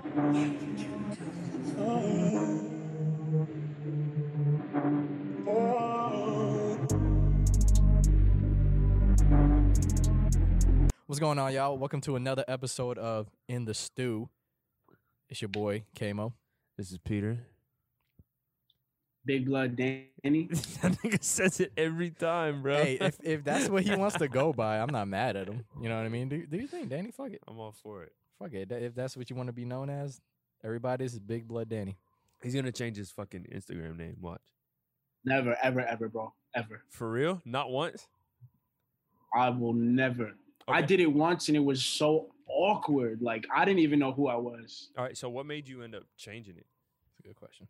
[0.00, 0.14] What's
[11.20, 11.76] going on, y'all?
[11.76, 14.30] Welcome to another episode of In the Stu.
[15.28, 16.32] It's your boy Kmo.
[16.78, 17.44] This is Peter.
[19.26, 20.08] Big Blood Danny.
[20.22, 22.82] that nigga says it every time, bro.
[22.82, 25.66] Hey, if, if that's what he wants to go by, I'm not mad at him.
[25.78, 26.30] You know what I mean?
[26.30, 27.10] Do, do you think, Danny?
[27.10, 27.42] Fuck it.
[27.46, 28.12] I'm all for it.
[28.40, 28.72] Fuck it.
[28.72, 30.20] If that's what you want to be known as,
[30.64, 31.98] everybody's Big Blood Danny.
[32.42, 34.16] He's gonna change his fucking Instagram name.
[34.20, 34.40] Watch.
[35.24, 36.32] Never, ever, ever, bro.
[36.54, 36.82] Ever.
[36.88, 37.42] For real?
[37.44, 38.06] Not once?
[39.34, 40.32] I will never.
[40.66, 43.20] I did it once and it was so awkward.
[43.20, 44.88] Like I didn't even know who I was.
[44.96, 45.16] All right.
[45.16, 46.66] So what made you end up changing it?
[47.06, 47.68] That's a good question.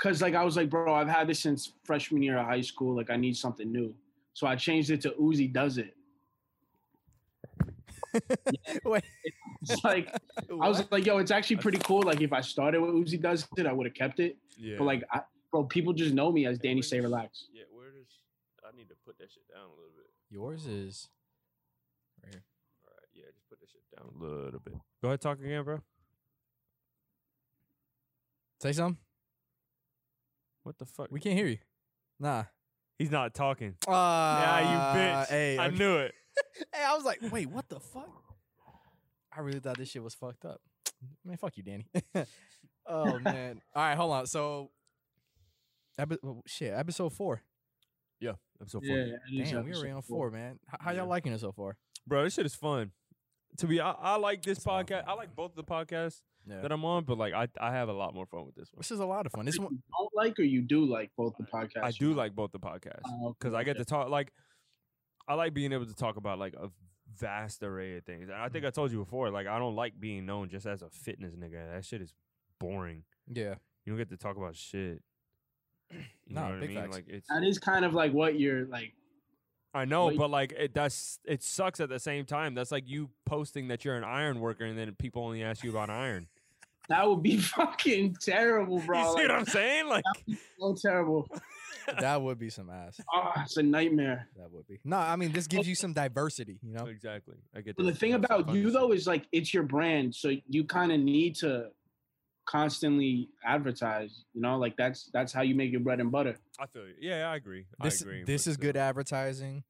[0.00, 2.96] Cause like I was like, bro, I've had this since freshman year of high school.
[2.96, 3.94] Like I need something new.
[4.32, 5.94] So I changed it to Uzi does it.
[8.84, 9.04] Wait,
[9.62, 10.14] It's like
[10.60, 12.02] I was like, yo, it's actually pretty cool.
[12.02, 14.36] Like if I started with Uzi does it, I would have kept it.
[14.56, 14.76] Yeah.
[14.78, 17.46] But like, I, bro, people just know me as Hey, Danny where's Say this- Relax.
[17.52, 17.62] Yeah.
[17.70, 18.06] Where does
[18.64, 20.06] I need to put that shit down a little bit?
[20.30, 21.08] yours is
[22.24, 22.42] right here.
[22.86, 23.08] All right.
[23.14, 23.24] Yeah.
[23.34, 24.74] Just put that shit down a little bit.
[25.02, 25.20] Go ahead.
[25.20, 25.80] Talk again, bro.
[28.60, 28.98] Say something.
[30.62, 31.08] What the fuck?
[31.10, 31.58] We can't hear you.
[32.20, 32.44] Nah.
[32.98, 33.74] He's not talking.
[33.88, 35.28] Uh, yeah, you bitch.
[35.28, 35.76] Hey, I okay.
[35.76, 36.14] knew it.
[36.74, 38.08] Hey, I was like, wait, what the fuck?
[39.36, 40.60] I really thought this shit was fucked up.
[41.24, 41.86] Man, fuck you, Danny.
[42.86, 43.60] oh man.
[43.74, 44.26] All right, hold on.
[44.26, 44.70] So,
[45.98, 47.42] epi- oh, shit, episode four.
[48.20, 48.32] Yeah.
[48.60, 48.96] Episode four.
[48.96, 50.18] Yeah, it is Damn, we episode already on four.
[50.18, 50.58] four, man.
[50.72, 51.76] H- how y'all liking it so far?
[52.06, 52.92] Bro, this shit is fun.
[53.58, 55.04] To be, I, I like this It's podcast.
[55.04, 55.08] fun.
[55.08, 56.60] I like both the podcasts Yeah.
[56.62, 58.78] that I'm on, but like I, I have a lot more fun with this one.
[58.80, 59.44] This is a lot of fun.
[59.44, 61.82] This You one, don't like or you do like both the podcasts.
[61.82, 62.16] I do know?
[62.16, 63.80] like both the podcasts Oh, okay, because I get okay.
[63.80, 64.32] to talk like
[65.28, 66.70] I like being able to talk about like a
[67.16, 68.28] vast array of things.
[68.28, 68.52] And I Mm.
[68.52, 71.34] think I told you before, like I don't like being known just as a fitness
[71.34, 71.72] nigga.
[71.74, 72.12] That shit is
[72.58, 73.04] boring.
[73.28, 73.54] yeah.
[73.84, 75.02] You don't get to talk about shit.
[75.90, 76.78] You Nah, know what I big mean?
[76.78, 76.94] facts.
[76.94, 78.94] Like it's That is kind of like what you're like.
[79.74, 80.18] I know, Wait.
[80.18, 82.54] but like it that's it sucks at the same time.
[82.54, 85.70] That's like you posting that you're an iron worker and then people only ask you
[85.70, 86.28] about iron.
[86.88, 88.98] That would be fucking terrible, bro.
[88.98, 89.88] you see Like, what I'm saying?
[89.88, 90.04] Like
[90.60, 91.28] so terrible.
[92.00, 93.00] that would be some ass.
[93.12, 94.28] Oh, it's a nightmare.
[94.36, 94.78] That would be.
[94.84, 96.58] No, I mean this gives you some diversity.
[96.62, 96.86] You know.
[96.86, 97.36] exactly.
[97.56, 100.32] I get But the thing That's about you though is like it's your brand, so
[100.48, 101.68] you kind of need to
[102.46, 104.24] constantly advertise.
[104.34, 106.36] You know, like that's that's how you make your bread and butter.
[106.58, 106.94] I feel you.
[107.00, 107.66] Yeah, I agree.
[107.82, 108.24] This I agree.
[108.24, 108.82] this but is good still.
[108.82, 109.64] advertising.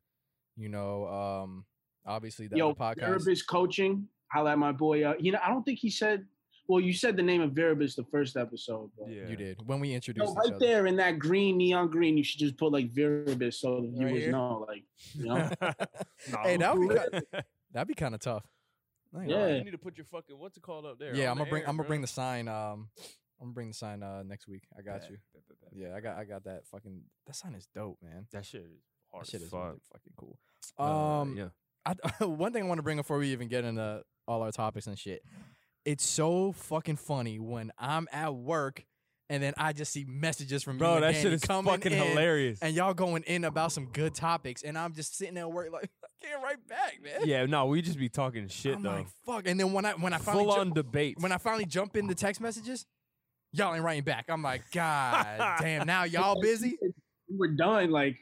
[0.56, 1.64] You know, um,
[2.06, 3.00] obviously that Yo, podcast.
[3.08, 4.08] Veribus coaching.
[4.30, 5.04] Holla at my boy.
[5.04, 6.24] Uh, you know, I don't think he said.
[6.68, 8.90] Well, you said the name of Veribus the first episode.
[8.98, 9.28] But Yeah.
[9.28, 10.58] You did when we introduced Yo, each right other.
[10.58, 13.96] there in that green neon green, you should just put like Veribus so the Right
[14.08, 14.32] viewers here?
[14.32, 14.84] know, like
[15.14, 15.50] you know.
[16.44, 17.38] Hey, that would be
[17.72, 18.44] that'd be kind of tough.
[19.14, 19.36] I Yeah.
[19.36, 19.48] lie.
[19.56, 21.14] You need to put your fucking what's it called up there?
[21.14, 22.48] Yeah, I'm gonna bring air, I'm gonna bring the sign.
[22.48, 22.88] Um,
[23.40, 24.62] I'm gonna bring the sign uh next week.
[24.78, 25.16] I got Bet, you.
[25.74, 28.26] Yeah, I got I got that fucking that sign is dope, man.
[28.32, 28.80] That shit is
[29.10, 29.64] hard That shit is fuck.
[29.64, 30.38] really fucking cool.
[30.78, 30.82] Uh,
[31.20, 31.48] Um, yeah.
[31.84, 31.94] I,
[32.24, 34.86] one thing I want to bring up before we even get into all our topics
[34.86, 35.22] and shit.
[35.84, 38.84] It's so fucking funny when I'm at work
[39.28, 41.90] and then I just see messages from you Bro, and that Danny shit is fucking
[41.92, 42.58] in, hilarious.
[42.60, 45.72] and y'all going in about some good topics, and I'm just sitting there at work
[45.72, 47.26] like I can't write back, man.
[47.26, 48.90] yeah, no, we just be talking shit I'm though.
[48.90, 49.48] like fuck.
[49.48, 51.16] And then when I when I finally Full ju- on debate.
[51.18, 52.84] when I finally jump into text messages,
[53.52, 54.26] y'all ain't writing back.
[54.28, 56.76] I'm like, God damn, now y'all busy?
[57.30, 57.90] We're done.
[57.90, 58.18] Like,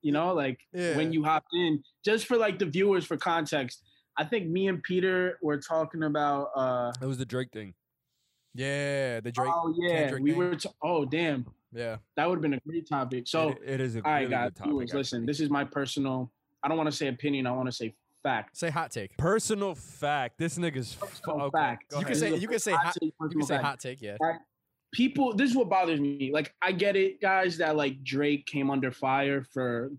[0.00, 0.96] you know, like Yeah.
[0.96, 3.82] when you hopped in, just for like the viewers for context.
[4.18, 6.50] I think me and Peter were talking about.
[6.56, 7.74] uh it was the Drake thing.
[8.54, 9.50] Yeah, the Drake.
[9.52, 10.38] Oh yeah, Kendrick we thing.
[10.38, 10.54] were.
[10.56, 11.96] T- oh damn, yeah.
[12.16, 13.26] that would have been a great topic.
[13.26, 14.70] So, It- it is a all right, really guys, good topic.
[14.72, 15.24] viewers, listen.
[15.26, 16.30] This is my personal.
[16.62, 17.46] I don't want to say opinion.
[17.46, 18.56] I want to say fact.
[18.56, 19.16] Say hot take.
[19.16, 20.38] personal fact.
[20.38, 21.90] This nigga's f- Personal okay, fact.
[21.90, 23.42] go You can say- This is a you can say hot hot- take, You can
[23.42, 23.64] say fact.
[23.64, 24.16] hot take, yeah.
[24.92, 28.70] people this is what bothers me like i get it guys that like drake came
[28.70, 29.90] under fire for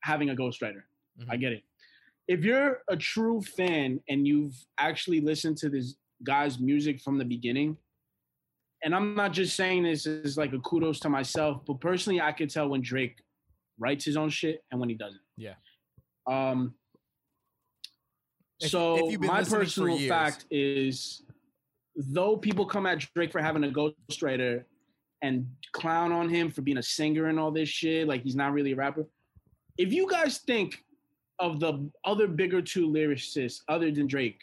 [0.00, 0.84] having a ghostwriter
[1.28, 1.40] i Mhm.
[1.40, 1.62] get it
[2.28, 7.24] if you're a true fan and you've actually listened to this guy's music from the
[7.24, 7.76] beginning
[8.84, 12.30] and i'm not just saying this as like a kudos to myself but personally i
[12.32, 13.22] could tell when drake
[13.78, 15.54] writes his own shit and when he doesn't Yeah.
[16.26, 16.74] um
[18.60, 21.22] If- so if my personal fact is
[21.94, 24.64] though people come at Drake for having a ghostwriter
[25.22, 28.52] and clown on him for being a singer and all this shit, like he's not
[28.52, 29.04] really a rapper.
[29.76, 30.84] If you guys think
[31.40, 34.40] of the other bigger two lyricists other than Drake,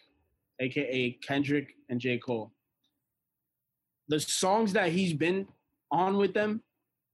[0.59, 2.17] aka Kendrick and J.
[2.17, 2.51] Cole,
[4.07, 5.47] the songs that he's been
[5.91, 6.61] on with them,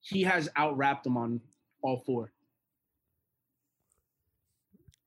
[0.01, 1.39] he has out rapped them on
[1.81, 2.31] all four.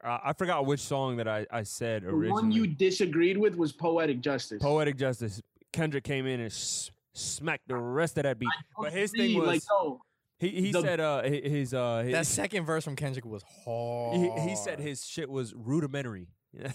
[0.02, 2.30] Uh, I forgot which song that I, I said The originally.
[2.30, 4.62] one you disagreed with was Poetic Justice.
[4.62, 5.40] Poetic Justice.
[5.72, 8.48] Kendrick came in and s- smacked the rest of that beat.
[8.78, 10.00] But his thing was like, yo,
[10.38, 14.16] he he the- said uh his uh his, That second verse from Kendrick was hard.
[14.16, 16.28] he, he said his shit was rudimentary.
[16.54, 16.72] it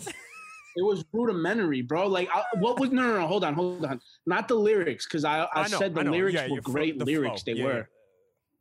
[0.77, 2.07] was rudimentary, bro.
[2.07, 3.27] Like, I, what was no, no, no?
[3.27, 3.99] Hold on, hold on.
[4.25, 6.97] Not the lyrics, because I, I, I know, said the I lyrics Yeah, were great
[6.99, 7.43] the lyrics.
[7.43, 7.53] flow.
[7.53, 7.77] They Yeah, were.
[7.77, 7.83] yeah.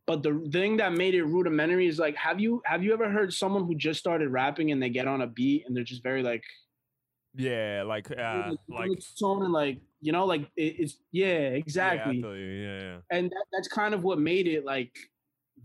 [0.06, 3.32] But the thing that made it rudimentary is like, have you have you ever heard
[3.32, 6.22] someone who just started rapping and they get on a beat and they're just very
[6.22, 6.42] like,
[7.34, 8.90] Yeah, like uh, like
[9.20, 12.46] tone and like you know like it, it's yeah exactly Yeah, I feel you.
[12.46, 12.98] yeah, yeah.
[13.10, 14.92] and that, that's kind of what made it like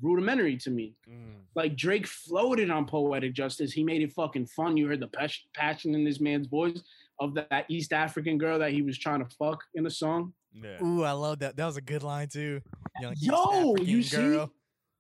[0.02, 1.42] rudimentary to me Mm.
[1.56, 5.46] like drake floated on poetic justice he made it fucking fun you heard the pas-
[5.54, 6.82] passion in this man's voice
[7.20, 10.84] of that east african girl that he was trying to fuck in the song Yeah.
[10.84, 11.56] Ooh, I love that.
[11.58, 12.62] That was a good line too.
[13.02, 14.18] Young East Yo, you African see?
[14.18, 14.52] girl.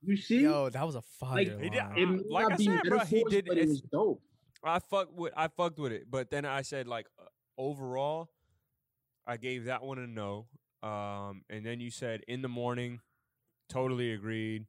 [0.03, 1.97] you see Yo, that was a fire Like, He did- line.
[2.21, 4.21] it like I said, bro, he did- but it it's- was dope
[4.63, 7.25] I fucked with I fucked with it, but then I said like uh,
[7.57, 8.29] overall,
[9.25, 10.48] I gave that one a no.
[10.81, 13.00] Um, and then you said in the morning,
[13.70, 14.66] totally agreed.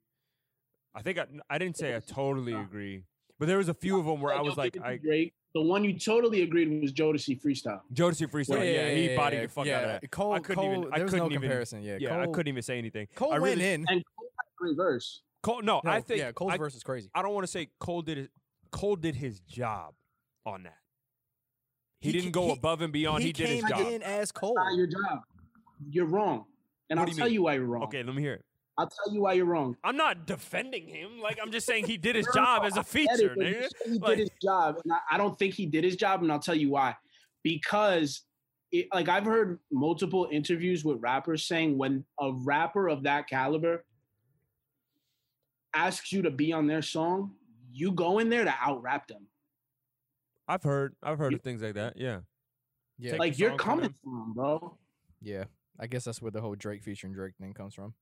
[0.95, 3.03] I think I I didn't say I totally agree,
[3.39, 4.97] but there was a few of them where I was like, give it to I
[4.99, 5.35] Drake.
[5.55, 9.67] the one you totally agreed was Jodeci freestyle Jodeci freestyle, yeah, he bodied the fuck
[9.67, 9.79] yeah.
[9.79, 10.11] out of that.
[10.13, 11.83] Cole, I couldn't Cole, even- I there was no couldn't even- comparison.
[11.83, 13.09] Yeah, Yeah, I couldn't even say anything.
[13.17, 13.85] Cole I went in.
[13.89, 16.77] and Cole had a great verse Cole, no, No, I think yeah, Cole's I, verse
[16.77, 17.11] is crazy.
[17.13, 18.31] I don't want to say Cole did it.
[18.71, 19.95] Cole did his job
[20.47, 20.79] on that.
[22.05, 23.23] He, He didn't go he- above and beyond.
[23.23, 23.93] He, did his came job.
[23.93, 24.55] in as Cole.
[24.55, 25.21] not your job
[25.91, 26.45] you're wrong
[26.91, 27.35] and What i'll you tell mean?
[27.35, 28.45] you why you're wrong Okay, let me hear it.
[28.79, 29.77] I'll tell you why you're wrong.
[29.85, 31.19] I'm not defending him.
[31.21, 33.35] Like I'm just saying he did his No, no, job as a get it, feature,
[33.39, 33.63] nigga.
[33.63, 36.23] say He Like- did his job, and I, I don't think he did his job,
[36.23, 36.95] and I'll tell you why.
[37.43, 38.23] Because,
[38.73, 43.85] it, like, I've heard multiple interviews with rappers saying when a rapper of that caliber
[45.75, 47.33] asks you to be on their song,
[47.73, 49.27] you go in there to out rap them.
[50.49, 51.97] I've heard I've heard You- of things like that.
[51.97, 52.21] Yeah.
[52.99, 54.79] yeah, Take like you're song from coming from, bro.
[55.21, 55.45] yeah.
[55.79, 57.95] I guess that's where the whole Drake featuring Drake thing comes from.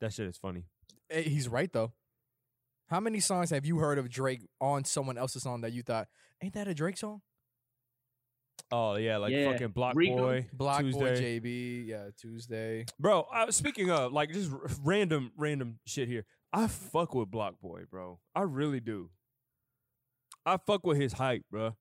[0.00, 0.64] That shit is funny.
[1.10, 1.92] Eh, He's right though.
[2.88, 6.08] How many songs have you heard of Drake on someone else's song that you thought
[6.42, 7.22] ain't that a Drake song?
[8.70, 9.50] Oh yeah, like Yeah.
[9.52, 10.16] fucking Block Rico.
[10.16, 11.40] Boy, BlocBoy Tuesday.
[11.40, 12.86] JB, yeah, Tuesday.
[12.98, 16.24] Bro, uh, speaking of like just r- random random shit here.
[16.52, 18.20] I fuck with BlocBoy, bro.
[18.34, 19.10] I really do.
[20.44, 21.76] I fuck with his hype, bro.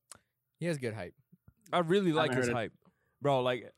[0.60, 1.14] He has good hype.
[1.74, 2.58] I really like haven't his heard it.
[2.58, 2.74] hype,
[3.22, 3.42] bro.
[3.42, 3.72] Like,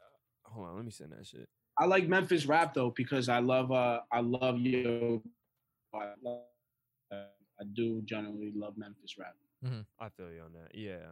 [0.46, 1.48] hold on, let me send that shit.
[1.78, 5.22] I like Memphis rap though because I love uh I love you.
[5.94, 6.42] I, love,
[7.12, 7.16] uh,
[7.60, 9.36] I do generally love Memphis rap.
[9.64, 9.82] Mm-hmm.
[10.00, 10.76] I feel you on that.
[10.76, 11.06] Yeah.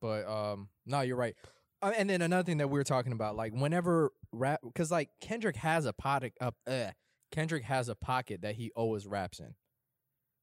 [0.00, 1.34] But um, no, you're right.
[1.82, 5.10] Uh, and then another thing that we were talking about, like whenever rap, because like
[5.20, 6.90] Kendrick has a pocket, uh, uh,
[7.30, 9.54] Kendrick has a pocket that he always raps in.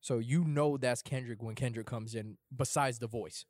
[0.03, 2.37] So you know that's Kendrick when Kendrick comes in.
[2.55, 3.45] Besides the voice,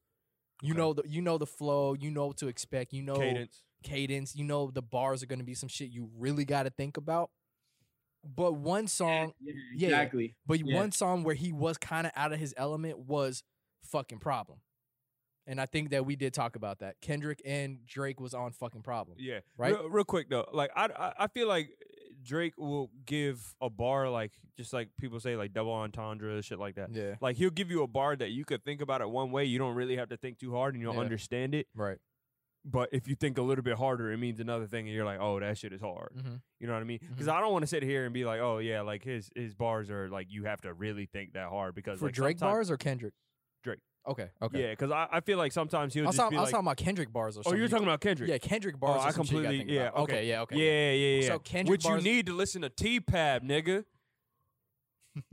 [0.61, 0.77] you Okay.
[0.77, 3.63] know the you know the flow, you know what to expect, you know Cadence.
[3.83, 6.95] cadence, you know the bars are gonna be some shit you really got to think
[6.97, 7.31] about.
[8.23, 9.87] But one song, Yeah, yeah.
[9.87, 10.35] exactly.
[10.45, 10.75] but Yeah.
[10.75, 13.43] one song where he was kind of out of his element was
[13.81, 14.59] fucking problem.
[15.45, 17.01] And I think that we did talk about that.
[17.01, 19.17] Kendrick and Drake was on fucking problem.
[19.19, 19.39] Yeah.
[19.57, 19.73] Right?
[19.73, 21.71] Real, real quick though, like I, I I feel like
[22.23, 26.75] Drake will give a bar like just like people say like double entendre shit like
[26.75, 26.89] that.
[26.93, 27.15] Yeah.
[27.21, 29.45] Like he'll give you a bar that you could think about it one way.
[29.45, 30.99] You don't really have to think too hard and you'll Yeah.
[31.01, 31.67] understand it.
[31.75, 31.97] Right.
[32.65, 35.19] But if you think a little bit harder, it means another thing, and you're like,
[35.19, 36.13] oh, that shit is hard.
[36.17, 36.35] Mm-hmm.
[36.61, 36.99] You know what I mean?
[37.09, 37.33] Because Mhm.
[37.33, 39.89] I don't want to sit here and be like, oh yeah, like his his bars
[39.91, 42.77] are like you have to really think that hard because For like, Drake bars or
[42.77, 43.13] Kendrick?
[43.63, 43.79] Drake.
[44.05, 44.29] Okay.
[44.41, 44.61] Okay.
[44.61, 46.47] Yeah, because I, I feel like sometimes he'll I was, just talking, be I was
[46.47, 47.59] like, talking about Kendrick bars or oh, something.
[47.59, 48.29] you're talking about Kendrick.
[48.29, 49.01] Yeah, Kendrick oh, bars.
[49.01, 49.87] Oh, are I some shit you completely think yeah.
[49.87, 49.99] about.
[50.01, 50.27] Okay.
[50.27, 50.41] Yeah.
[50.41, 50.55] Okay.
[50.57, 51.27] Yeah, yeah, yeah.
[51.27, 53.85] So Kendrick Which bars- you need to listen to TPAB, nigga.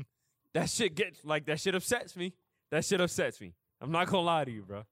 [0.55, 2.33] that shit gets like that shit upsets me.
[2.71, 3.55] That shit upsets me.
[3.81, 4.85] I'm not gonna lie to you, bro.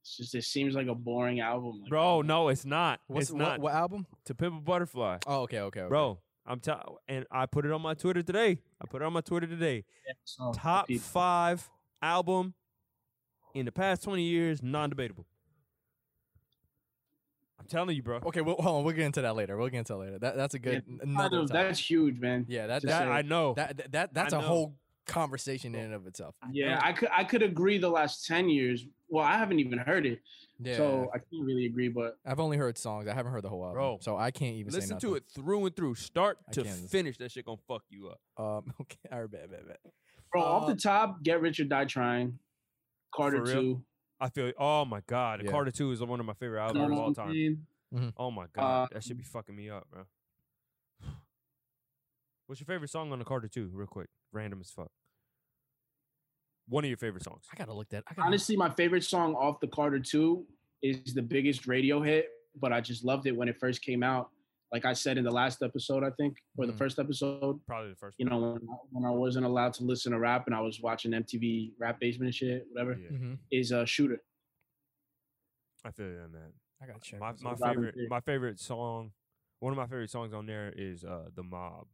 [0.00, 1.80] It's just it seems like a boring album.
[1.82, 3.00] Like, Bro, no, it's not.
[3.08, 3.60] What's it's what, not.
[3.60, 4.06] what album?
[4.26, 5.60] To Pimp a Butterfly, Oh, okay.
[5.60, 5.80] Okay.
[5.80, 5.88] okay.
[5.88, 6.18] bro.
[6.46, 6.72] I'm t-
[7.08, 8.58] and I put it on my Twitter today.
[8.80, 9.84] I put it on my Twitter today.
[10.06, 11.68] yeah, so Top people- five
[12.02, 12.54] album
[13.54, 15.26] in the past 20 years, non-debatable.
[17.60, 18.18] I'm telling you, bro.
[18.26, 18.40] Okay.
[18.40, 18.84] Well, hold on.
[18.84, 19.56] We'll get into that later.
[19.56, 20.18] We'll get into that later.
[20.18, 22.46] That that's a good Yeah, another Kind that's huge, man.
[22.48, 22.66] Yeah.
[22.68, 23.54] That that, That, I know.
[23.54, 24.46] that that, that that's I a know.
[24.46, 24.74] whole
[25.06, 26.34] conversation in and of itself.
[26.52, 28.86] Yeah, I could I could agree the last ten years.
[29.08, 30.20] Well, I haven't even heard it,
[30.60, 30.76] Yeah.
[30.76, 31.88] so I can't really agree.
[31.88, 33.08] But I've only heard songs.
[33.08, 35.08] I haven't heard the whole album, Bro, so I can't even Listen nothing.
[35.10, 36.90] to it through and through, start I to can't.
[36.90, 37.16] finish.
[37.18, 38.20] That shit gonna fuck you up.
[38.38, 38.72] Um.
[38.82, 38.98] Okay.
[39.10, 39.30] All right.
[39.30, 39.50] Bet.
[39.50, 39.66] Bet.
[39.66, 39.80] Bet.
[40.32, 42.38] Bro, off Uh, the top, Get Rich or Die Trying,
[43.14, 43.82] Carter Two,
[44.20, 44.52] I feel.
[44.58, 45.50] Oh my god, Yeah.
[45.50, 47.14] Carter Two is one of my favorite albums Know of all I'm
[47.92, 48.12] time.
[48.16, 50.04] Oh my god, Uh, that should be fucking me up, bro.
[52.46, 53.70] What's your favorite song on the Carter Two?
[53.72, 54.90] Real quick, random as fuck.
[56.68, 57.44] One of your favorite songs.
[57.52, 58.04] I gotta look that.
[58.10, 60.46] I gotta Honestly, my favorite song off the Carter Two
[60.82, 62.28] is the biggest radio hit,
[62.60, 64.30] but I just loved it when it first came out.
[64.70, 66.78] Like I said in the last episode, I think, or the Mhm.
[66.78, 68.16] first episode, Probably the first.
[68.18, 71.12] you know, when, when I wasn't allowed to listen to rap and I was watching
[71.14, 73.34] MTV Rap Basement and shit, whatever, Yeah, Mm-hmm.
[73.50, 74.22] is a shooter.
[75.84, 76.52] I feel you on that.
[76.82, 77.18] I gotta check.
[77.20, 79.12] My my favorite my favorite song,
[79.60, 81.86] one of my favorite songs on there is uh the Mob,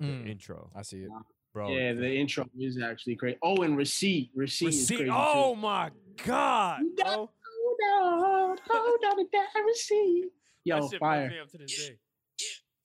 [0.00, 1.10] the Mm, intro, I see it.
[1.54, 1.68] bro.
[1.70, 3.38] yeah, the intro is actually great.
[3.42, 5.60] Oh, and receipt, receipt, is Receipt- crazy Oh too.
[5.60, 5.90] my
[6.24, 7.30] god, You got- bro.
[7.66, 7.78] Hold
[8.52, 10.30] on, hold on to that receipt.
[10.66, 11.28] Yo, That shit fire.
[11.28, 11.94] fucks me up to this day.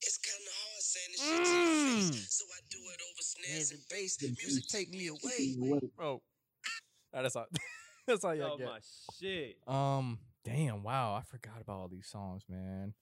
[0.04, 2.14] It's kinda hard saying this shit to your Mm.
[2.14, 2.34] face.
[2.38, 4.22] So I do it over snares and bass.
[4.22, 5.80] Music take me away.
[5.96, 6.22] Bro,
[7.12, 7.46] that's all.
[8.06, 8.66] that's all y'all oh get.
[8.66, 8.80] my
[9.18, 9.58] shit.
[9.66, 12.94] Um, damn, wow, I forgot about all these songs, man.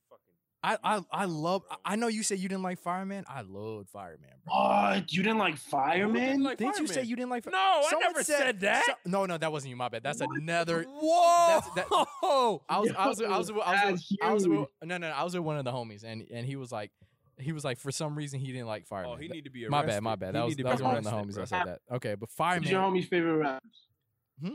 [0.62, 1.62] Fucking I I I love.
[1.70, 3.24] I- I know you said you didn't like Fireman.
[3.28, 4.54] I loved Fireman, bro.
[4.54, 5.12] What?
[5.12, 6.42] You didn't like Fireman?
[6.42, 7.44] like Didn't you say you didn't like?
[7.44, 8.84] Fi- No, I never said that.
[8.84, 9.76] so- no, no, that wasn't you.
[9.76, 10.02] My bad.
[10.02, 10.84] That's another.
[10.84, 11.46] Whoa!
[11.48, 14.48] That's- that- I was, I was, I was, I was, I was, That's I was,
[14.48, 16.70] with- no, no, no, I was with one of the homies, and and he was
[16.70, 16.90] like,
[17.38, 19.12] he was like, for some reason he didn't like oh, Fireman.
[19.14, 20.34] oh, he need to be my bad, my bad.
[20.34, 21.42] He That was, that was one of the homies bro.
[21.44, 21.80] that said that.
[21.92, 22.68] Okay, but Who's Fireman.
[22.70, 23.86] your homie's favorite rappers?
[24.42, 24.48] Hmm?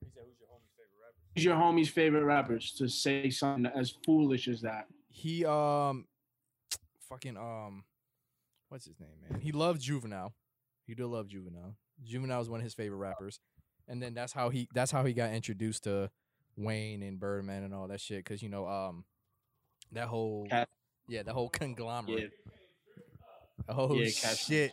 [0.00, 3.66] He said, "Who's your homie's favorite rapper?" Who's your homie's favorite rappers to say something
[3.74, 4.86] as foolish as that?
[5.18, 6.06] He um,
[7.08, 7.84] fucking um,
[8.68, 9.40] what's his name, man?
[9.40, 10.32] He loved Juvenile.
[10.86, 11.74] He did love Juvenile.
[12.04, 13.40] Juvenile was one of his favorite rappers,
[13.88, 16.10] and then that's how he that's how he got introduced to
[16.56, 18.24] Wayne and Birdman and all that shit.
[18.24, 19.04] Cause you know um,
[19.92, 20.68] that whole Cat-
[21.08, 22.30] yeah, the whole conglomerate.
[22.46, 23.74] Yeah.
[23.76, 24.72] Oh Yeah, shit!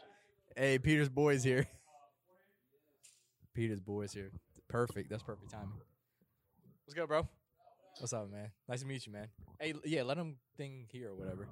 [0.55, 1.67] Hey, Peter's boys here.
[3.53, 4.31] Peter's boys here.
[4.67, 5.09] Perfect.
[5.09, 5.71] That's perfect timing.
[6.85, 7.27] What's good, bro?
[7.99, 8.51] What's up, man?
[8.67, 9.27] Nice to meet you, man.
[9.59, 11.47] Hey, yeah, let him thing here or whatever.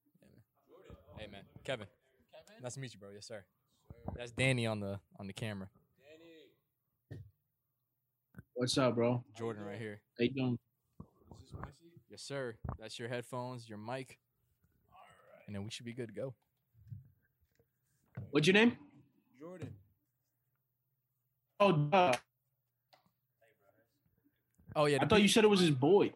[0.00, 1.18] Yeah, man.
[1.18, 1.86] Hey, man, Kevin.
[2.62, 3.10] Nice to meet you, bro.
[3.12, 3.44] Yes, sir.
[4.16, 5.68] That's Danny on the on the camera.
[8.54, 9.22] What's up, bro?
[9.36, 10.00] Jordan right here.
[10.18, 10.58] How you doing?
[12.08, 12.54] Yes, sir.
[12.78, 14.18] That's your headphones, your mic,
[14.92, 15.46] All right.
[15.46, 16.34] and then we should be good to go.
[18.30, 18.76] What's your name?
[19.38, 19.70] Jordan.
[21.60, 22.14] Oh, duh.
[24.76, 26.12] Oh yeah, I thought you said it was his boy.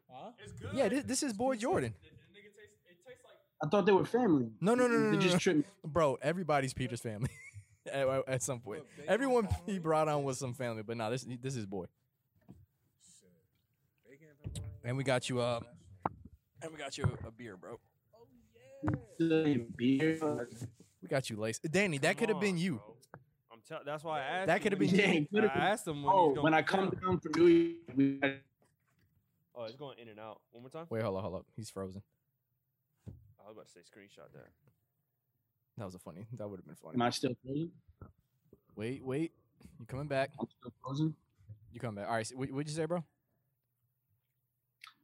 [0.75, 1.95] Yeah, this, this is boy Jordan.
[3.63, 4.51] I thought they were family.
[4.61, 5.39] No, no, no, no, They no, just no.
[5.39, 5.65] tripped me.
[5.85, 7.31] Bro, everybody's Peter's family
[7.93, 8.83] at, at some point.
[9.09, 11.87] Everyone he brought on was some family, but nah, this this is boy.
[14.85, 15.61] And we got you uh,
[16.63, 17.79] and we got you a beer, bro.
[18.15, 18.95] Oh
[19.77, 20.17] Beer.
[21.03, 21.59] We got you lace.
[21.59, 22.75] Danny, that could have been you.
[22.77, 22.95] bro.
[23.53, 24.47] I'm tell- that's why I asked.
[24.47, 25.43] That coulda been he- you.
[25.43, 27.01] I asked him when, Oh, he's gonna when I come down.
[27.03, 28.21] down for New Year, we
[29.59, 30.41] Oh, it's going in and out.
[30.53, 30.87] One more time.
[30.89, 31.47] Wait, hold up, hold up.
[31.57, 32.01] He's frozen.
[33.09, 34.47] I was about to say screenshot that.
[35.77, 36.27] That was a funny.
[36.35, 36.95] That would have been funny.
[36.95, 37.03] am.
[37.03, 37.73] I still frozen?
[38.77, 39.33] Wait, wait.
[39.81, 40.31] You coming back?
[40.39, 41.15] I'm still frozen.
[41.73, 42.09] You coming back.
[42.09, 42.27] All right.
[42.27, 43.03] So, what, what'd you say, bro?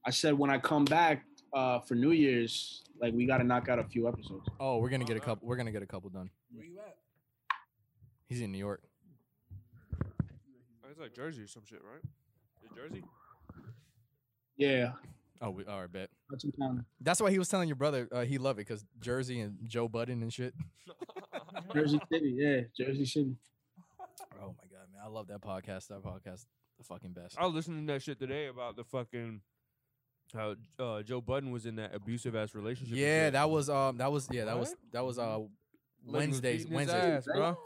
[0.07, 3.69] I said when I come back uh, for New Year's, like we got to knock
[3.69, 4.49] out a few episodes.
[4.61, 5.49] Oh, we're gonna get a couple.
[5.49, 6.31] We're gonna get a couple done.
[6.53, 6.95] Where you at?
[8.29, 8.83] He's in New York.
[10.89, 12.03] It's like Jersey or some shit, right?
[12.63, 13.03] Is Jersey?
[14.57, 14.93] Yeah,
[15.41, 16.11] Oh, we, all right, bet.
[16.31, 19.59] Hudson That's why he was telling your brother uh, he loved it because Jersey and
[19.65, 20.55] Joe Budden and shit.
[21.75, 22.35] Jersey City.
[22.37, 23.37] Yeah, Jersey City.
[24.41, 25.89] Oh my god, man, I love that podcast.
[25.89, 26.47] That podcast,
[26.79, 27.37] the fucking best.
[27.39, 29.41] I was listening to that shit today about the fucking
[30.33, 32.97] how uh, Joe Budden was in that abusive ass relationship.
[32.97, 35.49] Yeah, that was um, that was yeah, that was that was uh, Lady
[36.05, 37.13] was Wednesdays, beating his Wednesdays.
[37.19, 37.59] ass, bro.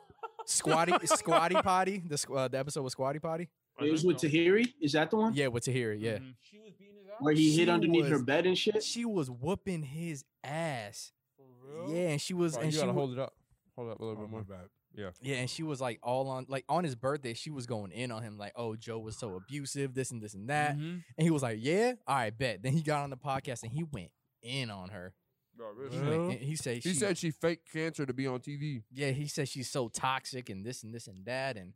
[0.47, 2.02] Squatty, Squatty Potty.
[2.07, 3.49] The uh, the episode was Squatty Potty.
[3.81, 4.73] It was with Tahiry.
[4.81, 5.35] Is that the one?
[5.35, 6.01] Yeah, with Tahiry.
[6.01, 6.35] Yeah, Mhm.
[6.41, 7.17] She was beating his ass.
[7.21, 8.83] Where he She hid underneath her bed and shit.
[8.83, 11.13] she was whooping his ass.
[11.37, 11.45] For
[11.87, 11.95] real?
[11.95, 13.35] Yeah, and she was Bro, and you she gotta wa- hold it up.
[13.77, 14.43] Hold up a little Oh, bit more.
[14.43, 14.69] bad.
[14.95, 17.93] Yeah, Yeah, and she was like all on like on his birthday, she was going
[17.93, 21.05] in on him like, "Oh, Joe was so abusive, this and this and that." Mhm.
[21.17, 23.71] And he was like, "Yeah, all right, bet." Then he got on the podcast and
[23.71, 24.11] he went
[24.43, 25.15] in on her.
[25.55, 28.41] Bro, real He, went he said He she, said she faked cancer to be on
[28.41, 28.83] TV.
[28.91, 31.75] "Yeah." He said she's so toxic and this and this and that, and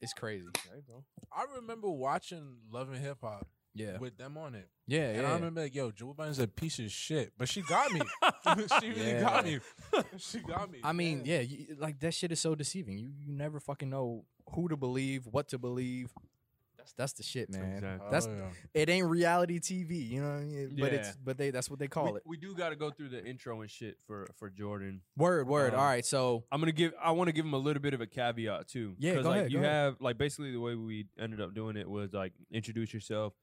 [0.00, 0.46] it's crazy.
[0.86, 1.04] Bro.
[1.32, 4.68] I remember watching Love and Hip Hop Yeah, with them on it.
[4.86, 5.30] yeah, And yeah.
[5.30, 7.32] I remember like, yo, Joe Budden's a piece of shit.
[7.38, 8.00] But she got me.
[8.80, 9.58] she really got me.
[10.18, 10.80] she got me.
[10.84, 12.98] I mean, yeah, you, like that shit is so deceiving.
[12.98, 14.24] You you never fucking know
[14.54, 16.10] who to believe, what to believe.
[16.96, 17.74] That's that's the shit, man.
[17.76, 18.06] Exactly.
[18.06, 18.80] Oh, That's yeah.
[18.82, 18.88] it.
[18.88, 20.76] Ain't reality TV, you know what I mean?
[20.78, 22.22] But it's but they that's what they call we, it.
[22.26, 25.02] we do got to go through the intro and shit for for Jordan.
[25.16, 25.74] Word, word.
[25.74, 26.92] Um, All right, so I'm gonna give.
[27.02, 28.94] I want to give him a little bit of a caveat too.
[28.98, 29.74] Yeah, 'Cause, go like, ahead, You go ahead.
[29.74, 33.34] have like basically the way we ended up doing it was like introduce yourself,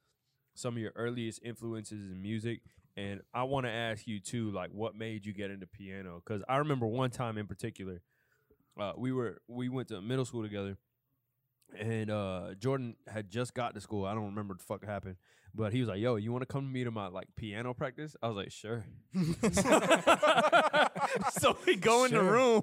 [0.56, 2.62] some of your earliest influences in music,
[2.98, 6.22] and I want to ask you too, like what made you get into piano?
[6.26, 8.02] Because I remember one time in particular,
[8.80, 10.78] uh, we were we went to middle school together,
[11.80, 14.06] and uh, Jordan had just got to school.
[14.06, 15.16] I don't remember what the fuck happened,
[15.54, 17.74] but he was like, "Yo, you want to come to me to my like piano
[17.74, 18.86] practice?" I was like, "Sure."
[21.32, 22.24] so we go in the Sure.
[22.32, 22.62] room,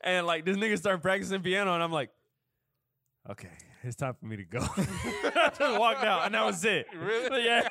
[0.00, 2.10] and like this nigga start practicing piano, and I'm like,
[3.30, 3.48] "Okay,
[3.82, 6.86] it's time for me to go." I just walked out, and that was it.
[6.96, 7.44] Really?
[7.44, 7.68] Yeah.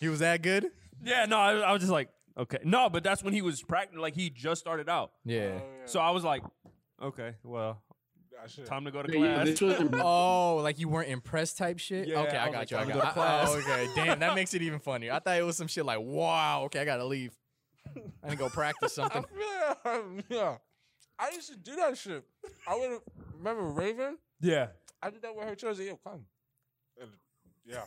[0.00, 0.70] He was that good?
[1.02, 1.24] Yeah.
[1.26, 4.00] No, I, I was just like, okay, no, but that's when he was practicing.
[4.00, 5.60] Like he just started out, Yeah.
[5.86, 6.42] so I was like,
[7.02, 7.80] okay, well,
[8.42, 8.66] I should.
[8.66, 9.58] time to go to Yeah, yeah, class.
[9.58, 12.08] this Oh, like you weren't impressed type shit?
[12.08, 12.76] Yeah, okay, I I got like, you.
[12.76, 13.48] I got go to class.
[13.50, 13.88] Oh, okay.
[13.94, 15.12] Damn, that makes it even funnier.
[15.12, 17.32] I thought it was some shit like, wow, okay, I gotta leave.
[18.22, 19.22] I didn't go practice something.
[19.22, 20.56] feel like, um, yeah.
[21.18, 22.24] I used to do that shit.
[22.66, 23.00] I would
[23.38, 24.18] remember Raven.
[24.40, 24.68] yeah.
[25.02, 25.66] I did that with her too.
[25.66, 26.24] I was like, yo, come.
[27.00, 27.10] And,
[27.66, 27.82] yeah.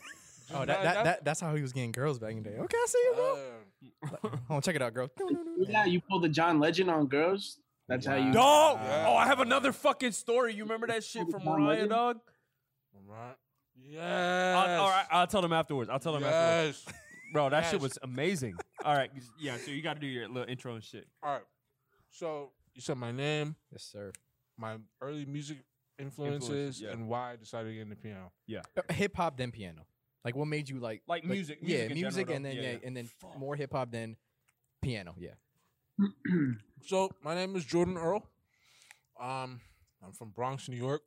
[0.54, 2.56] Oh, that, that, that that's how he was getting girls back in the day.
[2.58, 3.34] Okay, I see you, bro.
[3.34, 5.10] Uh, Hold on, check it out, girl.
[5.58, 7.60] Yeah, you pulled the John Legend on girls.
[7.88, 8.32] That's how you.
[8.34, 8.79] Dog.
[8.84, 9.06] Yeah.
[9.08, 10.53] Oh, I have another fucking story.
[10.53, 11.89] You remember that shit from John Mariah, Legend?
[11.89, 12.20] dog?
[13.08, 13.36] right.
[13.79, 14.03] Yes.
[14.56, 15.89] I'll, all right, I'll tell them afterwards.
[15.89, 16.86] I'll tell them afterwards.
[17.34, 17.72] Bro, that Yes.
[17.72, 18.56] shit was amazing.
[18.84, 19.58] All right, yeah.
[19.58, 21.08] So you got to do your little intro and shit.
[21.24, 21.44] All right.
[22.10, 24.12] So you said my name, Yes, sir.
[24.58, 25.58] my early music
[26.00, 26.91] influences, yeah.
[26.91, 28.32] and why I decided to get into piano.
[28.48, 28.62] Yeah.
[28.77, 29.86] Uh, hip hop, then piano.
[30.25, 32.62] Like, what made you like Like music, yeah, music in music, general, and then yeah,
[32.62, 32.88] Yeah, yeah.
[32.88, 34.15] and then more hip hop than
[34.82, 35.13] piano.
[35.17, 35.32] Yeah.
[36.86, 38.24] So my name is Jordan Earl.
[39.20, 39.60] Um,
[40.06, 41.01] I'm from Bronx, New York.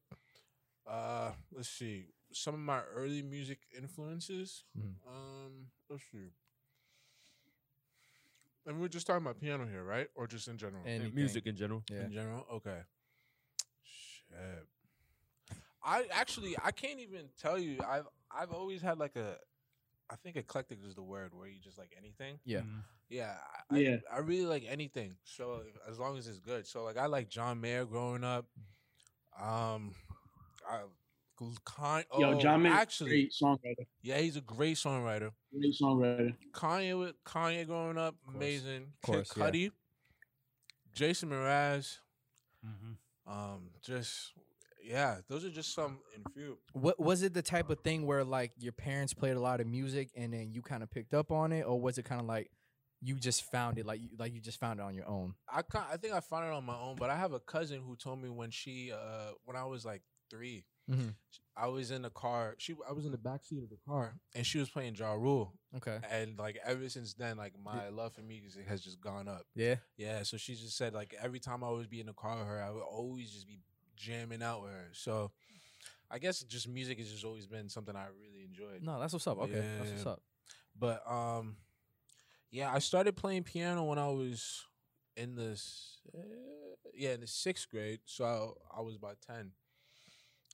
[0.87, 4.65] Uh, let's see some of my early music influences.
[4.77, 4.95] Mhm.
[5.07, 6.31] Um, let's see.
[8.67, 10.09] And we're just talking about piano here, right?
[10.15, 10.83] Or just in general?
[10.85, 11.83] And music in general.
[11.91, 12.05] Yeah.
[12.05, 12.83] In general, okay.
[13.83, 14.67] Shit.
[15.83, 17.79] I actually I can't even tell you.
[17.87, 19.39] I've I've always had like a,
[20.11, 22.39] I think eclectic is the word where you just like anything.
[22.45, 22.61] Yeah.
[22.61, 22.83] Mm.
[23.09, 23.35] Yeah,
[23.71, 23.97] I, Yeah.
[24.13, 25.15] I, I really like anything.
[25.25, 26.67] So as long as it's good.
[26.67, 28.47] So like I like John Mayer growing up.
[29.41, 29.95] Um,
[30.69, 30.81] I
[31.65, 32.05] kind.
[32.19, 33.87] Yo, oh, John Mayer, actually, great songwriter.
[34.03, 35.31] yeah, he's a great songwriter.
[35.57, 36.35] Great songwriter.
[36.53, 38.37] Kanye with Kanye growing up, course.
[38.37, 38.87] amazing.
[39.03, 39.51] course, Kid yeah.
[39.51, 39.71] Cudi,
[40.93, 41.99] Jason Mraz.
[42.67, 43.33] Mm-hmm.
[43.33, 44.33] Um, just
[44.83, 46.59] yeah, those are just some in few.
[46.73, 49.67] What was it the type of thing where like your parents played a lot of
[49.67, 52.27] music and then you kind of picked up on it, or was it kind of
[52.27, 52.51] like
[53.03, 55.35] you just found it, like you, like you just found it on your own?
[55.49, 57.81] I can I think I found it on my own, but I have a cousin
[57.87, 61.15] who told me when she uh when I was like 3 Mhm.
[61.57, 62.57] I was in the car.
[62.59, 65.13] She I was in the back seat of the car, and she was playing Ja
[65.13, 65.99] Rule, Okay.
[66.11, 69.43] and like ever since then, like my love for music has just gone up.
[69.55, 69.77] Yeah.
[69.97, 72.47] Yeah, so she just said like every time I would be in the car with
[72.49, 73.61] her, I would always just be
[74.01, 74.89] jamming out with her.
[74.93, 75.31] So
[76.11, 78.83] I guess just music has just always been something I really enjoyed.
[78.83, 79.39] No, that's what's up.
[79.39, 80.23] Okay, that's what's up.
[80.79, 81.57] But um,
[82.51, 84.65] yeah, I started playing piano when I was
[85.17, 85.61] in the
[86.17, 86.21] uh,
[86.95, 88.01] yeah in the sixth grade.
[88.07, 89.53] So I, I was about ten,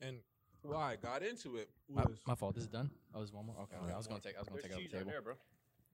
[0.02, 0.18] and
[0.62, 2.54] why I got into it My, was my fault.
[2.56, 2.90] This is done.
[3.14, 3.56] I was one more.
[3.62, 3.76] Okay.
[3.84, 3.92] okay.
[3.92, 4.36] I was gonna take.
[4.36, 5.12] I was gonna take out off the table.
[5.22, 5.34] bro.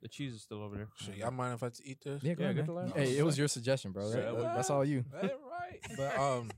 [0.00, 0.88] The cheese is still over there.
[0.96, 2.24] so y'all mind if I eat this?
[2.24, 2.88] Yeah, go Yeah, ahead, get man.
[2.88, 4.10] the Hey, it was your suggestion, bro.
[4.10, 5.04] Say That- that- that's all you.
[5.12, 5.30] Right.
[5.96, 6.50] But um,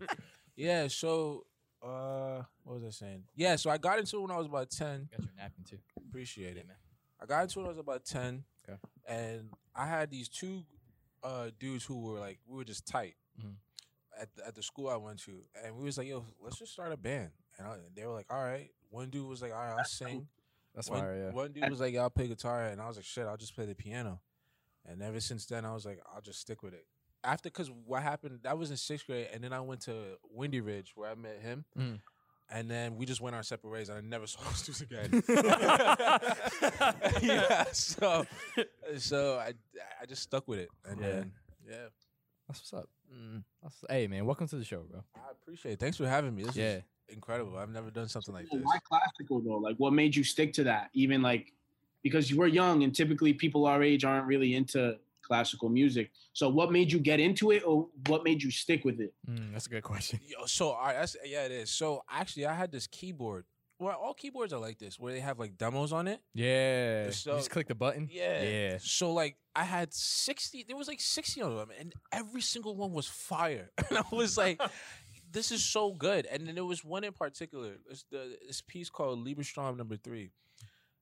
[0.56, 0.88] yeah.
[0.88, 1.44] So
[1.82, 3.24] uh, what was I saying?
[3.36, 3.56] Yeah.
[3.56, 5.08] So I got into it when I was about ten.
[5.10, 5.78] Got your napkin too.
[6.08, 6.66] Appreciate it.
[6.66, 6.76] man.
[7.20, 8.44] I got into it when I was about ten.
[8.68, 8.78] Okay.
[9.08, 10.62] And I had these two
[11.22, 13.54] uh dudes who were like we were just tight Mhm.
[14.20, 16.72] at the, at the school I went to, and we was like, yo, let's just
[16.72, 17.30] start a band.
[17.58, 18.70] And I, they were like, all right.
[18.90, 20.28] One dude was like, all right, I'll sing.
[20.74, 21.16] That's one, fire.
[21.16, 21.30] Yeah.
[21.32, 23.54] one dude was like, yeah, I'll play guitar, and I was like, shit, I'll just
[23.56, 24.20] play the piano.
[24.86, 26.86] And ever since then, I was like, I'll just stick with it.
[27.24, 28.40] After, cause what happened?
[28.42, 31.40] That was in sixth grade, and then I went to Windy Ridge where I met
[31.40, 31.64] him.
[31.78, 32.00] Mm.
[32.50, 35.22] And then we just went our separate ways, and I never saw those dudes again.
[37.22, 38.26] yeah, so
[38.98, 39.54] so I
[40.00, 41.06] I just stuck with it, and Yeah.
[41.08, 41.32] then
[41.66, 41.76] yeah,
[42.46, 42.88] That's what's up.
[43.12, 45.02] mm, That's, hey, man, welcome to the show, bro.
[45.16, 45.80] I appreciate it.
[45.80, 46.42] Thanks for having me.
[46.44, 46.76] This Yeah.
[46.76, 47.56] is incredible.
[47.56, 48.66] I've never done something like So this.
[48.66, 49.56] why classical though?
[49.56, 50.90] Like, what made you stick to that?
[50.92, 51.52] Even like,
[52.02, 56.10] because you were young and typically people our age aren't really into classical music.
[56.32, 59.12] So, what made you get into it, or what made you stick with it?
[59.28, 60.20] Mm, that's a good question.
[60.26, 61.70] Yo, so all right, that's, yeah, it is.
[61.70, 63.44] So actually, I had this keyboard.
[63.80, 66.20] Well, all keyboards are like this, where they have like demos on it.
[66.32, 67.10] Yeah.
[67.10, 68.08] So- you just click the button.
[68.10, 68.42] Yeah.
[68.42, 68.78] Yeah.
[68.80, 72.92] So like I had 60 there was like 60 of them and every single one
[72.92, 73.70] was fire.
[73.90, 74.60] And I was like
[75.32, 76.24] this is so good.
[76.26, 77.72] And then there was one in particular.
[77.90, 80.30] It's the this piece called Liebestraum number 3.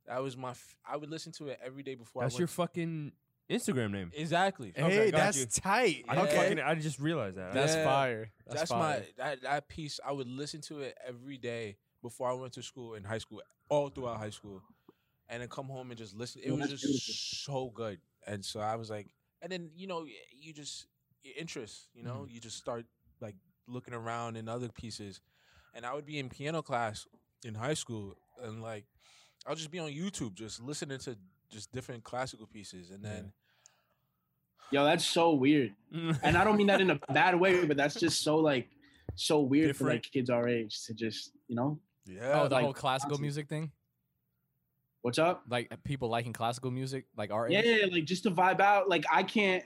[0.07, 2.49] That was my f- I would listen to it every day before That's I your
[2.49, 3.13] fucking
[3.53, 4.11] Instagram name.
[4.15, 4.71] Exactly.
[4.77, 5.47] Okay, Hey, got that's you.
[5.47, 6.05] tight.
[6.09, 6.37] I don't Yeah.
[6.43, 6.61] fucking.
[6.61, 7.53] I just realized that.
[7.53, 7.85] That's Yeah.
[7.85, 8.33] fire.
[8.47, 9.01] That's, That's, fire.
[9.01, 12.63] my that, that piece I would listen to it every day before I went to
[12.63, 14.63] school in high school, all throughout high school.
[15.29, 16.43] And then come home and just listen.
[16.45, 18.01] It was just so good.
[18.27, 19.09] And so I was like,
[19.41, 20.87] and then you know, you just
[21.23, 22.35] your interest, you know, Mm-hmm.
[22.35, 22.85] you just start
[23.21, 23.37] like
[23.67, 25.21] looking around in other pieces.
[25.75, 27.07] and I would be in piano class
[27.45, 28.85] in high school, and like
[29.47, 31.17] I'll just be on YouTube, just listening to
[31.51, 33.33] just different classical pieces, and then
[34.73, 35.75] Yo, that's so weird.
[36.23, 38.69] And I don't mean that in a bad way, but that's just so like
[39.15, 42.65] so weird for like kids our age to just, you know, yeah, oh, the like,
[42.65, 43.71] whole classical constantly- music thing,
[45.03, 45.43] what's up?
[45.51, 47.93] like people liking classical music, like our Yeah, age.
[47.93, 48.89] like just to vibe out.
[48.89, 49.63] Like I can't,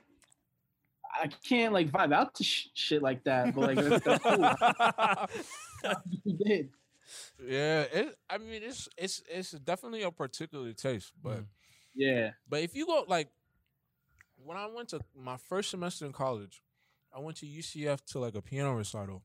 [1.23, 3.55] I can't like vibe out to sh- shit like that.
[3.55, 5.97] But like that's, that's cool.
[6.25, 6.69] You did.
[7.47, 7.83] yeah.
[7.83, 11.39] It, I mean, it's it's it's definitely a particular taste, but.
[11.39, 11.47] Mm.
[11.99, 12.31] Yeah.
[12.47, 13.29] But if you go like
[14.47, 16.63] when I went to my first semester in college,
[17.15, 19.23] I went to UCF to like a piano recital.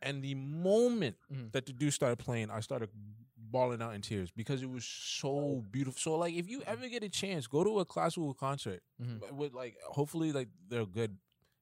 [0.00, 1.52] And the moment Mhm.
[1.52, 2.90] that the dude started playing, I started
[3.36, 5.98] bawling out in tears because it was so beautiful.
[6.00, 9.30] So like if you ever get a chance, go to a classical concert Mhm.
[9.32, 11.18] with like hopefully like they're good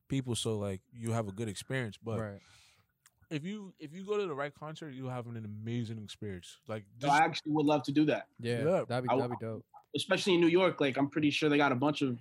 [0.09, 1.99] people so like you have a good experience.
[1.99, 2.41] But right.
[3.29, 6.59] if you if you go to the right concert, you'll have an amazing experience.
[6.67, 8.85] Like So just, I actually would love to do that, Yeah, Yeah.
[8.89, 9.67] that'd be that'd be dope.
[9.95, 10.81] especially in New York.
[10.81, 12.19] Like I'm pretty sure they got a bunch of,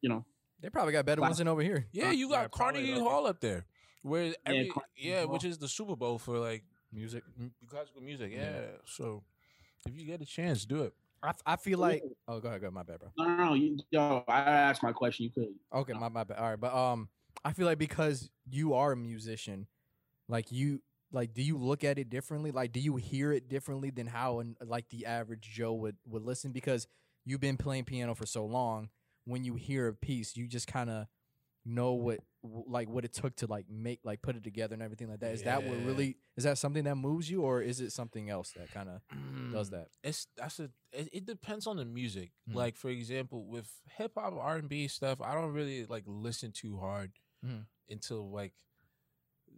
[0.00, 0.24] you know,
[0.60, 1.86] They probably got better ones than over here.
[1.92, 2.98] Yeah, you got Yeah, Carnegie.
[2.98, 3.66] Hall up there,
[4.02, 7.22] where every yeah, Carnegie which is the Super Bowl for like Music.
[7.38, 8.32] m- classical music.
[8.32, 8.50] Yeah.
[8.52, 8.66] Yeah.
[8.84, 9.22] so
[9.86, 10.94] if you get a chance, do it.
[11.22, 12.02] I, f- I feel like.
[12.26, 12.74] Oh, go ahead, go ahead.
[12.74, 13.10] My bad, bro.
[13.16, 13.54] no, no, no.
[13.54, 15.24] You, yo, I asked my question.
[15.24, 15.54] You could.
[15.72, 16.38] Okay, my, my bad.
[16.38, 17.08] All right, but um,
[17.44, 19.66] I feel like because you are a musician,
[20.28, 20.82] like you,
[21.12, 22.50] like, do you look at it differently?
[22.50, 26.22] Like, do you hear it differently than how, an, like, the average Joe would would
[26.22, 26.52] listen?
[26.52, 26.86] Because
[27.24, 28.88] you've been playing piano for so long,
[29.24, 31.06] when you hear a piece, you just kind of
[31.64, 35.08] know what, like, what it took to like make, like, put it together and everything
[35.08, 35.32] like that.
[35.32, 36.16] Is that what really?
[36.36, 39.02] Is that something that moves you, or is it something else that kind of
[39.52, 39.88] does Mm, that?
[40.02, 40.70] It's that's a.
[40.92, 42.30] It, it depends on the music.
[42.48, 42.54] Mhm.
[42.54, 46.50] Like for example, with hip hop, R and B stuff, I don't really like listen
[46.52, 47.12] too hard
[47.44, 47.66] Mhm.
[47.90, 48.54] until like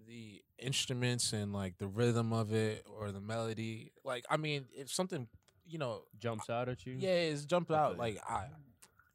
[0.06, 3.92] the instruments and like the rhythm of it or the melody.
[4.04, 5.28] Like I mean, if something
[5.64, 6.94] you know Jumps out at you.
[6.98, 7.98] Yeah, it's jumped I out.
[7.98, 8.46] Like I,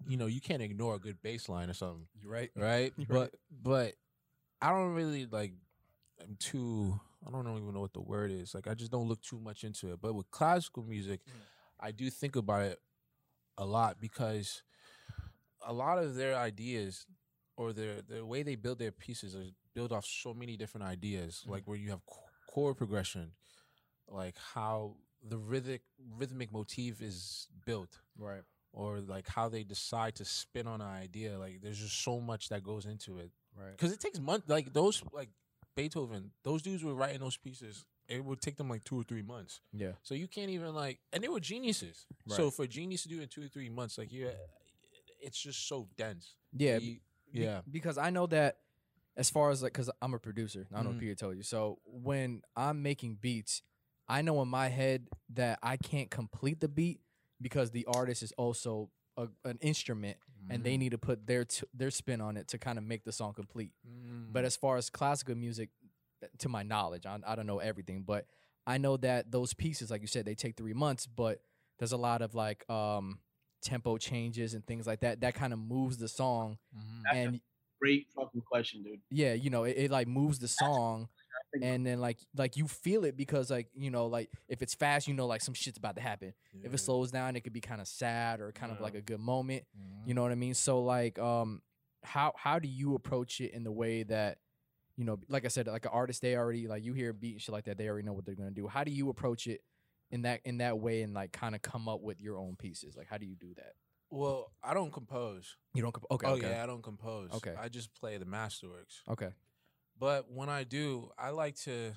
[0.05, 2.51] you know, you can't ignore a good bass line or something, You right?
[2.55, 2.93] right?
[2.97, 3.31] You're but right.
[3.63, 3.93] but
[4.61, 5.53] I don't really like.
[6.21, 6.99] I'm too.
[7.25, 8.53] I don't even know what the word is.
[8.53, 9.99] Like I just don't look too much into it.
[10.01, 11.31] But with classical music, mm.
[11.79, 12.79] I do think about it
[13.57, 14.63] a lot because
[15.65, 17.05] a lot of their ideas
[17.55, 21.43] or their the way they build their pieces is built off so many different ideas.
[21.45, 21.51] Mm.
[21.51, 23.31] Like where you have ch- chord progression,
[24.07, 24.95] like how
[25.27, 25.81] the rhythmic
[26.17, 28.43] rhythmic motif is built Right.
[28.77, 31.37] Or like how they decide to spin on an idea.
[31.39, 33.71] Like there's just so much that goes into it Right.
[33.71, 34.47] because it takes months.
[34.47, 35.29] Like those, like
[35.75, 37.85] Beethoven, those dudes were writing those pieces.
[38.07, 39.61] It would take them like two or three months.
[39.73, 39.93] Yeah.
[40.03, 42.05] So you can't even like, and they were geniuses.
[42.27, 44.27] So for a genius to do it in two or three months, like yeah,
[45.21, 46.35] it's just so dense.
[46.53, 46.77] Yeah.
[46.77, 46.99] You-
[47.33, 47.61] yeah.
[47.69, 48.57] because I know that
[49.15, 50.95] as far as like, because I'm a producer, I don't know Mhm.
[50.95, 51.43] if Peter told you.
[51.43, 53.61] So when I'm making beats,
[54.07, 57.01] I know in my head that I can't complete the beat
[57.41, 60.17] because the artist is also a, an instrument
[60.49, 60.63] and Mm-hmm.
[60.63, 63.11] they need to put their t- their spin on it to kind of make the
[63.11, 63.71] song complete.
[63.85, 64.31] Mm.
[64.31, 65.69] But as far as classical music,
[66.39, 68.25] to my knowledge, I, I don't know everything, but
[68.65, 71.41] I know that those pieces, like you said, they take three months, but
[71.79, 73.19] there's a lot of like um,
[73.61, 77.01] tempo changes and things like that that kind of moves the song Mhm.
[77.03, 77.41] That's a and
[77.81, 79.01] great fucking question, dude.
[79.11, 81.09] yeah you know it, it like moves the song think-
[81.63, 85.07] and then like like you feel it because like you know like if it's fast
[85.07, 87.61] you know like some shit's about to happen if it slows down it could be
[87.61, 90.07] kind of sad or kind of like a good moment Mhm.
[90.07, 91.61] you know what i mean so like um
[92.03, 94.37] how how do you approach it in the way that
[94.95, 97.33] you know like i said like an artist they already like you hear a beat
[97.33, 99.47] and shit like that they already know what they're gonna do how do you approach
[99.47, 99.61] it
[100.11, 102.95] in that in that way and like kind of come up with your own pieces
[102.95, 103.73] like how do you do that
[104.09, 105.57] Well, I don't compose.
[105.73, 107.29] you don't comp- okay oh okay yeah, I don't compose.
[107.33, 107.53] Okay.
[107.59, 109.01] I just play the masterworks.
[109.09, 109.31] okay
[109.99, 111.93] But when I do, I like to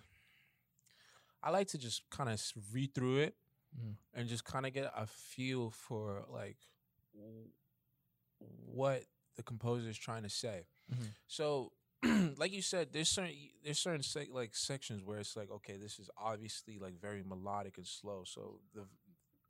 [1.43, 2.41] I like to just kind of
[2.73, 3.37] read through it
[3.79, 3.97] Mhm.
[4.15, 6.59] and just kind of get a feel for like
[7.15, 7.51] w-
[8.67, 9.05] what
[9.37, 10.67] the composer is trying to say.
[10.93, 11.15] Mhm.
[11.27, 11.73] So,
[12.37, 15.99] like you said, there's certain there's certain sec- like sections where it's like, okay, this
[15.99, 18.25] is obviously like very melodic and slow.
[18.25, 18.87] So the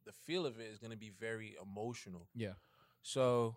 [0.05, 2.29] the feel of it is going to be very emotional.
[2.35, 2.55] Yeah.
[3.03, 3.57] So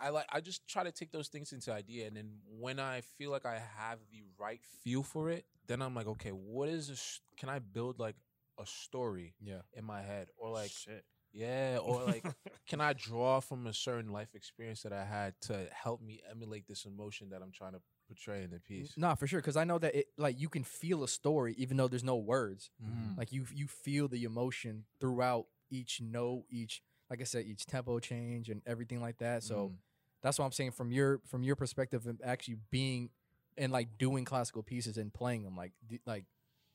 [0.00, 3.02] I like I just try to take those things into idea, and then when I
[3.18, 6.88] feel like I have the right feel for it, then I'm like, okay, what is
[6.88, 7.20] this?
[7.36, 8.16] Can I build like
[8.58, 11.04] a story yeah in my head, or like Shit.
[11.32, 12.24] yeah, or like
[12.68, 16.66] can I draw from a certain life experience that I had to help me emulate
[16.66, 18.94] this emotion that I'm trying to portray in the piece?
[18.96, 19.40] Nah, for sure.
[19.40, 22.16] Because I know that it like you can feel a story even though there's no
[22.16, 22.70] words.
[22.82, 23.16] Mhm.
[23.16, 27.98] Like you you feel the emotion throughout each note, each like I said, each tempo
[28.00, 29.42] change and everything like that.
[29.42, 29.76] So Mhm.
[30.22, 33.10] that's what I'm saying from your from your perspective of actually being
[33.56, 36.24] and like doing classical pieces and playing them like do, like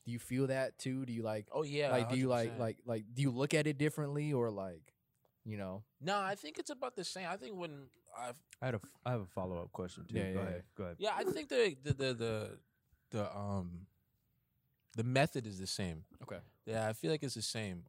[0.06, 1.92] do you feel that too do you like Oh yeah.
[1.92, 4.94] like do you like like like do you look at it differently or like
[5.46, 7.28] you know No, I think it's about the same.
[7.30, 10.18] I think when I've I had a, f- I have a follow up question too.
[10.18, 10.64] Yeah, Go yeah, ahead.
[10.78, 10.96] Go ahead.
[11.00, 12.58] yeah, I think the the the the,
[13.12, 13.86] the um
[14.96, 16.04] the method is the same.
[16.24, 17.84] okay Yeah, I feel like it's the same.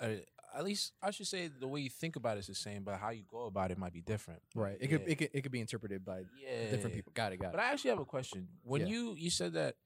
[0.00, 0.16] Uh,
[0.54, 2.96] at least I should say the way you think about it is the same, but
[2.98, 4.40] how you go about it might be different.
[4.54, 7.38] right it could it could it could be interpreted by Yeah, different people got it
[7.38, 7.52] got it.
[7.52, 8.48] But I actually have a question.
[8.62, 8.86] When Yeah.
[8.88, 9.76] you you said that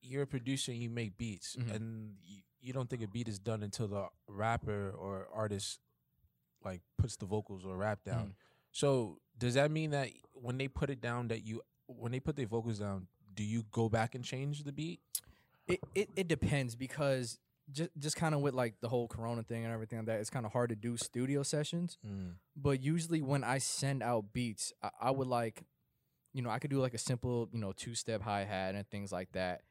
[0.00, 1.74] you're a producer and you make beats, Mhm.
[1.74, 5.80] and you, you don't think a beat is done until the rapper or artist
[6.64, 8.22] like puts the vocals or rap down.
[8.22, 8.30] Mm-hmm.
[8.72, 12.36] So does that mean that when they put it down, that you when they put
[12.36, 15.00] their vocals down, do you go back and change the beat?
[15.66, 17.38] it, it, it depends because
[17.72, 20.30] just just kind of with like the whole corona thing and everything like that it's
[20.30, 21.98] kind of hard to do studio sessions.
[22.06, 22.34] Mm.
[22.56, 25.64] But usually when i send out beats I, I would like
[26.32, 29.12] you know i could do like a simple you know two step hi-hat and things
[29.12, 29.62] like that.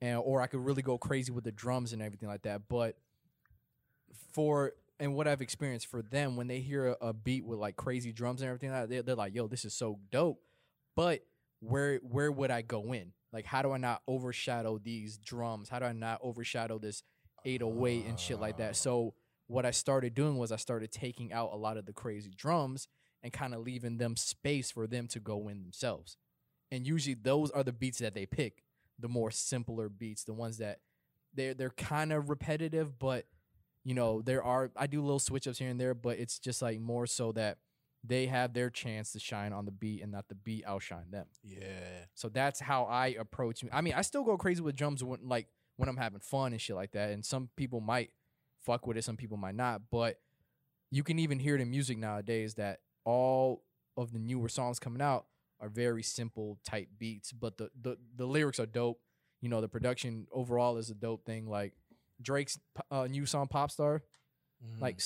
[0.00, 2.62] And or i could really go crazy with the drums and everything like that.
[2.68, 2.96] But
[4.32, 7.76] for and what i've experienced for them when they hear a, a beat with like
[7.76, 10.40] crazy drums and everything like that they're, they're like yo this is so dope.
[10.96, 11.24] But
[11.60, 13.12] where where would i go in?
[13.32, 15.68] Like how do i not overshadow these drums?
[15.68, 17.02] How do i not overshadow this
[17.44, 19.14] 808 and shit like that so
[19.46, 22.88] what i started doing was i started taking out a lot of the crazy drums
[23.22, 26.16] and kind of leaving them space for them to go in themselves
[26.70, 28.62] and usually those are the beats that they pick
[28.98, 30.78] the more simpler beats the ones that
[31.34, 33.26] they're they're kind of repetitive but
[33.84, 36.62] you know there are i do little switch ups here and there but it's just
[36.62, 37.58] like more so that
[38.06, 41.26] they have their chance to shine on the beat and not the beat outshine them
[41.42, 41.58] Yeah.
[42.14, 43.64] so that's how I approach.
[43.72, 46.60] I mean, I still go crazy with drums when like when I'm having fun and
[46.60, 47.10] shit like that.
[47.10, 48.10] And some people might
[48.64, 49.82] fuck with it, some people might not.
[49.90, 50.18] But
[50.90, 53.62] you can even hear it in music nowadays that all
[53.96, 55.26] of the newer songs coming out
[55.60, 59.00] are very simple type beats, but the the, the lyrics are dope.
[59.40, 61.46] You know, the production overall is a dope thing.
[61.48, 61.72] Like
[62.20, 62.58] Drake's
[62.90, 64.00] uh, new song "Popstar,"
[64.64, 64.80] Mm.
[64.80, 65.00] like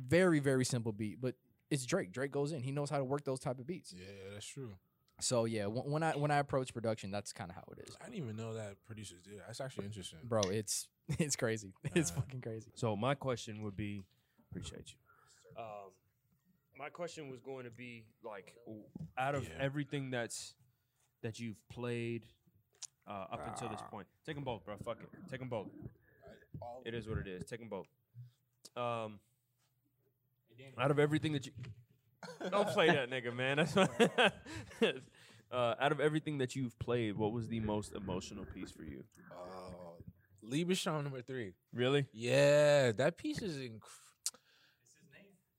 [0.00, 1.34] very very simple beat, but
[1.70, 2.12] it's Drake.
[2.12, 2.62] Drake goes in.
[2.62, 3.94] He knows how to work those type of beats.
[3.96, 4.72] yeah, that's true.
[5.20, 7.96] So yeah, when, when I when I approach production, that's kind of how it is.
[8.00, 9.32] I didn't even know that producers do.
[9.46, 10.18] That's actually interesting.
[10.24, 12.20] bro it's it's crazy it's Nah.
[12.22, 14.04] fucking crazy So my question would be,
[14.50, 15.62] appreciate you.
[15.62, 15.90] Um,
[16.78, 18.54] my question was going to be like,
[19.18, 19.50] out of Yeah.
[19.60, 20.54] everything that's
[21.22, 22.24] that you've played
[23.06, 24.76] uh, up until this point, take them both, bro.
[24.84, 25.68] Fuck it, take them both.
[26.86, 27.44] It is what it is.
[27.44, 27.86] Take them both.
[28.76, 29.18] Um,
[30.78, 31.52] out of everything that you
[32.50, 33.56] don't play that nigga, man.
[33.58, 33.76] That's
[35.52, 39.04] uh, out of everything that you've played, what was the most emotional piece for you?
[39.30, 41.52] Uh, Liebestraum number three.
[41.74, 42.06] Really?
[42.12, 43.80] Yeah, that piece is inc-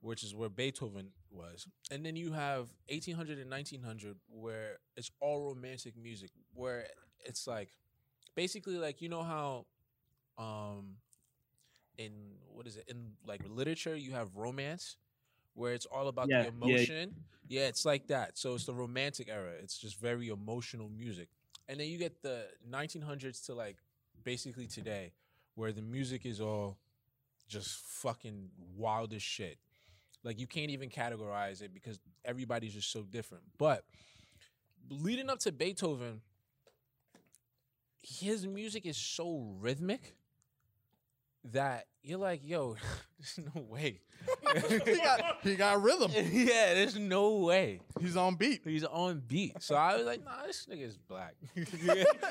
[0.00, 1.66] which is where Beethoven was.
[1.90, 6.86] And then you have 1800 and 1900 where it's all romantic music, where
[7.24, 7.70] it's like
[8.38, 9.66] basically like you know how
[10.38, 10.96] um
[11.98, 12.12] in
[12.54, 14.96] what is it in like literature you have romance
[15.54, 16.50] where it's all about Yeah, the yeah.
[16.50, 17.14] emotion.
[17.48, 17.66] Yeah.
[17.68, 18.38] it's like that.
[18.38, 19.52] So it's the romantic era.
[19.62, 21.28] It's just very emotional music.
[21.68, 23.76] And then you get the 1900s to like
[24.24, 25.12] basically today
[25.56, 26.78] where the music is all
[27.48, 27.70] just
[28.02, 29.58] fucking wild as shit.
[30.22, 33.44] Like you can't even categorize it because everybody's just so different.
[33.58, 33.84] But
[34.90, 36.20] leading up to Beethoven,
[38.02, 40.16] his music is so rhythmic
[41.52, 42.76] that you're like, yo,
[43.18, 44.00] there's no way.
[44.84, 46.10] he got he got rhythm.
[46.14, 47.80] yeah, there's no way.
[48.00, 48.62] He's on beat.
[48.64, 49.62] He's on beat.
[49.62, 51.34] So I was like, nah, this nigga is black.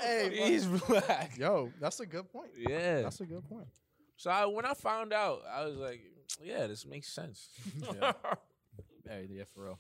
[0.02, 1.38] Hey, He's black.
[1.38, 2.50] Yo, that's a good point.
[2.58, 3.02] Yeah.
[3.02, 3.68] That's a good point.
[4.16, 6.02] So I, when I found out, I was like,
[6.44, 7.50] yeah, this makes sense.
[7.94, 8.14] Yeah.
[9.08, 9.80] Hey, yeah, for real.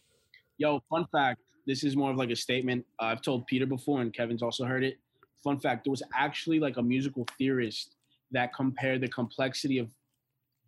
[0.58, 1.42] Yo, fun fact.
[1.66, 2.86] This is more of like a statement.
[3.00, 5.00] Uh, I've told Peter before, and Kevin's also heard it.
[5.44, 7.96] Fun fact: there was actually like a musical theorist
[8.32, 9.90] that compared the complexity of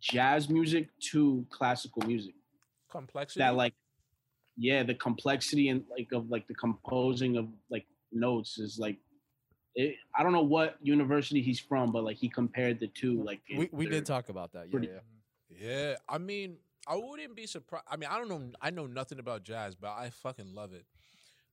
[0.00, 2.34] jazz music to classical music.
[2.90, 3.40] Complexity.
[3.40, 3.74] That like,
[4.56, 8.96] yeah, the complexity and like of like the composing of like notes is like.
[9.76, 13.14] It, I don't know what university he's from, but like he compared the two.
[13.14, 13.26] Mm-hmm.
[13.26, 14.66] Like We we did talk about that.
[14.66, 14.94] Yeah, pretty- yeah.
[14.94, 15.64] Mm-hmm.
[15.64, 16.56] Yeah, I mean,
[16.86, 17.84] I wouldn't be surprised.
[17.90, 18.50] I mean, I don't know.
[18.60, 20.86] I know nothing about jazz, but I fucking love it.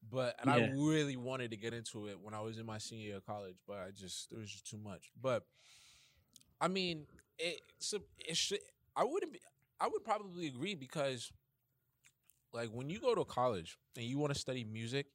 [0.10, 3.08] But and I really wanted to get into it when I was in my senior
[3.08, 5.12] year of college, but I just there was just too much.
[5.22, 5.44] But
[6.62, 7.06] I mean,
[7.38, 8.60] it, it's it should.
[8.96, 9.40] I wouldn't be.
[9.80, 11.32] I would probably agree because,
[12.54, 15.08] like, when you go to college and you want to study music,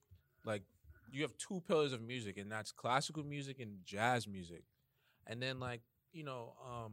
[0.45, 0.63] like,
[1.11, 4.65] you have two pillars of music, and that's classical music and jazz music,
[5.27, 5.81] and then like
[6.13, 6.93] you know, um,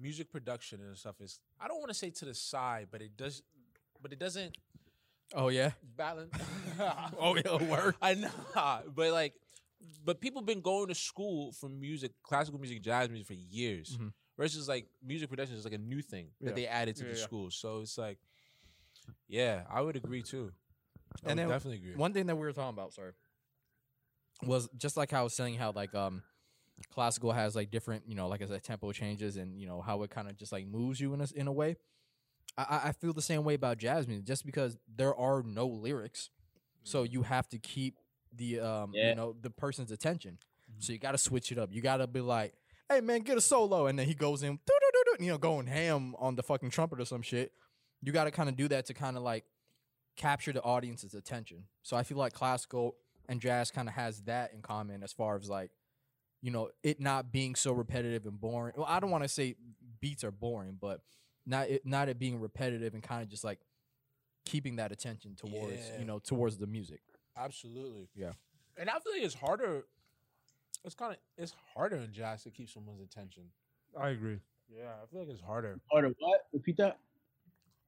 [0.00, 1.40] music production and stuff is.
[1.60, 3.42] I don't want to say to the side, but it does.
[4.00, 4.56] But it doesn't
[5.34, 5.72] Oh yeah.
[5.96, 6.34] balance.
[7.18, 7.56] Oh yeah.
[7.70, 7.96] Work.
[8.02, 8.30] I know,
[8.94, 9.34] but like,
[10.04, 13.96] but people been going to school for music, classical music, jazz music for years.
[14.00, 14.12] Mhm.
[14.38, 16.54] Versus like music production is like a new thing that Yeah.
[16.54, 17.24] they added to Yeah, the yeah.
[17.24, 17.54] schools.
[17.54, 18.18] So it's like,
[19.28, 20.52] yeah, I would agree too.
[21.24, 21.94] I And then definitely agree.
[21.96, 23.12] One thing that we were talking about, sorry,
[24.42, 26.22] was just like how I was saying how like um
[26.92, 30.02] classical has like different, you know, like I said, tempo changes and you know how
[30.02, 31.76] it kind of just like moves you in a in a way.
[32.58, 36.30] I- I, feel the same way about jazz music, just because there are no lyrics,
[36.82, 37.96] so you have to keep
[38.34, 39.10] the um Yeah.
[39.10, 40.38] you know the person's attention.
[40.78, 41.70] So you got to switch it up.
[41.72, 42.54] You got to be like,
[42.88, 44.58] "Hey man, get a solo," and then he goes in,
[45.20, 47.52] you know, going ham on the fucking trumpet or some shit.
[48.00, 49.44] You got to kind of do that to kind of like
[50.16, 51.64] capture the audience's attention.
[51.82, 52.96] So I feel like classical
[53.28, 55.70] and jazz kind of has that in common as far as like,
[56.40, 58.74] you know, it not being so repetitive and boring.
[58.76, 59.54] Well, I don't want to say
[60.00, 61.00] beats are boring, but
[61.46, 63.60] not it not it being repetitive and kind of just like
[64.44, 65.98] keeping that attention towards Yeah.
[65.98, 67.00] you know towards the music.
[67.36, 68.08] Absolutely.
[68.14, 68.32] Yeah.
[68.76, 69.84] And I feel like it's harder.
[70.84, 73.44] It's kind of it's harder in jazz to keep someone's attention.
[73.98, 74.40] I agree.
[74.68, 75.78] Yeah, I feel like it's harder.
[75.90, 76.46] Harder what?
[76.52, 76.98] Repeat that.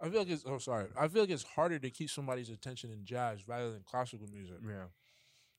[0.00, 0.86] I feel like it's oh sorry.
[0.98, 4.56] I feel like it's harder to keep somebody's attention in jazz rather than classical music.
[4.66, 4.86] Yeah.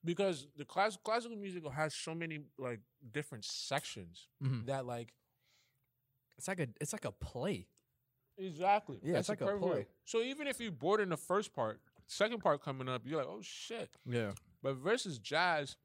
[0.03, 2.79] because the class classical music has so many like
[3.11, 4.65] different sections Mhm.
[4.67, 5.13] that like
[6.37, 7.67] It's like a it's like a play.
[8.37, 9.85] Exactly Yeah, it's That's like a perfect play.
[10.05, 13.27] So even if you bored in the first part, second part coming up, you're like,
[13.29, 13.89] oh shit.
[14.05, 14.31] Yeah.
[14.63, 15.75] But versus jazz,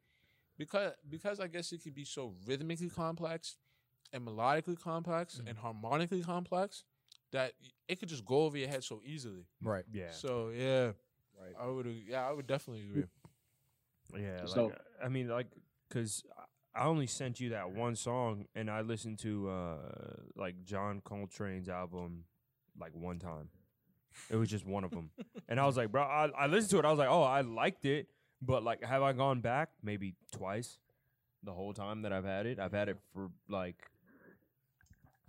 [0.59, 3.57] because because I guess it could be so rhythmically complex
[4.13, 5.49] and melodically complex Mm-hmm.
[5.49, 6.85] and harmonically complex
[7.33, 7.53] that
[7.89, 9.47] it could just go over your head so easily.
[9.63, 9.85] Right.
[9.93, 10.11] Yeah.
[10.11, 10.87] So yeah,
[11.41, 11.55] Right.
[11.61, 13.05] I would yeah I would definitely agree.
[14.17, 15.47] Yeah, So- like, I mean, like,
[15.91, 16.25] cause
[16.75, 19.77] I only sent you that one song, and I listened to uh
[20.37, 22.25] like John Coltrane's album
[22.79, 23.49] like one time.
[24.29, 25.11] It was just one of them,
[25.49, 26.85] and I was like, bro, I, I listened to it.
[26.85, 28.09] I was like, oh, I liked it,
[28.43, 30.79] but like, have I gone back maybe twice?
[31.43, 33.77] The whole time that I've had it, I've had it for like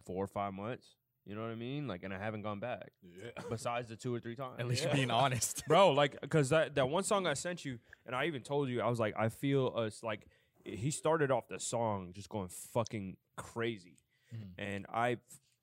[0.05, 0.85] four or five months.
[1.25, 1.87] You know what I mean?
[1.87, 2.89] Like, and I haven't gone back.
[3.03, 3.29] Yeah.
[3.49, 4.89] Besides the two or three times At least Yeah.
[4.89, 5.63] you're being honest.
[5.67, 5.91] bro.
[5.91, 8.89] Like, cause that that one song I sent you, and I even told you, I
[8.89, 10.25] was like, I feel us like
[10.65, 13.97] he started off the song just going fucking crazy,
[14.35, 14.49] Mhm.
[14.57, 15.17] and I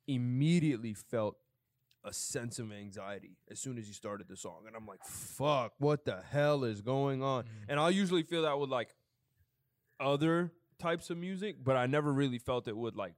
[0.06, 1.36] immediately felt
[2.08, 5.74] a sense of anxiety as soon as he started the song, and I'm like, fuck,
[5.78, 7.44] what the hell is going on?
[7.44, 7.70] Mm-hmm.
[7.70, 8.88] And I usually feel that with like
[10.00, 13.14] other types of music, but I never really felt it with like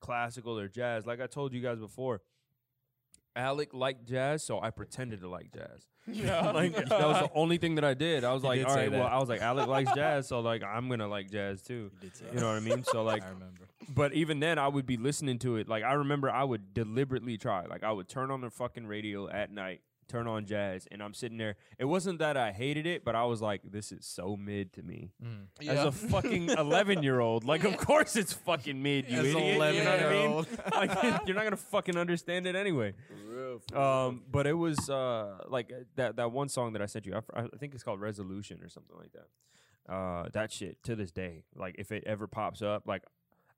[0.00, 1.06] classical or jazz.
[1.06, 2.20] Like I told you guys before.
[3.36, 5.86] Alec liked jazz, so I pretended to like jazz.
[6.06, 6.50] Yeah.
[6.52, 8.24] like that was the only thing that I did.
[8.24, 9.06] I was He like, did all say right, well.
[9.06, 11.90] I was like, Alec likes jazz, so like I'm gonna like jazz too.
[12.00, 12.84] did say You know what I mean?
[12.84, 13.68] So like, I remember.
[13.94, 15.66] but even then, I would be listening to it.
[15.66, 17.64] Like I remember, I would deliberately try.
[17.64, 21.14] Like I would turn on the fucking radio at night, turn on jazz, and I'm
[21.14, 21.56] sitting there.
[21.78, 24.82] It wasn't that I hated it, but I was like, this is so mid to
[24.82, 25.12] me.
[25.22, 25.68] Mhm.
[25.68, 29.08] As a fucking 11 year old, like of course it's fucking mid.
[29.10, 29.44] You As idiot.
[29.44, 29.84] You know what I mean?
[29.84, 30.48] 11-year-old.
[30.74, 32.94] like you're not gonna fucking understand it anyway.
[33.74, 37.14] Um, but it was uh like uh, that that one song that I sent you.
[37.34, 39.92] I think it's called Resolution or something like that.
[39.92, 43.02] Uh, that shit to this day, like if it ever pops up, like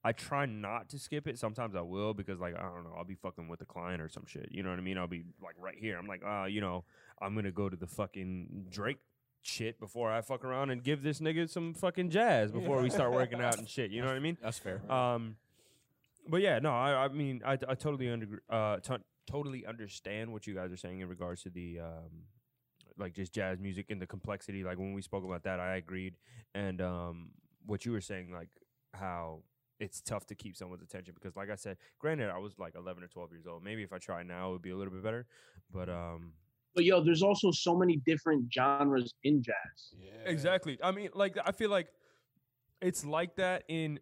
[0.07, 1.37] I try not to skip it.
[1.37, 4.09] Sometimes I will because like I don't know, I'll be fucking with the client or
[4.09, 4.51] some shit.
[4.53, 4.99] You know what I mean?
[4.99, 5.99] I'll be like right here.
[5.99, 6.85] I'm like, uh, you know,
[7.21, 8.99] I'm gonna go to the fucking Drake
[9.43, 13.13] shit before I fuck around and give this nigga some fucking jazz before we start
[13.21, 13.91] working out and shit.
[13.91, 14.39] You know what I mean?
[14.41, 14.81] That's fair.
[14.91, 15.37] Um,
[16.29, 20.47] but yeah, no, I, I mean, I, I totally under, uh, to- totally understand what
[20.47, 22.25] you guys are saying in regards to the, um,
[22.99, 24.63] like just jazz music and the complexity.
[24.63, 26.15] Like when we spoke about that, I agreed,
[26.55, 27.31] and um,
[27.67, 28.49] what you were saying, like
[28.95, 29.41] how
[29.79, 33.03] it's tough to keep someone's attention because, like I said, granted, I was like 11
[33.03, 33.63] or 12 years old.
[33.63, 35.27] Maybe if I try now, it would be a little bit better,
[35.73, 36.33] but um,
[36.75, 39.55] But yo, there's also so many different genres in jazz.
[39.99, 40.11] Yeah.
[40.31, 40.79] Exactly.
[40.83, 41.89] I mean, like I feel like
[42.81, 44.01] it's like that in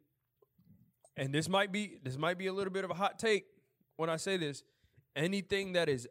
[1.16, 3.44] and this might be this might be a little bit of a hot take
[3.96, 4.62] when I say this.
[5.16, 6.08] Anything that is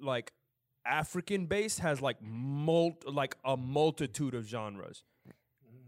[0.00, 0.32] like
[0.86, 5.04] African based has like mult like a multitude of genres.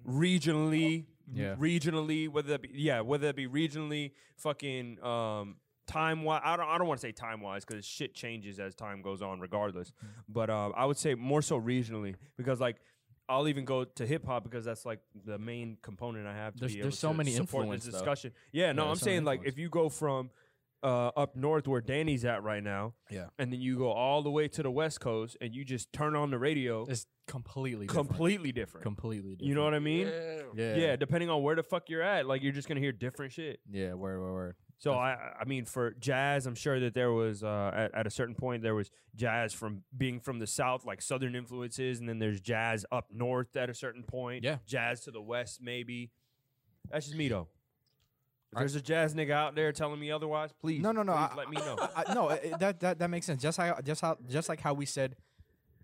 [0.09, 1.55] Regionally, Yeah.
[1.57, 5.57] regionally, whether that be yeah, whether it be regionally, fucking um
[5.87, 8.75] time wise I don't I don't want to say time wise because shit changes as
[8.75, 9.93] time goes on regardless.
[10.29, 12.77] But um I would say more so regionally because like
[13.29, 16.61] I'll even go to hip hop because that's like the main component I have to
[16.61, 17.91] There's- be there's able so to many support this though.
[17.91, 18.33] discussion.
[18.53, 20.31] Yeah, no, Yeah, I'm so saying like if you go from
[20.83, 23.27] uh, up north where Danny's at right now, Yeah.
[23.39, 26.15] and then you go all the way to the west coast and you just turn
[26.15, 28.09] on the radio, It's completely different.
[28.09, 28.83] completely different.
[28.85, 29.49] completely different.
[29.49, 30.07] You know what I mean?
[30.07, 30.43] Yeah.
[30.55, 30.77] Yeah.
[30.77, 30.97] Yeah.
[30.97, 33.61] depending on where the fuck you're at, like you're just gonna hear different shit.
[33.71, 33.95] Yeah.
[33.95, 34.21] Word.
[34.21, 34.33] Word.
[34.33, 34.57] Word.
[34.79, 38.11] So I, I mean, for jazz, I'm sure that there was uh, at, at a
[38.11, 42.19] certain point there was jazz from being from the south, like southern influences, and then
[42.19, 44.45] there's jazz up north at a certain point.
[44.45, 44.59] Yeah.
[44.67, 46.11] jazz to the west, maybe.
[46.91, 47.49] That's just me though.
[48.57, 50.81] If there's a jazz nigga out there telling me otherwise, please.
[50.83, 51.13] No, no, no.
[51.13, 51.77] please I, let me know.
[51.95, 53.43] I, I- no, it- that that that makes sense.
[53.43, 55.17] Just how just how just like how we said,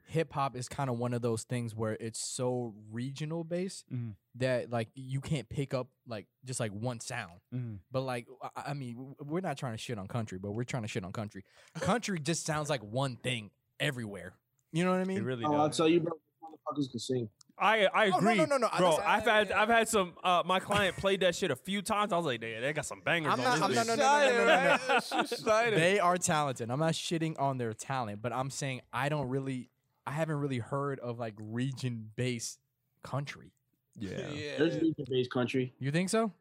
[0.06, 4.14] hip hop is kind of one of those things where it's so regional based Mhm.
[4.36, 7.40] that like you can't pick up like just like one sound.
[7.54, 7.78] Mhm.
[7.90, 10.82] But like I, I mean, we're not trying to shit on country, but we're trying
[10.82, 11.44] to shit on country.
[11.80, 13.50] Country just sounds like one thing
[13.80, 14.34] everywhere.
[14.72, 15.18] You know what I mean?
[15.18, 16.12] It really Oh, I'll tell you, bro,
[16.42, 17.28] motherfuckers can sing.
[17.62, 18.88] I I Oh, no, agree, no, no, no, bro.
[18.90, 20.14] listen, I've I- had I've had some.
[20.24, 22.12] Uh, my client played that shit a few times.
[22.12, 23.78] I was like, they, they got some bangers I'm on not- this.
[23.78, 23.98] I'm not- bitch.
[23.98, 25.76] no, no, no, no, no, no, no.
[25.76, 26.70] They are talented.
[26.70, 29.70] I'm not shitting on their talent, but I'm saying I don't really,
[30.06, 32.58] I haven't really heard of like region based
[33.02, 33.52] country.
[33.98, 34.16] Yeah.
[34.58, 35.74] There's region-based country.
[35.78, 36.32] You think so?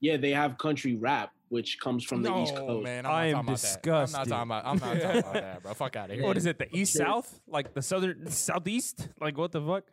[0.00, 2.82] Yeah, they have country rap, which comes from the East Coast.
[2.84, 3.04] man.
[3.06, 4.28] I am I'm not disgusted.
[4.28, 4.66] talking about.
[4.66, 5.74] I'm not talking about that, bro.
[5.74, 6.24] Fuck out of here.
[6.24, 6.58] What is it?
[6.58, 9.08] The east south, like the southern southeast?
[9.20, 9.84] Like what the fuck?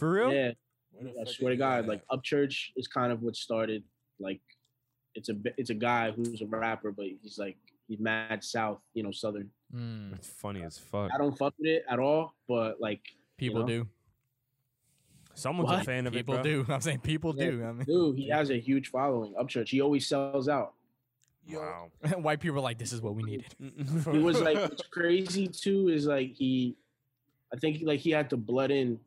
[0.00, 0.32] For real?
[0.32, 0.52] Yeah,
[1.20, 2.02] I swear to God, like?
[2.08, 3.84] Upchurch is kind of what started.
[4.18, 4.40] Like,
[5.14, 9.02] it's a it's a guy who's a rapper, but he's like he's mad south, you
[9.02, 9.50] know, southern.
[9.74, 11.10] Mm, It's funny as fuck.
[11.14, 13.02] I don't fuck with it at all, but like,
[13.36, 13.66] people know?
[13.66, 13.88] do.
[15.34, 16.64] Someone's a fan of People it, bro.
[16.64, 16.66] do.
[16.72, 17.50] I'm saying people Yeah.
[17.50, 17.64] do.
[17.64, 19.32] I mean, dude, he has a huge following.
[19.34, 20.74] Upchurch, he always sells out.
[21.46, 21.90] Yo, Wow.
[22.18, 23.54] white people are like, this is what we needed.
[24.12, 26.76] He was like, what's crazy too is like he,
[27.52, 28.98] I think like he had to blood in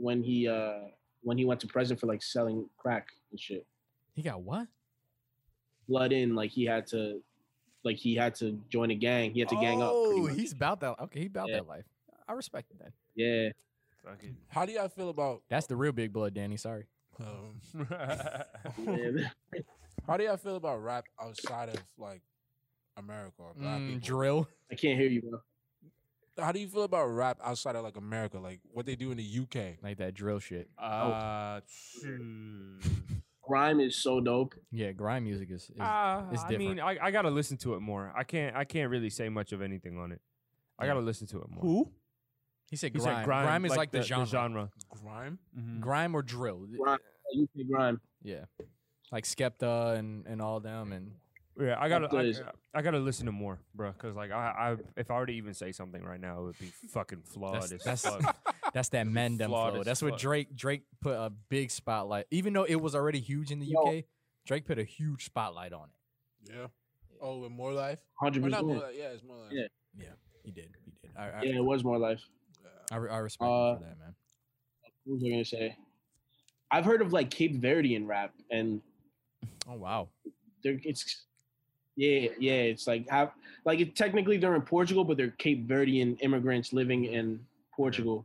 [0.00, 0.78] when he uh
[1.22, 3.66] when he went to prison for like selling crack and shit.
[4.14, 4.66] He got what?
[5.88, 7.20] Blood in, like he had to,
[7.84, 9.32] like he had to join a gang.
[9.32, 9.90] He had to gang up.
[9.92, 10.98] Oh, he's about that.
[11.00, 11.56] Okay, he about Yeah.
[11.56, 11.84] that life.
[12.28, 12.92] I respect that.
[13.14, 13.50] yeah.
[14.04, 15.42] Fucking- how do y'all feel about?
[15.50, 16.56] That's the real big blood, Danny.
[16.56, 16.86] Sorry.
[17.18, 17.60] Um,
[20.06, 22.22] how do y'all feel about rap outside of like
[22.96, 23.34] America?
[23.38, 24.48] Or black Mm, drill.
[24.70, 25.40] I can't hear you, bro.
[26.42, 28.38] How do you feel about rap outside of like America?
[28.38, 29.82] Like what they do in the UK?
[29.82, 30.68] Like that drill shit.
[30.78, 31.60] uh,
[32.04, 32.78] hmm.
[33.42, 34.54] Grime is so dope.
[34.70, 35.70] Yeah, grime music is.
[35.70, 38.12] is Uh, it's I mean, I, I gotta listen to it more.
[38.16, 40.20] I can't I can't really say much of anything on it.
[40.78, 40.90] I Yeah.
[40.90, 41.62] gotta listen to it more.
[41.62, 41.90] Who?
[42.70, 43.16] he said He grime.
[43.16, 43.44] said grime.
[43.46, 44.26] grime, is like, the, genre.
[44.26, 44.70] genre.
[44.88, 45.38] Grime.
[45.58, 45.80] Mhm.
[45.80, 46.66] Grime or drill.
[46.80, 46.98] Grime,
[47.36, 48.00] UK grime.
[48.22, 48.44] Yeah.
[49.10, 51.14] Like Skepta and, and all them and
[51.60, 53.92] Yeah, I gotta I, I gotta listen to more, bro.
[53.92, 56.58] Cause like I, I if I were to even say something right now, it would
[56.58, 58.34] be fucking flawed That's- as that's-
[58.72, 59.80] that's that Mandem Flawed flow.
[59.80, 60.16] as That's what.
[60.18, 62.26] Drake Drake put a big spotlight.
[62.30, 63.80] Even though it was already huge in the Yo.
[63.98, 64.04] UK,
[64.46, 66.52] Drake put a huge spotlight on it.
[66.54, 66.66] Yeah.
[67.20, 67.98] Oh, with more life.
[68.18, 68.94] Hundred Or not more percent.
[68.96, 69.52] Yeah, it's more life.
[69.52, 70.06] Yeah.
[70.42, 70.70] He did.
[70.84, 71.10] He did.
[71.18, 72.22] I I, Yeah, it was more life.
[72.90, 74.14] I, re- I respect him Uh, for that, man.
[75.04, 75.76] What was I gonna say?
[76.70, 78.80] I've heard of like Cape Verdean rap, and
[79.68, 80.08] Oh wow.
[80.62, 81.24] they're it's
[82.00, 82.52] yeah, yeah.
[82.72, 83.32] It's like how
[83.64, 87.40] like it, technically they're in Portugal, but they're Cape Verdean immigrants living in
[87.76, 88.24] Portugal.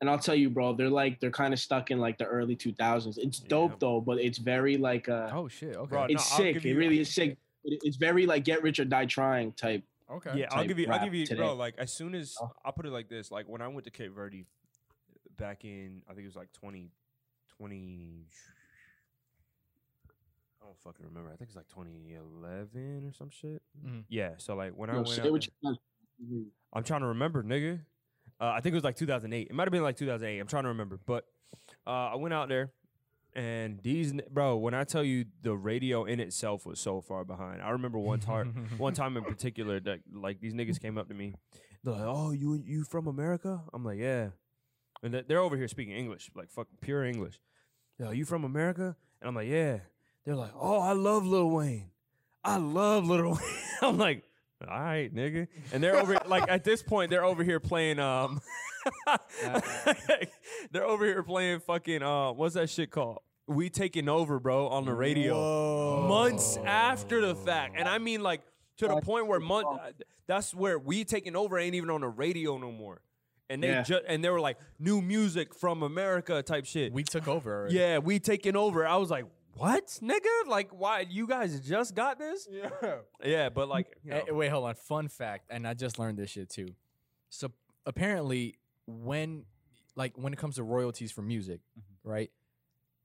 [0.00, 2.56] And I'll tell you, bro, they're like they're kind of stuck in like the early
[2.56, 3.16] two thousands.
[3.18, 3.76] It's dope Yeah.
[3.80, 5.76] though, but it's very like uh, Oh shit.
[5.76, 5.88] Okay.
[5.90, 6.64] Bro, it's no, sick.
[6.64, 7.36] It really is sick.
[7.64, 9.82] It's very like get rich or die trying type.
[10.10, 10.32] okay.
[10.40, 10.88] Yeah, I'll give you.
[10.90, 11.40] I'll give you, today.
[11.40, 11.54] bro.
[11.54, 12.50] Like as soon as Oh.
[12.64, 13.30] I'll put it like this.
[13.30, 14.44] Like when I went to Cape Verde
[15.36, 16.90] back in, I think it was like 20,
[17.58, 18.26] 20
[20.62, 21.30] I don't fucking remember.
[21.32, 23.62] I think it's like twenty eleven or some shit.
[23.84, 24.04] Mhm.
[24.08, 24.32] Yeah.
[24.38, 25.74] So like when I Yo, went, say out what there-
[26.18, 27.80] you I'm trying to remember, nigga.
[28.40, 29.48] Uh, I think it was like 2008.
[29.50, 30.38] It might have been like 2008.
[30.38, 31.24] I'm trying to remember, but
[31.86, 32.72] uh, I went out there
[33.34, 37.62] And these, bro, when I tell you the radio in itself was so far behind.
[37.62, 41.14] I remember one time, one time in particular that like these niggas came up to
[41.14, 41.34] me.
[41.84, 44.30] They're like, "Oh, you you from America?" I'm like, "Yeah."
[45.02, 47.38] And they- they're over here speaking English, like fuck pure English.
[47.98, 49.78] They're like, "You from America?" And I'm like, "Yeah."
[50.24, 51.90] They're like, "Oh, I love Lil Wayne.
[52.44, 53.38] I love Lil Wayne."
[53.82, 54.24] I'm like,
[54.68, 58.40] "All right, nigga." And they're over like at this point they're over here playing um
[60.70, 63.18] they're over here playing fucking uh what's that shit called?
[63.46, 66.06] We taking over, bro, on the radio.
[66.06, 67.74] Months after the fact.
[67.76, 68.42] And I mean like
[68.78, 69.66] to the point where month
[70.26, 73.00] that's where we taking over ain't even on the radio no more.
[73.48, 73.82] And they Yeah.
[73.82, 76.92] ju- and they were like new music from America type shit.
[76.92, 77.62] We took over.
[77.62, 77.74] Already.
[77.74, 78.86] yeah, we taking over.
[78.86, 79.24] I was like,
[79.54, 80.46] "What, nigga?
[80.48, 82.70] Like why you guys just got this?" Yeah.
[83.24, 84.74] Yeah, but like you know, Eh, wait, hold on.
[84.74, 86.68] Fun fact, and I just learned this shit too.
[87.28, 87.52] So
[87.86, 89.44] apparently, when
[89.96, 91.60] like when it comes to royalties for music,
[92.04, 92.30] right?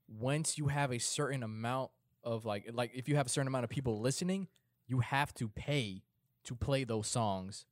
[0.08, 1.90] Once you have a certain amount
[2.22, 4.48] of like like if you have a certain amount of people listening,
[4.86, 6.02] you have to pay
[6.44, 7.66] to play those songs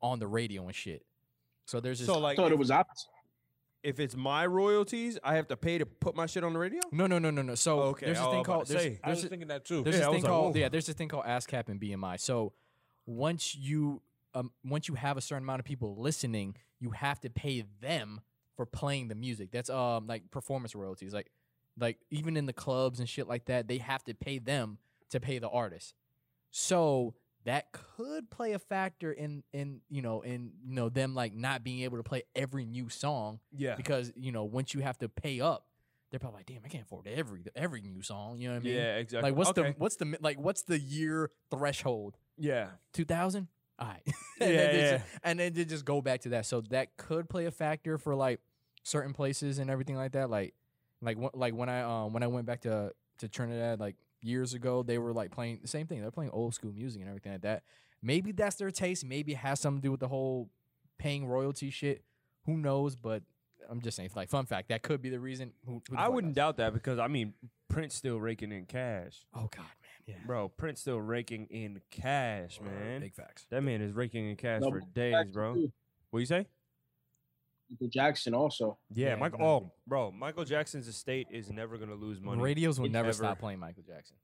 [0.00, 1.04] on the radio and shit.
[1.66, 3.08] So there's this so I like thought it was opposite.
[3.82, 6.80] If it's my royalties, I have to pay to put my shit on the radio.
[6.92, 7.54] no no no no no.
[7.54, 9.00] So Okay, there's this oh, thing called there's, say.
[9.02, 9.82] I was a- thinking that too.
[9.82, 10.60] There's Yeah, this thing like, called whoa.
[10.60, 10.68] yeah.
[10.68, 12.20] There's this thing called ASCAP and BMI.
[12.20, 12.52] So
[13.06, 14.02] once you
[14.34, 18.20] um once you have a certain amount of people listening, you have to pay them
[18.56, 19.50] for playing the music.
[19.50, 21.12] That's um like performance royalties.
[21.14, 21.30] Like
[21.78, 24.78] like even in the clubs and shit like that, they have to pay them
[25.10, 25.94] to pay the artist.
[26.50, 27.14] So
[27.44, 31.64] that could play a factor in in you know in you know them like not
[31.64, 35.08] being able to play every new song Yeah, because you know once you have to
[35.08, 35.66] pay up,
[36.10, 38.38] they're probably like, damn, I can't afford every every new song.
[38.38, 38.74] You know what I mean?
[38.74, 39.30] yeah, exactly.
[39.30, 39.70] Like what's okay.
[39.70, 42.16] the what's the like what's the year threshold?
[42.36, 43.48] yeah, Two thousand.
[43.78, 44.02] All right.
[44.40, 44.90] Yeah, and, then yeah.
[44.92, 46.46] Just, and then they just go back to that.
[46.46, 48.40] So that could play a factor for like
[48.84, 50.30] certain places and everything like that.
[50.30, 50.54] Like
[51.02, 54.82] like like when I um when I went back to to Trinidad like years ago,
[54.82, 56.00] they were like playing the same thing.
[56.00, 57.62] They're playing old school music and everything like that.
[58.02, 59.04] Maybe that's their taste.
[59.04, 60.48] Maybe it has something to do with the whole
[60.98, 62.02] paying royalty shit.
[62.46, 62.96] Who knows?
[62.96, 63.22] But
[63.68, 65.52] I'm just saying, like fun fact, that could be the reason.
[65.66, 66.36] Who, who the I wouldn't knows?
[66.36, 67.34] doubt that because I mean
[67.68, 70.48] Prince still raking in cash, Oh God, man, yeah, bro.
[70.48, 73.00] Prince still raking in cash, man.
[73.00, 73.46] big facts.
[73.50, 75.54] That man is raking in cash No, for days, bro.
[75.54, 75.72] too.
[76.10, 76.46] What you say?
[77.70, 78.78] Michael Jackson also.
[78.92, 79.42] Yeah, Yeah, Michael.
[79.42, 82.42] Oh, bro, Michael Jackson's estate is never gonna lose money.
[82.42, 84.16] Radios will It's never ever- stop playing Michael Jackson.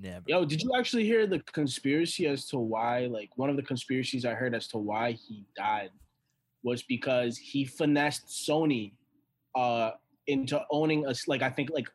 [0.00, 0.24] Never.
[0.26, 3.06] Yo, did you actually hear the conspiracy as to why?
[3.06, 5.90] Like one of the conspiracies I heard as to why he died
[6.62, 8.92] was because he finessed Sony
[9.54, 9.90] uh
[10.28, 11.88] into owning us like I think like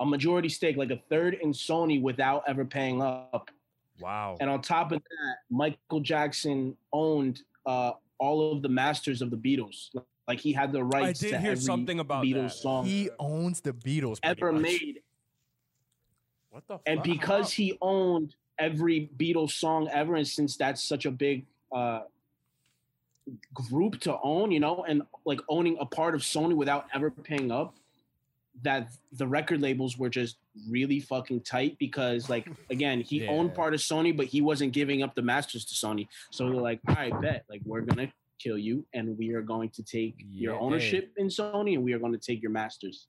[0.00, 3.50] a majority stake, like a third in Sony without ever paying up.
[4.00, 4.36] Wow.
[4.40, 9.36] And on top of that, Michael Jackson owned uh all of the masters of the
[9.36, 9.90] Beatles.
[10.26, 12.54] Like he had the I rights did to hear every something about Beatles that.
[12.54, 14.18] song He owns the Beatles.
[14.22, 14.62] ever much.
[14.62, 15.00] made.
[16.50, 17.04] What the and fuck?
[17.04, 22.02] because he owned every Beatles song ever, and since that's such a big uh,
[23.52, 27.50] group to own, you know, and like owning a part of Sony without ever paying
[27.50, 27.74] up,
[28.62, 30.36] that the record labels were just
[30.68, 35.02] really fucking tight because, like, again, he owned part of Sony, but he wasn't giving
[35.02, 36.06] up the masters to Sony.
[36.30, 39.70] So they're like, all right, bet, like, we're gonna kill you, and we are going
[39.70, 43.08] to take your Yeah, ownership in Sony, and we are going to take your masters.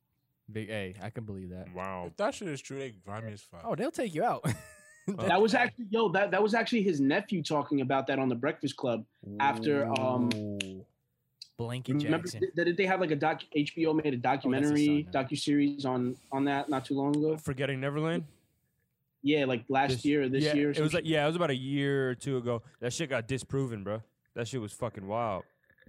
[0.52, 0.96] Big A.
[1.02, 1.74] I can believe that.
[1.74, 2.06] Wow.
[2.08, 3.62] If that shit is true, they grimy as fuck.
[3.64, 4.46] Oh, they'll take you out.
[5.08, 6.10] That was actually yo.
[6.10, 9.06] That that was actually his nephew talking about that on the Breakfast Club.
[9.39, 10.58] After, um, Ooh.
[11.58, 12.41] Blanket Remember, Jackson.
[12.56, 13.41] did, did they have like a doc?
[13.56, 15.24] HBO made a oh, documentary son, yeah.
[15.24, 17.38] docu series on on that not too long ago.
[17.38, 18.26] Forgetting Neverland.
[19.24, 20.70] Yeah, like last This- year or this yeah, year.
[20.70, 22.62] or It was like yeah, it was about a year or two ago.
[22.82, 24.01] That shit got disproven, bro.
[24.36, 25.43] That shit was fucking wild.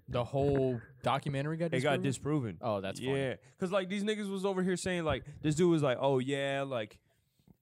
[0.09, 2.53] The whole documentary got It got disproven?
[2.53, 2.59] disproven.
[2.61, 3.17] Oh, that's funny.
[3.17, 6.21] yeah, because like these niggas was over here saying like this dude was like, oh
[6.21, 6.97] yeah, like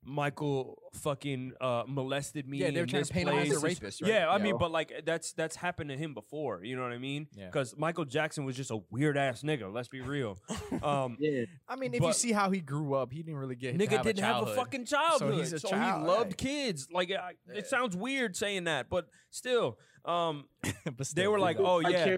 [0.07, 2.59] Michael fucking uh, molested me.
[2.59, 3.81] Yeah, they were in trying this to paint him as a place.
[3.81, 4.11] rapist, right?
[4.11, 4.43] Yeah, I Yeah.
[4.43, 6.63] mean, but like that's that's happened to him before.
[6.65, 7.27] You know what I mean?
[7.37, 7.47] Yeah.
[7.47, 9.73] Because Michael Jackson was just a weird ass nigga.
[9.73, 10.39] Let's be real.
[10.83, 13.79] Um, yeah, I mean, if you see how he grew up, he didn't really get
[13.79, 15.33] to Nigga have didn't a have a fucking childhood.
[15.35, 16.37] So, he's a so child, he loved right.
[16.37, 16.89] kids.
[16.93, 17.59] Like I, Yeah.
[17.59, 20.47] it sounds weird saying that, but still, um,
[20.97, 21.77] but they were like, big O.
[21.77, 22.17] oh yeah,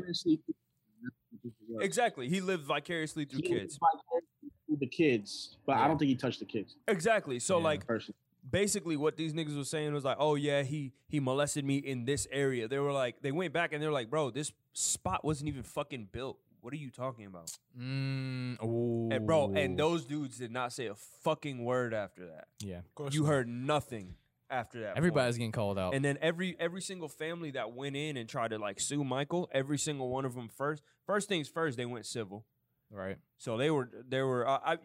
[1.81, 2.29] exactly.
[2.29, 3.79] He lived vicariously through He kids.
[3.79, 4.26] lived vicariously through
[4.81, 5.85] the kids, but Yeah.
[5.85, 6.77] I don't think he touched the kids.
[6.89, 7.39] Exactly.
[7.39, 7.65] So Yeah.
[7.65, 8.15] like Person.
[8.49, 12.05] basically what these niggas was saying was like, oh yeah, he he molested me in
[12.05, 12.69] this area.
[12.69, 15.63] They were like, they went back and they were like, bro, this spot wasn't even
[15.63, 16.39] fucking built.
[16.61, 17.51] What are you talking about?
[17.79, 19.13] Mm.
[19.13, 22.49] And bro, and those dudes did not say a fucking word after that.
[22.61, 23.29] yeah, Of course You not.
[23.29, 24.15] heard nothing
[24.51, 24.87] after that.
[24.89, 24.99] point.
[24.99, 25.95] everybody's getting called out.
[25.95, 29.49] And then every every single family that went in and tried to like sue Michael,
[29.53, 32.45] every single one of them first first things first, they went civil.
[32.91, 33.17] Right.
[33.39, 34.77] So they were they were uh, I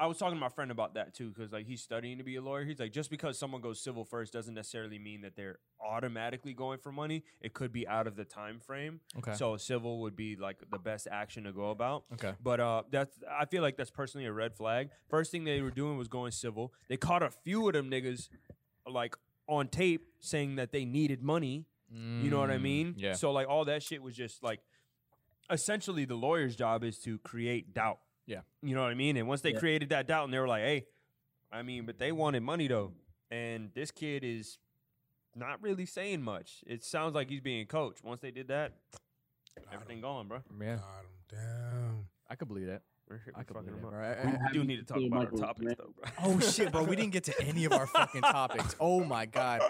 [0.00, 2.36] I was talking to my friend about that too, because like he's studying to be
[2.36, 2.64] a lawyer.
[2.64, 6.78] He's like, just because someone goes civil first doesn't necessarily mean that they're automatically going
[6.78, 7.24] for money.
[7.40, 9.00] It could be out of the time frame.
[9.18, 9.34] Okay.
[9.34, 12.04] So civil would be like the best action to go about.
[12.12, 12.34] okay.
[12.40, 14.90] But uh, that's I feel like that's personally a red flag.
[15.08, 16.72] First thing they were doing was going civil.
[16.88, 18.28] They caught a few of them niggas
[18.86, 19.16] like
[19.48, 21.64] on tape saying that they needed money.
[21.90, 22.94] You know what I Mm, mean?
[22.98, 23.14] Yeah.
[23.14, 24.60] So like all that shit was just like
[25.50, 27.98] essentially the lawyer's job is to create doubt.
[28.26, 28.40] Yeah.
[28.62, 29.16] You know what I mean?
[29.16, 29.58] And once they Yeah.
[29.58, 30.86] created that doubt and they were like, hey,
[31.50, 32.92] I mean, but they wanted money though.
[33.30, 34.58] And this kid is
[35.34, 36.62] not really saying much.
[36.66, 38.02] It sounds like he's being coached.
[38.04, 38.72] Once they did that,
[39.72, 40.42] everything gone, bro.
[40.60, 40.76] Yeah.
[40.76, 41.06] Got 'em.
[41.30, 42.08] Damn.
[42.28, 42.82] I could believe that.
[43.08, 44.00] We're, I we're could fucking believe him that, bro.
[44.00, 45.74] I- We, I- we do need to talk Happy about our topics man.
[45.78, 46.10] though, bro.
[46.36, 46.82] Oh shit, bro.
[46.84, 48.76] We didn't get to any of our fucking topics.
[48.80, 49.62] Oh my god.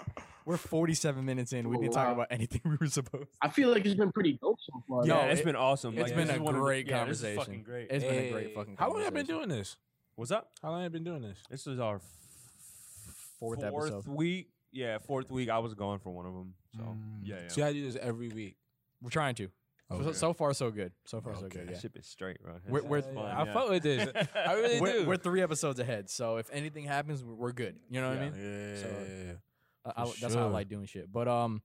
[0.49, 1.69] We're 47 minutes in.
[1.69, 3.27] We didn't talk about anything we were supposed.
[3.39, 5.05] I feel like it's been pretty dope so far.
[5.05, 5.93] Yeah, No, it's it- been awesome.
[5.93, 7.43] it's Like, been this a is one of the- great yeah, this is conversation.
[7.45, 7.91] fucking great.
[7.91, 9.77] It's been a great Hey, fucking How long have you been doing this?
[10.15, 10.49] What's up?
[10.63, 11.37] How long have you been doing this?
[11.51, 12.01] This is our f-
[13.39, 14.07] Fourth episode.
[14.07, 14.49] week.
[14.71, 15.49] Yeah, fourth week.
[15.51, 16.55] I was going for one of them.
[16.75, 16.97] So Mm.
[17.21, 17.47] yeah, yeah.
[17.49, 18.57] See, I do this every week.
[19.03, 19.49] We're trying to.
[19.91, 20.13] So, Okay.
[20.13, 20.93] so far, so good.
[21.05, 21.59] So far, so Okay.
[21.59, 21.67] good.
[21.67, 21.79] That Yeah.
[21.79, 22.53] shit is straight, bro.
[22.67, 23.53] We're- It's- we're- it's Yeah, fun, I yeah.
[23.53, 24.27] fuck with this.
[24.35, 25.05] I really We're, do.
[25.05, 26.09] we're three episodes ahead.
[26.09, 27.79] So if anything happens, we're, we're good.
[27.87, 28.29] You know what I Yeah.
[28.31, 28.41] mean?
[28.41, 29.33] Yeah, So, yeah, yeah.
[29.95, 31.11] I, I, For that's how I like doing shit.
[31.11, 31.61] But um,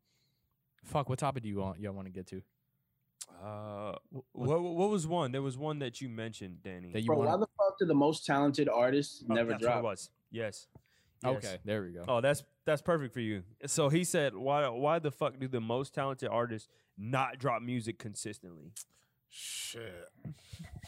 [0.85, 1.09] fuck.
[1.09, 1.81] What topic do you want?
[1.81, 2.43] Y'all want to get to?
[3.43, 3.95] Uh,
[4.33, 5.33] what, what was one?
[5.33, 6.93] There was one that you mentioned, Danny.
[6.93, 9.83] That you Bro, why the fuck did the most talented artists Oh, never that's drop?
[9.83, 10.11] was.
[10.31, 10.67] Yes.
[11.23, 11.37] Yes.
[11.37, 12.05] Okay, there we go.
[12.07, 13.45] Oh, that's that's perfect for you.
[13.67, 16.69] So he said, "Why why the fuck do the most talented artists
[16.99, 18.73] not drop music consistently?"
[19.37, 20.09] Shit.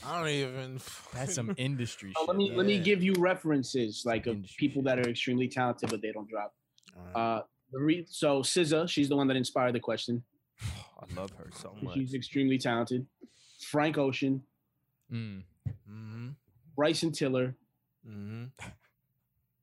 [0.07, 0.81] I don't even.
[1.15, 2.29] That's some industry shit.
[2.29, 5.91] let me let me give you references like of Industry people that are extremely talented
[5.91, 6.55] but they don't drop.
[6.99, 7.41] Alright.
[7.41, 7.43] Uh,
[7.73, 10.23] the re- so SZA, she's the one that inspired the question.
[10.63, 11.95] I love her so much.
[11.95, 13.07] She's extremely talented.
[13.61, 14.43] Frank Ocean,
[15.13, 15.43] Mm.
[15.69, 16.29] mm-hmm.
[16.75, 17.55] Bryson Tiller,
[18.09, 18.45] Mm-hmm.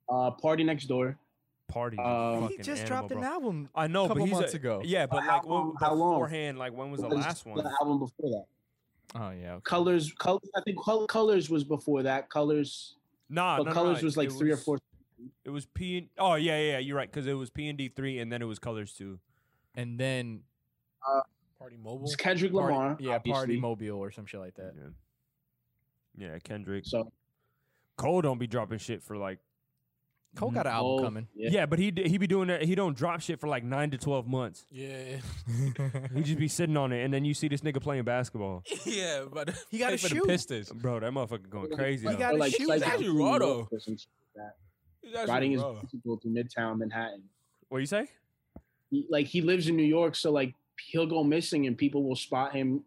[0.10, 1.18] uh, Party Next Door.
[1.70, 1.98] Party.
[1.98, 3.70] Um, He just dropped an album.
[3.74, 4.82] I know, couple but he's months a- ago.
[4.84, 6.14] Yeah, but How like when, long- how long?
[6.16, 7.58] beforehand, like when was the last one?
[7.58, 8.46] The album before that.
[9.16, 9.54] Oh yeah.
[9.56, 9.62] Okay.
[9.64, 10.50] Colors, Colors.
[10.56, 10.78] I think
[11.10, 12.30] Colors was before that.
[12.30, 12.96] Colors,
[13.30, 14.78] Nah, but no, no, Colors no, was like it three or four.
[15.46, 15.98] It was P.
[16.00, 17.10] And, oh yeah, yeah, yeah, you're right.
[17.12, 19.20] Because it was P and D three, and then it was Colors two.
[19.76, 20.42] And then
[21.08, 21.22] uh,
[21.60, 22.06] Party Mobile.
[22.06, 22.98] It's Kendrick party, Lamar.
[23.00, 23.60] yeah, Party.
[23.60, 24.74] Mobile or some shit like that.
[24.78, 26.28] Yeah.
[26.34, 26.86] Yeah, Kendrick.
[26.86, 27.12] So
[27.98, 29.40] Cole don't be dropping shit for like.
[30.36, 31.28] Cole got an mm, album oh, coming.
[31.36, 31.66] Yeah, Yeah.
[31.68, 32.64] but he d- he be doing that.
[32.64, 34.66] He don't drop shit for like nine to twelve months.
[34.72, 35.18] Yeah.
[36.16, 38.64] He just be sitting on it, and then you see this nigga playing basketball.
[38.84, 40.22] yeah, but He got play a for shoe.
[40.22, 40.72] the Pistons.
[40.72, 42.08] Bro, that motherfucker going crazy.
[42.08, 42.20] He though.
[42.20, 42.66] got a like, shoe.
[42.68, 43.54] like He's actually New raw, York though.
[43.54, 43.82] or like that.
[43.86, 44.08] He's
[44.40, 44.63] actually
[45.28, 45.74] Riding his raw.
[45.74, 47.24] bicycle through Midtown Manhattan.
[47.70, 48.08] what do you say?
[48.90, 50.54] He- like he lives in New York, so like
[50.90, 52.84] he'll go missing and people will spot him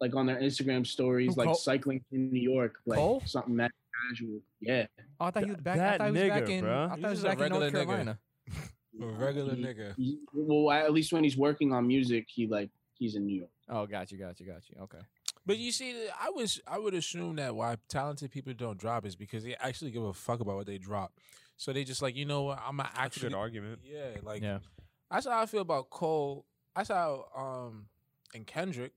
[0.00, 1.54] like on their Instagram stories, Who, like Cole?
[1.54, 3.22] cycling in New York, like Cole?
[3.26, 3.72] something that
[4.10, 4.40] casual.
[4.60, 4.86] Yeah.
[5.20, 5.78] Oh, I thought he was back.
[5.78, 6.64] I thought he was back nigga, in.
[6.64, 6.84] bruh.
[6.86, 7.86] I thought He's he was just a back in North regular nigga.
[7.88, 8.18] Carolina.
[9.00, 9.94] A regular He- nigga.
[9.96, 13.50] he- well, at least when he's working on music, he like he's in New York.
[13.68, 14.76] Oh, got you, got you, got you.
[14.82, 14.98] Okay.
[15.48, 19.16] But you see, I was I would assume that why talented people don't drop is
[19.16, 21.14] because they actually give a fuck about what they drop.
[21.56, 23.78] So they just like, you know what, I'm gonna That's a actually good argument.
[23.82, 24.58] Yeah, like Yeah.
[25.10, 26.44] that's how I feel about Cole.
[26.76, 27.86] That's how um
[28.34, 28.92] and Kendrick,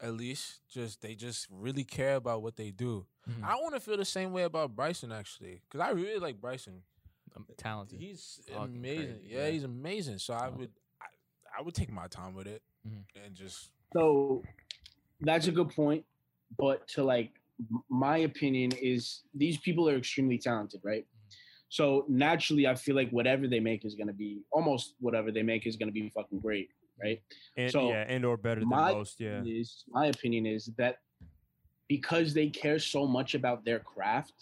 [0.00, 3.06] at least, just they just really care about what they do.
[3.30, 3.44] Mhm.
[3.44, 6.82] I want to feel the same way about Bryson actually, because I really like Bryson.
[7.36, 8.00] I'm talented.
[8.00, 9.20] He's Fucking amazing.
[9.22, 9.50] yeah, yeah.
[9.50, 10.18] he's amazing.
[10.18, 11.06] So I would, I,
[11.58, 13.04] I would take my time with it Mhm.
[13.24, 14.42] and just So
[15.20, 16.04] that's a good point.
[16.58, 17.30] But to like
[17.88, 21.06] my opinion is these people are extremely talented, right?
[21.68, 25.66] So naturally, I feel like whatever they make is gonna be almost whatever they make
[25.66, 26.70] is gonna be fucking great,
[27.02, 27.20] right?
[27.56, 29.20] And So, yeah, and or better than most.
[29.20, 29.42] Yeah.
[29.44, 30.98] Is my opinion is that
[31.88, 34.34] because they care so much about their craft,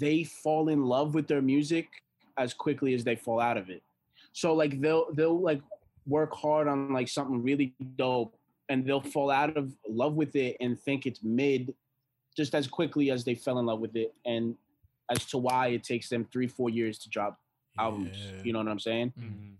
[0.00, 1.88] they fall in love with their music
[2.38, 3.82] as quickly as they fall out of it.
[4.32, 5.62] So like they'll they'll like
[6.06, 8.36] work hard on like something really dope
[8.68, 11.74] and they'll fall out of love with it and think it's mid
[12.36, 14.56] just as quickly as they fell in love with it and
[15.10, 17.38] as to why it takes them three four years to drop
[17.78, 19.52] albums you know what i'm saying Mhm.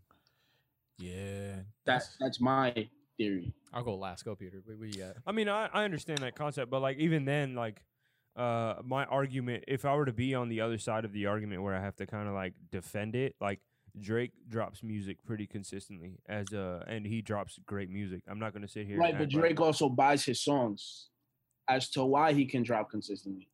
[0.99, 2.89] Yeah, that that's my
[3.19, 4.25] theory I'll go last.
[4.25, 4.63] Go, Peter.
[4.65, 5.17] What, what you got?
[5.27, 7.83] I mean, I, I understand that concept, but like even then, like
[8.37, 11.63] uh my argument, if I were to be on the other side of the argument
[11.63, 13.61] where I have to kind of like defend it, like
[14.01, 18.23] Drake drops music pretty consistently as uh and he drops great music.
[18.29, 18.99] I'm not gonna sit here.
[18.99, 21.09] right but act like- drake also buys his songs
[21.69, 23.49] as to why he can drop consistently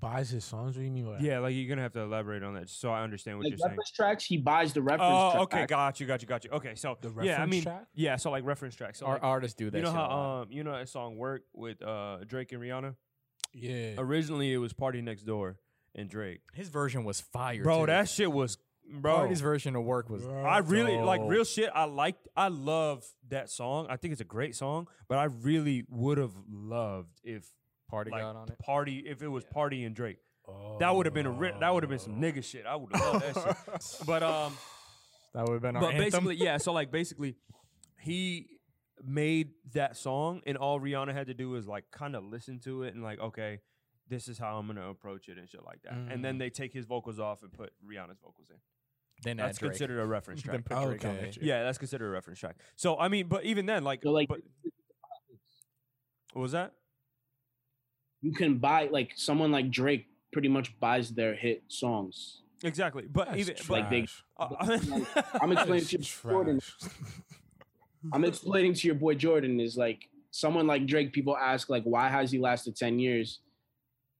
[0.00, 0.76] buys his songs.
[0.76, 1.22] What do you mean by that?
[1.22, 3.58] Yeah, like you're gonna have to elaborate on that so I understand what like you're
[3.58, 3.70] saying.
[3.70, 6.50] reference tracks he buys the reference Oh, track okay, got you, got you, got you.
[6.50, 7.86] Okay, so The reference yeah, I mean, track?
[7.94, 9.00] yeah, so like reference tracks.
[9.00, 9.76] So Our like, artists do that.
[9.78, 10.10] you know shit how
[10.42, 12.94] um you know that song "Work" with uh Drake and Rihanna.
[13.52, 13.94] Yeah.
[13.98, 15.58] Originally, it was Party Next Door
[15.94, 16.42] and Drake.
[16.54, 17.86] His version was fire, Bro, too.
[17.86, 18.58] that shit was
[18.90, 19.16] bro.
[19.16, 20.26] Party's version of work was.
[20.26, 21.70] I really like real shit.
[21.74, 23.86] I liked, I love that song.
[23.90, 27.46] I think it's a great song, but I really would have loved if
[27.90, 28.58] Party like got on it.
[28.58, 30.18] party if it was Party and Drake.
[30.80, 32.04] That would have been a ri- that would have been Oh.
[32.04, 32.64] some nigga shit.
[32.66, 34.06] I would have loved that shit.
[34.06, 34.56] But um,
[35.34, 36.04] That would have been our but anthem.
[36.24, 36.56] basically, yeah.
[36.56, 37.36] So like basically,
[38.00, 38.46] he
[39.04, 42.82] made that song, and all Rihanna had to do is like kind of listen to
[42.84, 43.60] it and like, okay,
[44.08, 45.92] this is how I'm gonna approach it and shit like that.
[45.92, 46.38] And then Mm.
[46.38, 48.56] they take his vocals off and put Rihanna's vocals in.
[49.22, 49.70] Then That's add Drake.
[49.72, 50.64] considered a reference Then track.
[50.80, 51.26] put Drake on Okay.
[51.26, 51.36] that.
[51.42, 52.56] Yeah, that's considered a reference track.
[52.76, 54.40] So I mean, but even then, like, So like but,
[56.32, 56.72] what was that?
[58.20, 62.42] you can buy like someone like Drake pretty much buys their hit songs.
[62.64, 63.04] Exactly.
[63.10, 63.68] But That's even trash.
[63.68, 64.06] but, Like they-
[64.38, 66.60] uh, I'm explaining to That's Jordan.
[66.60, 66.92] trash.
[68.12, 71.12] I'm explaining to your boy Jordan is like someone like Drake.
[71.12, 73.40] People ask like, why has he lasted ten years?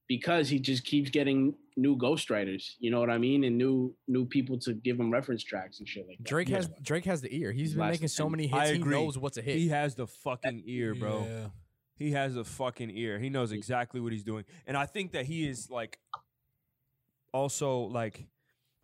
[0.07, 2.73] Because he just keeps getting new ghostwriters.
[2.79, 5.87] You know what I mean, and new new people to give him reference tracks and
[5.87, 6.23] shit like that.
[6.27, 6.57] Drake Yeah.
[6.57, 7.51] has Drake has the ear.
[7.51, 8.69] He's been Last making so many hits.
[8.69, 9.55] I He knows what's a hit.
[9.57, 11.25] he has the fucking ear, bro.
[11.27, 11.47] Yeah.
[11.95, 13.19] He has the fucking ear.
[13.19, 14.45] He knows exactly what he's doing.
[14.65, 15.99] And I think that he is like
[17.33, 18.25] also like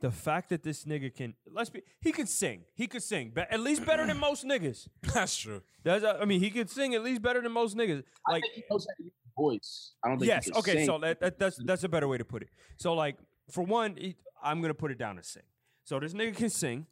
[0.02, 2.64] the fact that this nigga can let's be he could sing.
[2.74, 3.32] He could sing.
[3.34, 4.88] But at least better than most niggas.
[5.14, 5.62] That's true.
[5.84, 8.04] That's uh, I mean, he could sing at least better than most niggas.
[8.28, 9.94] I Like think he knows how to use his voice.
[10.04, 10.28] I don't think.
[10.28, 10.86] yes, he okay, sing.
[10.86, 12.50] so that, that, that's that's a better way to put it.
[12.78, 13.18] So like
[13.52, 15.44] for one, he, I'm gonna put it down to sing.
[15.84, 16.88] So this nigga can sing.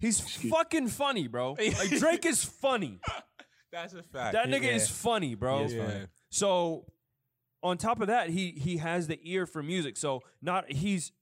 [0.00, 1.56] He's Excuse- fucking funny, bro.
[1.58, 3.00] Like Drake is funny.
[3.72, 4.32] That's a fact.
[4.32, 4.76] That nigga Yeah.
[4.76, 5.58] is funny, bro.
[5.60, 5.86] He is yeah.
[5.86, 6.06] funny.
[6.30, 6.86] So
[7.62, 9.96] on top of that, he he has the ear for music.
[9.96, 11.12] So not he's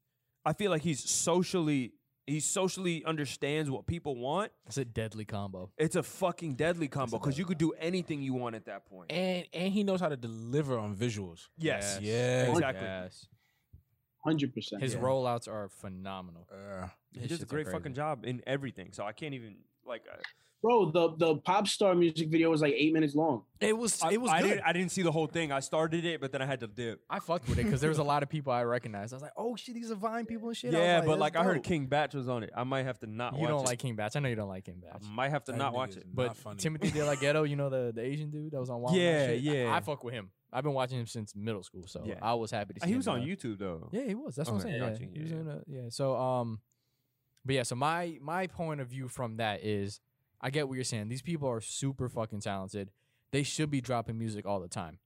[0.45, 1.93] I feel like he's socially
[2.27, 4.51] he socially understands what people want.
[4.67, 5.71] It's a deadly combo.
[5.79, 9.13] It's a fucking deadly combo because you could do anything you want at that point.
[9.13, 11.49] And and he knows how to deliver on visuals.
[11.57, 11.99] yes.
[12.03, 12.51] Yeah.
[12.51, 12.85] Exactly.
[12.87, 13.29] Yes.
[14.25, 14.83] hundred percent.
[14.83, 15.01] His Yeah.
[15.01, 16.49] rollouts are phenomenal.
[16.51, 18.93] Uh, He His does a great fucking job in everything.
[18.93, 19.57] So I can't even
[19.87, 20.17] like uh,
[20.67, 23.45] Bro, the the pop star music video was like eight minutes long.
[23.61, 24.49] It was I, it was I good.
[24.49, 25.53] didn't I didn't see the whole thing.
[25.53, 27.03] I started it, but then I had to dip.
[27.09, 29.13] I fucked with it because there was a lot of people I recognized.
[29.13, 30.75] I was like, oh shit, these are Vine people and shit.
[30.75, 32.51] I was yeah, but "That's like I heard dope." King Bach was on it.
[32.57, 33.67] I might have to not You watch don't it.
[33.67, 34.11] like King Bach.
[34.17, 35.01] I know you don't like King Bach.
[35.01, 36.07] I might have to That not watch is it.
[36.13, 36.57] But not funny.
[36.59, 39.01] Timothy De La Ghetto, you know the the Asian dude that was on Wild N'
[39.01, 39.41] Out Yeah, shit?
[39.43, 39.73] Yeah.
[39.73, 40.31] I, fuck with him.
[40.53, 42.15] I've been watching him since middle school, so Yeah.
[42.21, 42.87] I was happy to see.
[42.87, 42.89] Him.
[42.89, 43.89] He him was on uh, YouTube though.
[43.93, 44.35] Yeah, he was.
[44.35, 44.83] That's what I'm Okay, saying.
[44.83, 45.05] Yeah, gotcha.
[45.15, 45.89] he was Yeah, in a, yeah.
[45.91, 46.61] So um,
[47.45, 47.63] but yeah.
[47.63, 50.01] So my my point of view from that is,
[50.41, 51.09] I get what you're saying.
[51.09, 52.91] These people are super fucking talented.
[53.33, 54.99] They should be dropping music all the time.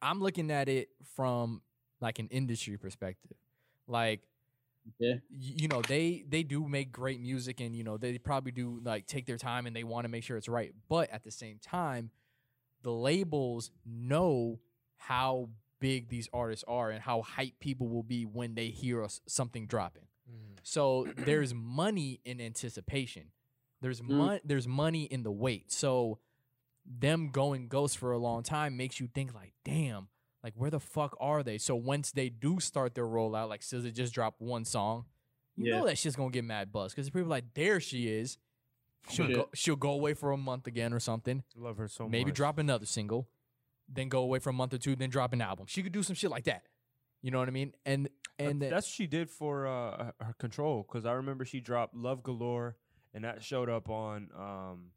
[0.00, 1.62] I'm looking at it from
[2.00, 3.36] like an industry perspective,
[3.86, 4.22] like
[4.98, 5.14] Yeah.
[5.30, 9.06] you know they they do make great music and you know they probably do like
[9.06, 11.58] take their time and they want to make sure it's right but at the same
[11.62, 12.10] time
[12.82, 14.58] the labels know
[14.96, 19.20] how big these artists are and how hype people will be when they hear us
[19.28, 20.56] something dropping mm.
[20.64, 23.26] so there's money in anticipation
[23.82, 24.08] there's Mm.
[24.10, 26.18] mon- there's money in the wait so
[26.86, 30.08] them going ghost for a long time makes you think like damn
[30.42, 33.92] like where the fuck are they so once they do start their rollout like SZA
[33.92, 35.04] just dropped one song
[35.56, 35.78] you Yeah.
[35.80, 38.38] know that shit's gonna get mad buzz because people are like there she is
[39.10, 39.36] she'll Shit.
[39.36, 42.34] go, she'll go away for a month again or something Love her so maybe much.
[42.36, 43.28] drop another single
[43.88, 46.02] then go away for a month or two then drop an album she could do
[46.02, 46.64] some shit like that
[47.20, 48.08] you know what i mean and
[48.38, 51.44] and That- then, that's what she did for uh, her- her control because I remember
[51.44, 52.76] she dropped Love Galore
[53.14, 54.90] and that showed up on um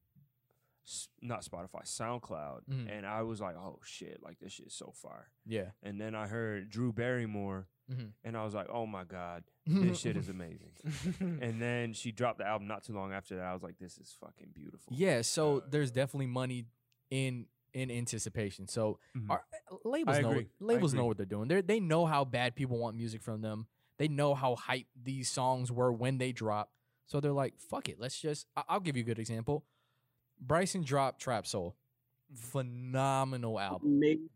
[1.21, 2.61] not Spotify SoundCloud.
[2.69, 2.95] Mhm.
[2.95, 5.31] and I was like oh shit like this shit is so fire.
[5.45, 5.71] Yeah.
[5.81, 8.11] And then I heard Drew Barrymore Mhm.
[8.23, 10.71] and I was like oh my god this shit is amazing.
[11.41, 13.45] And then she dropped the album not too long after that.
[13.45, 14.93] I was like this is fucking beautiful.
[14.95, 16.65] Yeah so there's definitely money
[17.09, 18.67] in in anticipation.
[18.67, 19.29] So Mhm.
[19.31, 19.43] our,
[19.83, 20.49] labels I know agree.
[20.59, 21.47] Labels know what they're doing.
[21.47, 23.65] They they know how bad people want music from them.
[23.97, 26.71] They know how hype these songs were when they drop
[27.05, 29.63] so they're like fuck it let's just I- i'll give you a good example
[30.39, 31.75] bryson dropped trap soul
[32.31, 32.41] mm-hmm.
[32.51, 34.29] phenomenal album Amazing.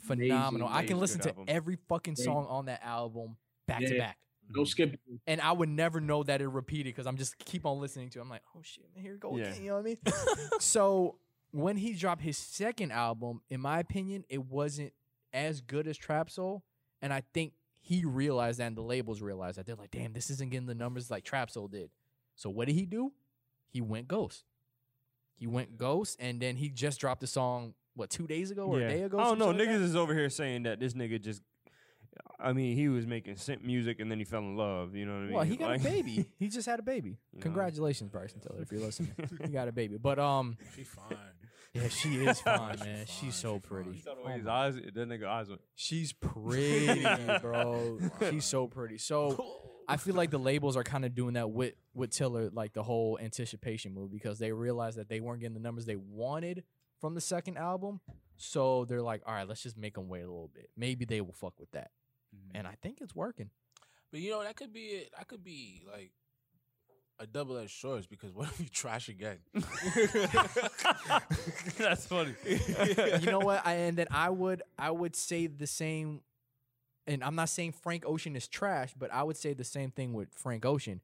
[0.00, 0.68] phenomenal.
[0.70, 1.44] I can listen to album.
[1.48, 3.36] every fucking song on that album
[3.66, 4.16] back to back.
[4.52, 4.98] Go skip.
[5.26, 8.18] And I would never know that it repeated because I'm just keep on listening to
[8.18, 8.22] it.
[8.22, 9.44] I'm like, oh shit, man, here we go Yeah.
[9.44, 9.62] again.
[9.62, 9.98] You know what I mean?
[10.60, 11.16] so
[11.52, 14.92] when he dropped his second album, in my opinion, it wasn't
[15.32, 16.64] as good as Trap Soul.
[17.00, 19.66] And I think he realized that and the labels realized that.
[19.66, 21.90] They're like, damn, this isn't getting the numbers like Trap Soul did.
[22.40, 23.12] So what did he do?
[23.68, 24.44] He went ghost.
[25.34, 28.80] He went ghost and then he just dropped a song, what, two days ago or
[28.80, 28.86] yeah.
[28.86, 29.18] a day ago?
[29.18, 31.42] I don't know shit like niggas is over here saying that this nigga just
[32.38, 35.12] I mean he was making simp music and then he fell in love you know
[35.12, 36.24] what I mean Well, he got Like- a baby.
[36.38, 37.18] he just had a baby.
[37.32, 37.42] You know.
[37.42, 39.12] Congratulations, Bryson Tiller, if you're listening.
[39.44, 39.98] he got a baby.
[39.98, 41.18] But um, she's fine.
[41.74, 43.04] Yeah, she is fine, man.
[43.06, 43.90] She's so pretty.
[43.90, 45.60] You saw Oh his eyes, that nigga eyes went.
[45.74, 47.04] She's pretty,
[47.42, 47.98] bro.
[48.30, 48.96] She's so pretty.
[48.96, 49.60] So
[49.90, 52.82] I feel like the labels are kind of doing that with with Tiller, like the
[52.82, 56.64] whole anticipation move, because they realized that they weren't getting the numbers they wanted
[57.00, 58.00] from the second album.
[58.36, 60.70] So they're like, all right, let's just make them wait a little bit.
[60.76, 61.90] Maybe they will fuck with that.
[62.34, 62.56] Mm-hmm.
[62.58, 63.50] And I think it's working.
[64.10, 65.10] But you know that could be it.
[65.16, 66.12] That could be like
[67.18, 69.38] a double edged sword because what if you trash again?
[71.78, 72.34] That's funny.
[72.46, 73.64] you know what?
[73.64, 76.22] I, and then I would I would say the same.
[77.10, 80.12] And I'm not saying Frank Ocean is trash, but I would say the same thing
[80.12, 81.00] with Frank Ocean.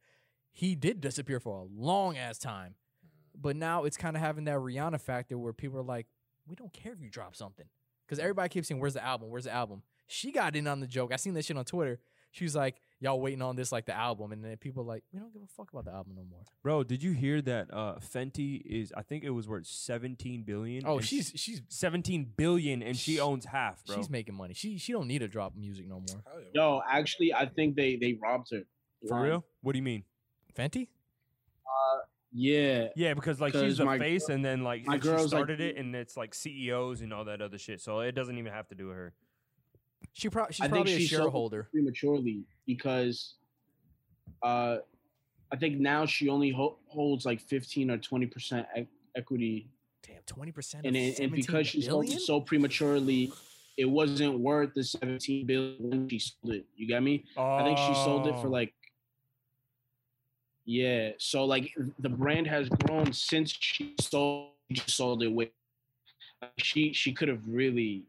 [0.53, 3.41] He did disappear for a long ass time, mm-hmm.
[3.41, 6.07] but now it's kind of having that Rihanna factor where people are like,
[6.47, 7.67] "We don't care if you drop something,"
[8.07, 9.31] because everybody keeps saying, "Where's the album?
[9.31, 11.13] Where's the album?" She got in on the joke.
[11.13, 11.99] I seen that shit on Twitter.
[12.31, 15.05] She was like, "Y'all waiting on this like the album," and then people are like,
[15.13, 17.73] "We don't give a fuck about the album no more." Bro, did you hear that
[17.73, 18.93] uh, Fenty is?
[18.97, 20.85] I think it was worth seventeen billion.
[20.87, 23.97] Oh, she's she's seventeen billion, and she Sh- owns half, bro.
[23.97, 24.55] she's making money.
[24.55, 26.23] She she don't need to drop music no more.
[26.55, 28.63] No, actually, I think they they robbed her.
[29.07, 29.45] For real?
[29.61, 30.05] What do you mean?
[30.57, 30.89] Fenty?
[31.67, 32.01] Uh,
[32.33, 32.89] yeah.
[32.97, 35.39] Yeah, because like she's the my face, and then like my and she girl's, like-
[35.39, 37.81] started it, and it's like CEOs and all that other shit.
[37.81, 39.13] So it doesn't even have to do with her.
[40.17, 41.69] She pro- she's I think probably a she shareholder.
[41.71, 43.35] prematurely because
[44.43, 44.79] uh
[45.53, 49.69] I think now she only ho- holds like 15 or 20 percent e- equity,
[50.03, 50.87] Damn, twenty percent.
[50.87, 53.31] and it, and because she sold it so prematurely,
[53.77, 56.65] it wasn't worth the 17 billion when she sold it.
[56.77, 57.25] You get me?
[57.37, 58.51] I think she sold it for Oh.
[58.51, 58.73] like.
[60.65, 65.51] Yeah, so like the brand has grown since she sold just sold it with.
[66.59, 68.03] She she could have really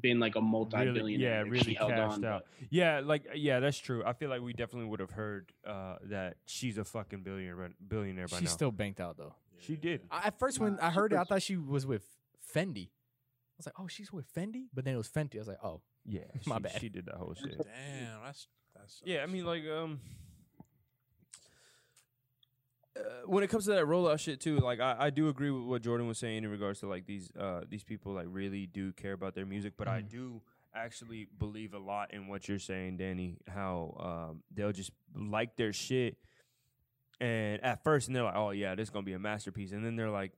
[0.00, 1.30] been like a multi-billionaire.
[1.30, 2.46] yeah, if really she held cashed on, out.
[2.70, 4.02] Yeah, like yeah, that's true.
[4.04, 8.26] I feel like we definitely would have heard uh, that she's a fucking billionaire, billionaire
[8.28, 8.54] by She's now.
[8.54, 9.34] still banked out though.
[9.60, 10.02] she did.
[10.10, 12.04] I, at first, when Nah, I heard it, I thought she was with
[12.54, 12.86] Fendi.
[12.88, 15.36] I was like, oh, she's with Fendi, but then it was Fenty.
[15.36, 16.80] I was like, oh, Yeah, My she, bad.
[16.80, 17.58] She did that whole shit.
[17.58, 19.02] Damn, that's that's.
[19.04, 20.00] Yeah, I mean, like, um,
[22.96, 25.64] uh, when it comes to that rollout shit too, like, I, I do agree with
[25.64, 28.92] what Jordan was saying in regards to like these uh these people like really do
[28.92, 30.08] care about their music, but I Mhm.
[30.10, 30.42] do
[30.74, 33.38] actually believe a lot in what you're saying, Danny.
[33.48, 36.16] How um they'll just like their shit,
[37.20, 39.84] and at first, and they're like, oh yeah, this is gonna be a masterpiece, and
[39.84, 40.32] then they're like,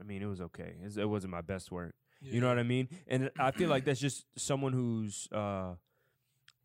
[0.00, 0.74] I mean, it was okay.
[0.96, 1.94] It wasn't my best work.
[2.20, 2.88] You know what I mean?
[3.06, 5.28] And I feel like that's just someone who's.
[5.32, 5.74] uh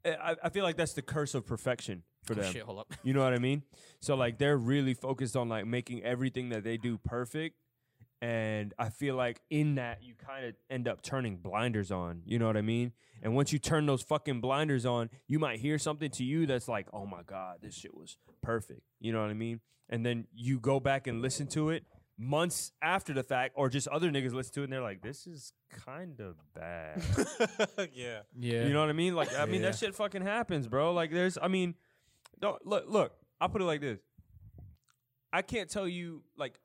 [0.04, 2.54] I, I feel like that's the curse of perfection for oh, them.
[2.54, 2.94] shit, hold up.
[3.04, 3.64] You know what I mean?
[4.04, 7.56] So like they're really focused on like making everything that they do perfect.
[8.20, 12.24] And I feel like in that you kind of end up turning blinders on.
[12.26, 12.94] You know what I mean?
[13.22, 16.68] And once you turn those fucking blinders on, you might hear something to you that's
[16.68, 18.82] like, oh my God, this shit was perfect.
[19.00, 19.60] You know what I mean?
[19.88, 21.84] And then you go back and listen to it
[22.18, 25.28] months after the fact, or just other niggas listen to it and they're like, this
[25.28, 25.54] is
[25.86, 27.02] kind of bad.
[27.94, 28.22] yeah.
[28.40, 29.16] Yeah, You know what I mean?
[29.16, 29.70] Like, I mean, Yeah.
[29.72, 30.94] that shit fucking happens, bro.
[30.94, 31.76] Like, there's, I mean,
[32.42, 33.14] don't look, look.
[33.40, 34.00] I'll put it like this.
[35.32, 36.60] I can't tell you like.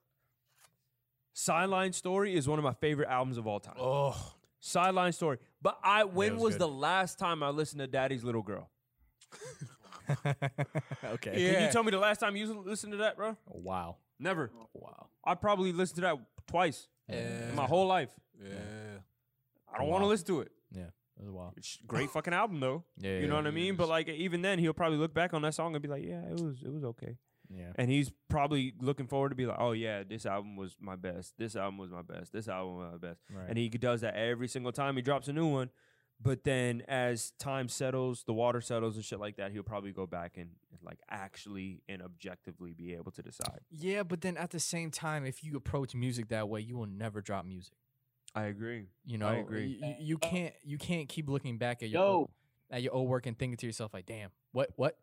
[1.38, 3.74] Sideline Story is one of my favorite albums of all time.
[3.78, 4.16] Oh,
[4.58, 8.42] Sideline Story, but I when was was, the last time I listened to Daddy's Little
[8.42, 8.70] Girl?
[11.04, 11.52] okay.
[11.52, 13.36] Can you tell me the last time you listened to that, bro?
[13.46, 13.96] Wow.
[14.18, 14.50] Never.
[14.72, 15.08] Wow.
[15.24, 16.16] I probably listened to that
[16.46, 17.50] twice yeah.
[17.50, 18.10] in my whole life.
[18.42, 18.54] Yeah.
[19.72, 20.10] I don't want to Wow.
[20.10, 20.52] listen to it.
[21.16, 21.54] That was wild.
[21.56, 22.84] It's great fucking album though.
[22.98, 23.18] Yeah.
[23.18, 23.72] You know what I mean?
[23.74, 23.78] is.
[23.78, 26.22] But like even then, he'll probably look back on that song and be like, "Yeah,
[26.30, 27.16] it was, it was okay."
[27.48, 27.72] Yeah.
[27.76, 31.34] and he's probably looking forward to be like, oh yeah, this album was my best.
[31.38, 32.32] This album was my best.
[32.32, 33.20] This album was my best.
[33.32, 33.48] Right.
[33.48, 35.70] And he does that every single time he drops a new one.
[36.20, 40.06] But then as time settles, the water settles and shit like that, he'll probably go
[40.06, 43.60] back and, and like actually and objectively be able to decide.
[43.70, 46.86] yeah, but then at the same time, if you approach music that way, you will
[46.86, 47.74] never drop music.
[48.36, 48.84] I agree.
[49.06, 49.78] You know, I agree.
[49.82, 52.30] You, you can't you can't keep looking back at your Yo, old,
[52.70, 54.96] at your old work and thinking to yourself like, damn, what what?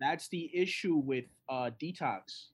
[0.00, 2.46] that's the issue with uh Detox.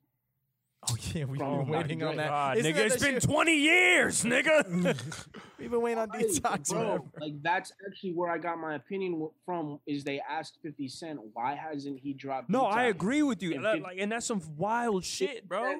[0.90, 2.28] Oh yeah, we've From been waiting on that.
[2.28, 5.26] God, Isn't nigga, that it's the been shit- 20 years, nigga.
[5.58, 6.78] We've been waiting on Right, detox, bro.
[6.82, 7.02] forever.
[7.20, 9.80] Like that's actually where I got my opinion from.
[9.86, 12.48] Is they asked Fifty Cent why hasn't he dropped?
[12.50, 13.54] no, I agree with you.
[13.54, 15.64] And like, and that's some wild shit, bro.
[15.70, 15.76] He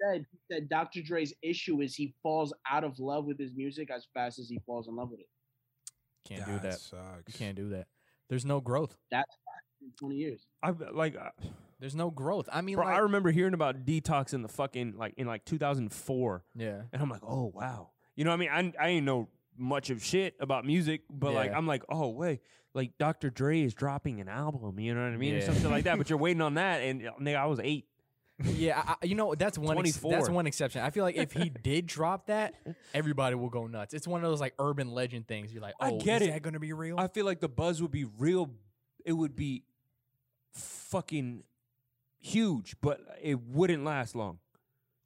[0.00, 1.02] said, he said Dr.
[1.02, 4.60] Dre's issue is he falls out of love with his music as fast as he
[4.66, 5.28] falls in love with it.
[6.26, 6.80] Can't do that.
[6.80, 7.22] Sucks.
[7.28, 7.86] You can't do that.
[8.28, 8.96] There's no growth.
[9.12, 10.46] In 20 years.
[10.62, 11.30] I like uh,
[11.78, 12.48] There's no growth.
[12.50, 15.44] I mean, Bro, like, I remember hearing about detox in the fucking like in like
[15.44, 18.74] 2004, yeah, and I'm like, oh wow, you know what I mean?
[18.80, 19.28] I I ain't know
[19.58, 22.40] much of shit about music, but like I'm like, oh wait,
[22.74, 23.30] like Dr.
[23.30, 25.98] Dre is dropping an album, you know what I mean, or something like that.
[25.98, 27.86] But you're waiting on that, and uh, nigga, I was eight.
[28.44, 29.78] Yeah, I, I- you know that's one.
[29.78, 30.82] Ex- that's one exception.
[30.82, 32.54] I feel like if he did drop that,
[32.92, 33.94] everybody will go nuts.
[33.94, 35.52] It's one of those like urban legend things.
[35.52, 36.32] You're like, I oh, get is it.
[36.32, 36.98] that gonna be real?
[36.98, 38.50] I feel like the buzz would be real.
[39.04, 39.62] It would be
[40.52, 41.44] fucking
[42.18, 44.38] huge, but it wouldn't last long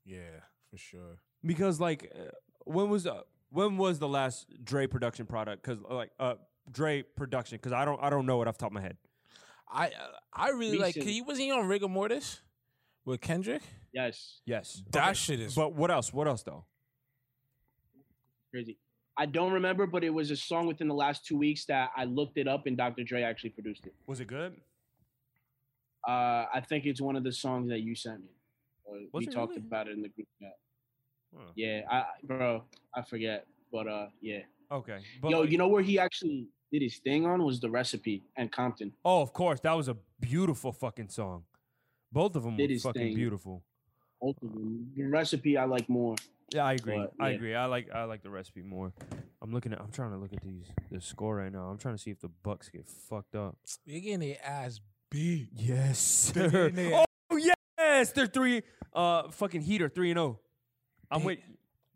[0.05, 0.19] Yeah,
[0.71, 1.19] for sure.
[1.45, 2.31] because like uh,
[2.65, 3.21] when was uh,
[3.51, 5.63] when was the last Dre production product?
[5.63, 6.35] Because like uh
[6.71, 7.59] Dre production.
[7.59, 8.97] Because I don't I don't know it off the top of my head.
[9.73, 9.91] I uh,
[10.33, 10.97] I really like.
[10.97, 11.13] Recent.
[11.13, 12.41] He wasn't he on Rigor Mortis
[13.05, 13.63] with Kendrick?
[13.93, 15.15] Yes, Yes, That Okay.
[15.15, 15.55] shit is.
[15.55, 16.13] But what else?
[16.13, 16.65] What else though?
[18.51, 18.77] crazy.
[19.17, 22.05] I don't remember, but it was a song within the last two weeks that I
[22.05, 23.05] looked it up and Dr.
[23.05, 23.95] Dre actually produced it.
[24.07, 24.61] Was it good?
[26.09, 28.31] Uh, I think it's one of the songs that you sent me.
[28.85, 29.67] Or Was we it talked really?
[29.67, 30.57] about it in the group chat.
[31.37, 31.45] Huh.
[31.55, 34.41] Yeah, I bro, I forget, but uh, yeah.
[34.73, 34.99] Okay.
[35.23, 38.25] But Yo, like- you know where he actually did his thing on was the recipe
[38.37, 38.93] and Compton.
[39.05, 39.61] Oh, of course.
[39.61, 41.45] That was a beautiful fucking song.
[42.13, 43.15] Both of them Did were fucking thing.
[43.15, 43.63] beautiful.
[44.21, 44.91] Both of them.
[44.97, 46.17] The recipe I like more.
[46.53, 46.97] Yeah, I agree.
[46.97, 47.55] But, I agree.
[47.55, 48.93] I like I like the recipe more.
[49.41, 51.69] I'm looking at I'm trying to look at these the score right now.
[51.69, 53.57] I'm trying to see if the Bucks get fucked up.
[53.87, 54.81] You're getting their ass
[55.11, 55.49] beat.
[55.55, 56.33] Yes.
[56.35, 60.41] They're their- oh yes, they're three uh fucking Heater 3 and 0.
[61.11, 61.27] I'm Damn.
[61.27, 61.39] with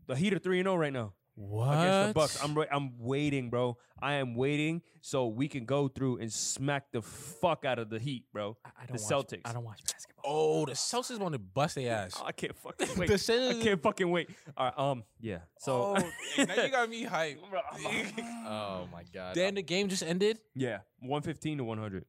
[0.06, 1.72] the Heater 3 and 0 right now What?
[1.74, 2.42] against the Bucks.
[2.44, 3.76] I'm re- I'm waiting, bro.
[4.00, 7.98] I am waiting so we can go through and smack the fuck out of the
[7.98, 8.56] Heat, bro.
[8.64, 9.40] I, I don't The watch, Celtics.
[9.44, 10.24] I don't watch basketball.
[10.26, 12.20] Oh, the Celtics want to bust their ass.
[12.24, 13.08] I can't fucking wait.
[13.08, 13.60] The Celtics.
[13.60, 14.30] I can't fucking wait.
[14.56, 15.38] All right, um, yeah.
[15.58, 16.10] So oh,
[16.44, 17.38] now you got me hyped.
[18.46, 19.34] Oh my god.
[19.34, 20.38] then the game just ended.
[20.54, 22.04] yeah, 115 to 100.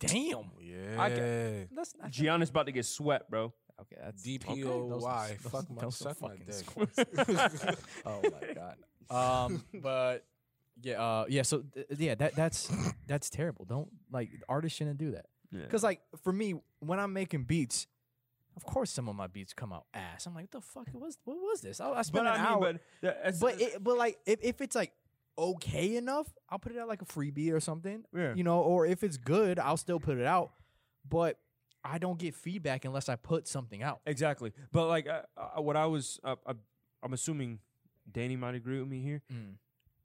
[0.00, 0.50] Damn.
[0.60, 1.00] Yeah.
[1.00, 1.08] I
[1.74, 3.52] That's, that's Giannis about to get swept, bro.
[3.80, 3.96] Okay.
[4.02, 4.88] That's DPOY.
[4.90, 6.54] Those Fuck my, those are suck my fucking dick.
[6.54, 7.76] scores.
[8.06, 8.76] oh my god.
[9.10, 10.24] Um, but
[10.82, 11.42] yeah, uh, yeah.
[11.42, 12.70] So th- yeah, that that's
[13.06, 13.64] that's terrible.
[13.64, 15.26] Don't like artists shouldn't do that.
[15.50, 15.62] Yeah.
[15.62, 17.86] Because like for me, when I'm making beats,
[18.56, 20.26] of course some of my beats come out ass.
[20.26, 21.80] I'm like, what the fuck was what was this?
[21.80, 22.60] I, I spent But an I mean, hour.
[22.60, 24.92] but that's, but it, but like if, if it's like
[25.38, 28.04] okay enough, I'll put it out like a freebie or something.
[28.14, 28.34] Yeah.
[28.34, 30.50] You know, or if it's good, I'll still put it out.
[31.08, 31.38] But
[31.90, 34.00] I don't get feedback unless I put something out.
[34.06, 34.52] exactly.
[34.72, 36.54] But like, uh, uh, what I was, uh, uh,
[37.02, 37.60] I'm assuming
[38.10, 39.22] Danny might agree with me here.
[39.32, 39.54] Mm.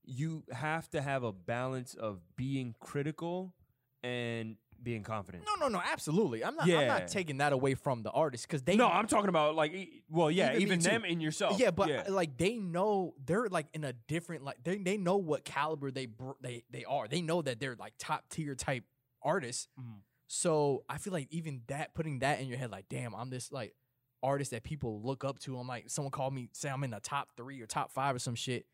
[0.05, 3.53] You have to have a balance of being critical
[4.03, 5.45] and being confident.
[5.45, 6.43] No, no, no, absolutely.
[6.43, 6.69] I'm not.
[6.69, 8.75] I'm not taking that away from the artist because they.
[8.75, 9.73] No, I'm talking about like,
[10.09, 11.57] well, yeah, Even even, them and yourself.
[11.57, 12.03] Yeah, but yeah.
[12.09, 16.05] like they know they're like in a different like they they know what caliber they
[16.07, 17.07] br- they they are.
[17.07, 18.83] They know that they're like top tier type
[19.21, 19.69] artists.
[19.79, 20.01] Mhm.
[20.35, 23.51] So I feel like even that putting that in your head, like, damn, I'm this
[23.51, 23.75] like
[24.23, 25.59] artist that people look up to.
[25.59, 28.19] I'm like, someone called me, say I'm in the top three or top five or
[28.19, 28.65] some shit.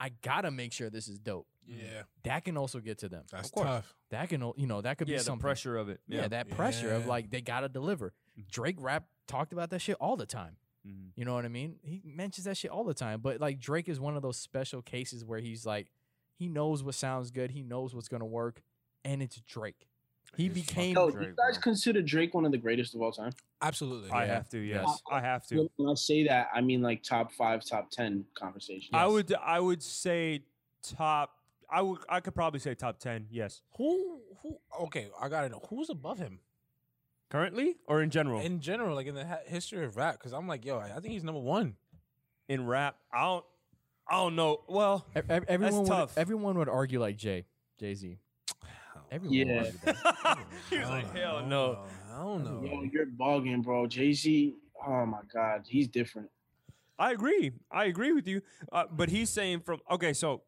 [0.00, 1.46] I gotta make sure this is dope.
[1.64, 3.22] Yeah, That can also get to them.
[3.30, 3.94] that's tough.
[4.10, 6.00] That can, you know, that could yeah, be some pressure of it.
[6.08, 8.12] Yeah, that pressure of like they gotta deliver.
[8.36, 8.48] Mhm.
[8.50, 10.56] Drake rap talked about that shit all the time.
[10.84, 11.12] Mhm.
[11.14, 11.78] You know what I mean?
[11.84, 13.20] He mentions that shit all the time.
[13.20, 15.92] But like Drake is one of those special cases where he's like,
[16.34, 18.60] he knows what sounds good, he knows what's gonna work,
[19.04, 19.86] and it's Drake.
[20.36, 21.62] He It's became Yo, Drake, do you guys bro.
[21.62, 23.32] consider Drake one of the greatest of all time?
[23.62, 24.10] Absolutely.
[24.10, 24.34] I Yeah.
[24.34, 24.58] have to.
[24.58, 25.02] Yes, Yes.
[25.10, 25.70] I have to.
[25.76, 28.94] When I say that, I mean like top five, top ten conversation.
[28.94, 29.32] I would.
[29.34, 30.44] I would say
[30.82, 31.32] top.
[31.70, 31.98] I would.
[32.08, 33.26] I could probably say top ten.
[33.30, 33.62] Yes.
[33.78, 34.20] Who?
[34.42, 34.58] Who?
[34.82, 36.40] Okay, I gotta know who's above him
[37.30, 38.40] Currently or in general?
[38.40, 40.14] in general, like in the ha- history of rap.
[40.18, 41.76] Because I'm like, yo, I I think he's number one.
[42.48, 42.96] in rap.
[43.12, 43.44] I don't.
[44.08, 44.62] I don't know.
[44.68, 46.16] Well, Ev- ev- everyone would, tough.
[46.16, 47.44] everyone would argue like Jay,
[47.80, 48.18] Jay Z.
[49.10, 49.56] Everyone Yeah.
[49.58, 50.38] argue that.
[50.70, 51.84] he was like, hell no.
[52.12, 52.62] I don't know.
[52.64, 53.86] Yo, you're bugging, bro.
[53.86, 54.54] Jay Z.
[54.86, 56.28] Oh my God, he's different.
[56.98, 57.52] I agree.
[57.70, 58.40] I agree with you.
[58.72, 60.42] Uh, but he's saying from okay, so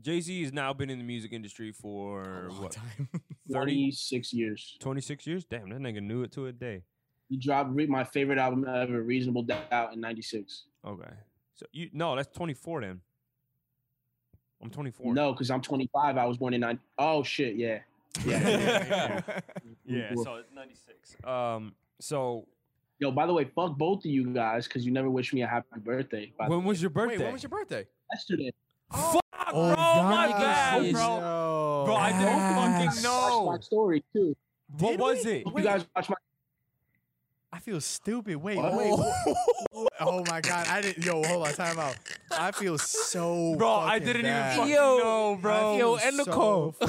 [0.00, 3.08] Jay Z has now been in the music industry for what time.
[3.50, 4.76] 30, Thirty six years.
[4.80, 5.44] 26 years?
[5.46, 6.82] Damn, that nigga knew it to a day.
[7.30, 10.64] He dropped re- my favorite album ever, Reasonable Doubt, in '96.
[10.86, 11.08] Okay,
[11.54, 13.00] so you no, that's 24 then.
[14.62, 15.14] I'm 24.
[15.14, 16.16] No, because I'm 25.
[16.18, 16.78] I was born in nine.
[16.98, 17.78] Oh shit, yeah.
[18.26, 18.48] Yeah.
[18.48, 19.20] yeah, yeah,
[19.86, 20.10] yeah.
[20.10, 21.16] Yeah, so it's 96.
[21.24, 22.46] Um, so
[23.00, 25.46] Yo, by the way, fuck both of you guys because you never wished me a
[25.46, 26.32] happy birthday.
[26.48, 27.18] when was your birthday?
[27.18, 27.86] Wait, when was your birthday?
[28.12, 28.52] yesterday?
[28.92, 31.00] Fuck, Oh, bro, my y'all bad, bro.
[31.20, 31.82] Yo.
[31.86, 33.46] Bro, I don't fucking Watch know.
[33.52, 34.36] my story too.
[34.78, 35.30] What Did was we?
[35.32, 35.46] it?
[35.46, 36.16] You guys watch my.
[37.50, 38.36] I feel stupid.
[38.36, 38.74] Wait, What?
[38.74, 38.90] wait.
[38.90, 39.36] what-
[39.74, 39.88] oh.
[40.00, 41.02] oh my god, I didn't.
[41.04, 41.96] Yo, hold on, time out.
[42.30, 43.54] I feel so.
[43.56, 44.56] Bro, I didn't even bad.
[44.58, 45.76] fucking Yo, know, bro.
[45.78, 46.76] Yo, feel end the so call.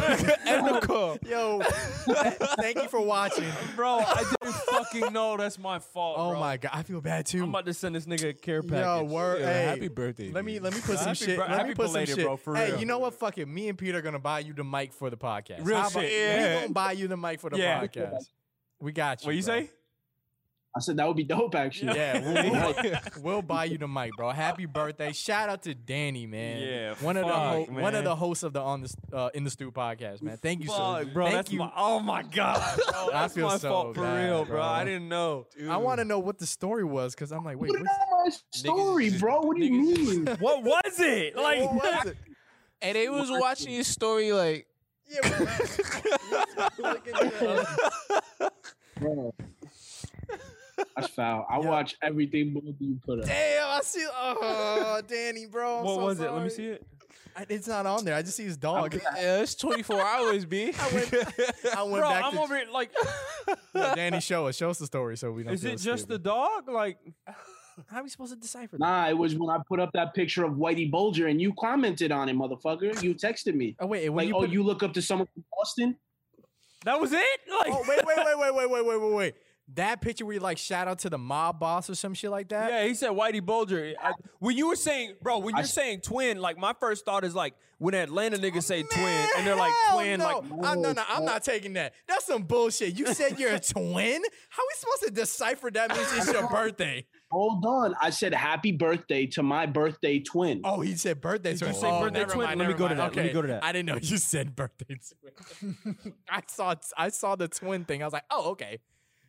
[0.46, 1.18] End the call.
[1.26, 1.62] Yo,
[2.60, 3.46] thank you for watching.
[3.78, 5.38] bro, I didn't fucking know.
[5.38, 6.18] That's my fault.
[6.20, 6.40] Oh bro.
[6.42, 7.42] my god, I feel bad too.
[7.44, 8.80] I'm about to send this nigga a care package.
[8.82, 9.40] Yo, word.
[9.40, 10.32] Yeah, hey, happy birthday.
[10.32, 11.38] Let me let me put some Happy shit.
[11.38, 12.18] bro- let me happy put some shit.
[12.18, 12.80] bro, for hey, real.
[12.82, 13.14] you know what?
[13.14, 13.48] Fuck it.
[13.48, 15.64] Me and Peter are gonna buy you the mic for the podcast.
[15.66, 16.56] Real How about- shit, yeah.
[16.56, 17.82] We gonna buy you the mic for the Yeah.
[17.82, 18.26] podcast.
[18.82, 19.28] We got you.
[19.28, 19.60] What you bro.
[19.62, 19.70] say?
[20.76, 21.96] I said that would be dope, actually.
[21.96, 24.30] Yeah, we'll, we'll, we'll buy you the mic, bro.
[24.30, 25.12] Happy birthday!
[25.14, 26.62] Shout out to Danny, man.
[26.62, 29.30] Yeah, one of the ho- fuck, one of the hosts of the on the uh,
[29.34, 30.38] In the Stu podcast, man.
[30.38, 31.26] Thank you so Fuck, bro.
[31.26, 31.60] Thank that's you.
[31.60, 31.72] my.
[31.76, 33.08] Oh my god, bro.
[33.08, 34.58] I That's feel my so fault for bad, real, bro.
[34.58, 34.64] bro.
[34.64, 35.48] I didn't know.
[35.68, 37.94] I want to know what the story was because I'm like, wait, Put it what's,
[38.12, 39.42] on my story, just- bro.
[39.42, 40.28] What do you niggas mean?
[40.40, 41.36] What was it?
[41.36, 42.18] Like, what was it?
[42.84, 44.68] And they was watching his story like,
[45.10, 45.58] Yeah,
[49.00, 49.34] Bro.
[50.96, 51.46] That's foul.
[51.50, 53.26] I watch everything both you put up.
[53.26, 54.06] Damn, I see.
[54.12, 55.80] Oh, Danny, bro.
[55.80, 56.32] I'm what so was it?
[56.32, 56.86] Let me see it.
[57.36, 58.16] I, it's not on there.
[58.16, 58.94] I just see his dog.
[59.16, 60.74] yeah, it's 24 hours, B.
[60.78, 62.72] I went, I went Bro, back I'm to over it.
[62.72, 62.92] Like,
[63.76, 64.20] Yeah, Danny.
[64.20, 64.56] Show us.
[64.58, 65.54] Show us the story so we don't.
[65.54, 66.68] is it just the dog?
[66.68, 66.98] Like,
[67.88, 68.80] How are we supposed to decipher that?
[68.80, 72.12] Nah, it was when I put up that picture of Whitey Bulger and you commented
[72.12, 73.02] on it, motherfucker.
[73.02, 73.76] You texted me.
[73.80, 75.96] Oh wait, when Like, you oh, put, you look up to someone from Boston?
[76.86, 77.24] that was it?
[77.60, 79.36] Like, Oh wait, wait, wait, wait, wait, wait, wait, wait, wait.
[79.76, 82.50] That picture where you like shout out to the mob boss or some shit like
[82.50, 82.72] that.
[82.72, 83.94] Yeah, he said Whitey Bulger.
[84.02, 87.24] I, when you were saying, bro, when you're s- saying twin, like my first thought
[87.24, 90.26] is like when Atlanta niggas say twin and they're like twin, no.
[90.26, 91.94] like I'm, no, no, I'm not taking that.
[92.08, 92.98] That's some bullshit.
[92.98, 94.22] You said you're a twin.
[94.50, 97.06] How we supposed to decipher that means it's your birthday?
[97.32, 97.94] Hold on.
[98.02, 100.62] I said happy birthday to my birthday twin.
[100.64, 101.74] Oh, he said birthday Did twin.
[101.76, 102.38] you say oh, birthday twin?
[102.48, 103.12] Mind, Let me never go to mind.
[103.12, 103.16] that.
[103.18, 103.64] Let me go to that.
[103.64, 104.98] I didn't know you said birthday
[105.62, 105.96] twin.
[106.30, 108.02] I saw I saw the twin thing.
[108.02, 108.80] I was like, oh, okay.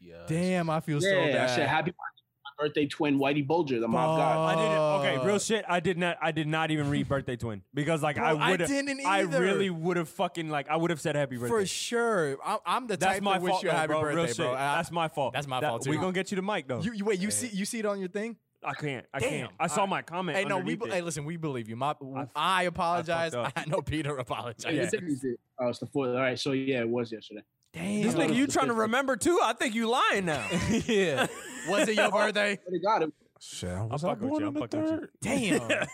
[0.00, 0.14] Yeah.
[0.26, 1.36] Damn, I feel so bad.
[1.36, 4.52] I said happy birthday to my birthday twin, Whitey Bulger, the mob guy.
[4.52, 5.20] I didn't.
[5.20, 5.64] Okay, real shit.
[5.68, 6.16] I did not.
[6.22, 8.58] I did not even read birthday twin because like Bro, I I would.
[8.66, 9.40] didn't I either.
[9.40, 11.48] really would have fucking like I would have said happy birthday.
[11.50, 12.36] For sure.
[12.44, 14.02] I'm, I'm the That's type my to wish you a though, happy bro.
[14.02, 14.36] Real birthday, shit.
[14.46, 14.54] bro.
[14.54, 15.34] I- That's my fault.
[15.34, 15.90] That's my That- fault, too.
[15.90, 16.00] We too.
[16.02, 16.80] gonna get you the mic though.
[16.80, 18.36] you, you wait, you see you see it on your thing?
[18.62, 19.06] I can't.
[19.14, 19.30] I Damn.
[19.30, 19.52] can't.
[19.58, 20.36] I saw I- my comment.
[20.38, 20.92] Hey, no, we be- it.
[20.92, 21.76] hey, listen, we believe you.
[21.76, 23.34] My, I- I, apologize.
[23.34, 23.52] up.
[23.56, 24.66] I know Peter apologized.
[24.66, 25.40] Hey, what day is it?
[25.58, 26.10] Oh, it's the fourth.
[26.10, 27.42] All right, so yeah, it was yesterday.
[27.72, 28.02] Damn.
[28.02, 29.38] This nigga, you trying to remember too?
[29.42, 30.44] I think you lying now.
[30.86, 31.26] yeah.
[31.68, 32.58] was it your birthday?
[32.64, 33.12] But it got it.
[33.42, 34.48] Shit, I'm fucking with you.
[34.48, 35.08] I'm fucking with you.
[35.22, 35.86] Damn.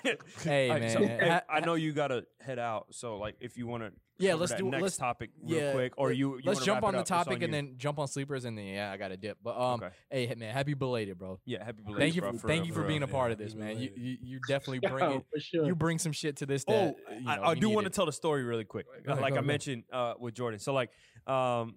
[0.43, 0.91] hey Alright, man.
[0.91, 4.35] so, hey, I know you gotta head out, so like if you want to, Yeah,
[4.35, 6.37] let's do- next let's- topic real yeah, quick, or you.
[6.37, 7.99] you let's wanna jump wrap on it the up, it's topic on and then jump
[7.99, 9.39] on sleepers and then yeah, I got to dip.
[9.43, 9.95] But um, Okay.
[10.11, 11.39] hey man, happy belated, bro.
[11.45, 12.01] Yeah, happy belated.
[12.01, 13.39] Thank you, bro, for, for thank real, you for for being a part Yeah, of
[13.39, 13.79] this, man.
[13.79, 15.43] You, you you definitely bring Yo, it.
[15.43, 15.67] sure.
[15.67, 16.65] You bring some shit to this.
[16.67, 19.21] Oh, you I, know, I we do want to tell the story really quick, ahead,
[19.21, 19.47] like I ahead.
[19.47, 20.61] mentioned uh, with Jordan.
[20.61, 20.91] So like,
[21.27, 21.75] um,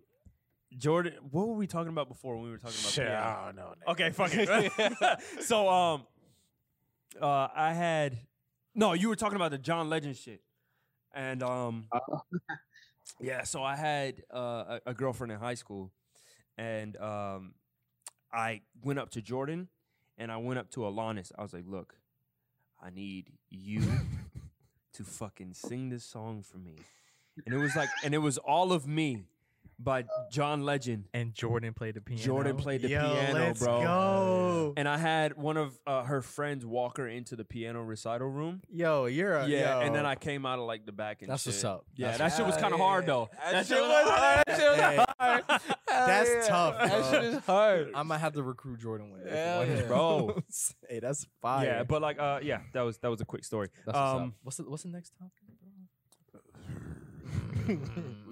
[0.78, 2.92] Jordan, what were we talking about before when we were talking about?
[2.94, 3.38] Shit, piano?
[3.42, 3.74] I don't know.
[3.88, 3.92] nigga.
[3.92, 5.20] Okay, fuck it.
[5.44, 6.04] so um,
[7.22, 8.18] uh, I had
[8.76, 8.94] no.
[8.94, 10.42] You were talking about the John Legend shit,
[11.14, 12.00] and um, Uh,
[13.20, 13.44] yeah.
[13.44, 15.92] So I had uh, a, a girlfriend in high school,
[16.58, 17.54] and um,
[18.32, 19.70] I went up to Jordan,
[20.18, 21.32] and I went up to Alanis.
[21.38, 21.96] I was like, "Look,
[22.82, 23.82] I need you
[24.94, 26.76] to fucking sing this song for me,"
[27.46, 29.26] and it was like, and it was all of me
[29.80, 31.06] by John Legend.
[31.14, 32.22] And Jordan played the piano.
[32.22, 33.82] Jordan played the Yo, piano, let's bro.
[33.82, 34.74] Go.
[34.76, 38.62] And I had one of uh, her friends walk her into the piano recital room.
[38.70, 41.44] Yo, you're a yeah, and then I came out of like the back and That's
[41.44, 41.54] shit.
[41.54, 41.86] what's up.
[41.96, 43.30] Yeah, That's that shit was kind of hard though.
[43.52, 44.44] That shit was hard.
[44.48, 45.44] That shit was Hey, hard.
[45.48, 45.60] Hell
[46.08, 46.48] that's yeah.
[46.48, 47.12] tough, That bro.
[47.12, 47.92] shit is hard.
[47.96, 49.30] I might have to recruit Jordan one day.
[49.32, 49.82] Hell yeah.
[49.84, 50.44] Bro.
[50.90, 51.66] hey, that's fire.
[51.66, 53.70] Yeah, but like, uh, yeah, that was that was a quick story.
[53.86, 54.16] That's what's, up.
[54.22, 55.34] um, what's the what's the next topic?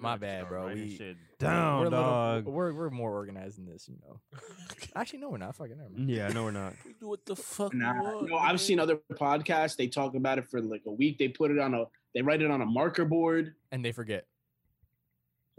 [0.02, 0.68] My bad, bro.
[0.74, 2.46] We shit we're, down, little- dog.
[2.46, 4.20] we're we're more organized than this, you know.
[4.96, 5.56] Actually, no, we're not.
[5.56, 6.10] Fucking never mind.
[6.10, 6.74] Yeah, no, we're not.
[6.86, 8.30] We do what the fuck we Nah, want.
[8.30, 9.76] no, I've seen other podcasts.
[9.76, 11.18] They talk about it for like a week.
[11.18, 11.86] They put it on a.
[12.16, 13.54] They write it on a marker board.
[13.72, 14.26] And they forget.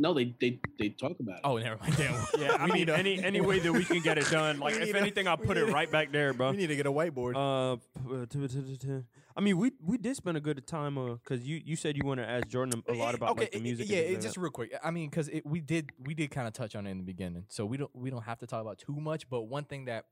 [0.01, 1.41] No, they they they talk about it.
[1.45, 1.97] Oh, never mind.
[1.97, 2.15] Damn.
[2.39, 4.61] Yeah, I mean, any any way that we can get it done.
[4.61, 6.53] Like, if anything, I'll put it right back there, bro.
[6.53, 7.35] we need to get a whiteboard.
[7.35, 7.77] Uh,
[8.09, 9.01] p- uh,
[9.39, 12.03] I mean, we we did spend a good time, uh, cause you you said you
[12.05, 13.89] want to ask Jordan a lot about like the eh, music.
[13.89, 14.41] Yeah, it, like just that.
[14.41, 14.77] real quick.
[14.83, 17.45] I mean, because we did we did kind of touch on it in the beginning,
[17.49, 19.31] so we don't we don't have to talk about too much.
[19.31, 20.07] But one thing that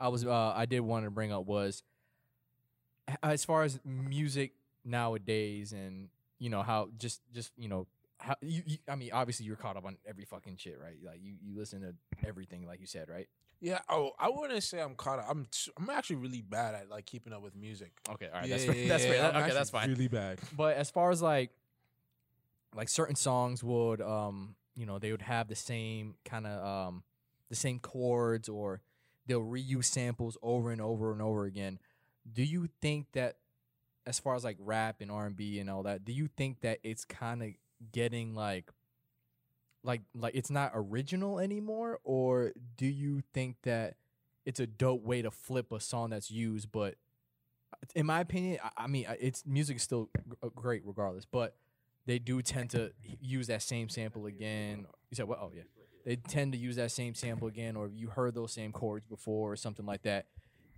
[0.00, 1.82] I was uh, I did want to bring up was
[3.22, 4.52] as far as music
[4.86, 6.08] nowadays, and
[6.38, 7.86] you know how just just you know
[8.26, 10.96] how you, you I mean obviously you're caught up on every fucking shit, right?
[11.02, 11.94] Like you you listen to
[12.26, 13.28] everything, like you said, right?
[13.60, 13.78] Yeah.
[13.88, 15.26] Oh, I wouldn't say I'm caught up.
[15.28, 17.92] I'm t- I'm actually really bad at like keeping up with music.
[18.10, 18.88] Okay, all right, Yeah, that's yeah, fair.
[18.88, 19.32] that's yeah, fair.
[19.34, 19.88] I'm okay, that's fine.
[19.88, 20.40] Really bad.
[20.56, 21.50] But as far as like
[22.74, 27.02] like certain songs would um you know they would have the same kind of um
[27.48, 28.82] the same chords or
[29.26, 31.78] they'll reuse samples over and over and over again.
[32.30, 33.36] Do you think that
[34.04, 37.04] as far as like rap and R&B and all that, do you think that it's
[37.04, 37.50] kind of
[37.92, 38.70] getting like
[39.82, 43.94] like like it's not original anymore or do you think that
[44.44, 46.96] it's a dope way to flip a song that's used but
[47.94, 50.10] in my opinion I, I mean it's music is still
[50.42, 51.56] uh, great regardless but
[52.06, 54.86] they do tend to use that same sample again.
[55.10, 55.40] You said what?
[55.40, 55.62] Oh yeah.
[56.04, 59.52] They tend to use that same sample again, or you heard those same chords before,
[59.52, 60.26] or something like that.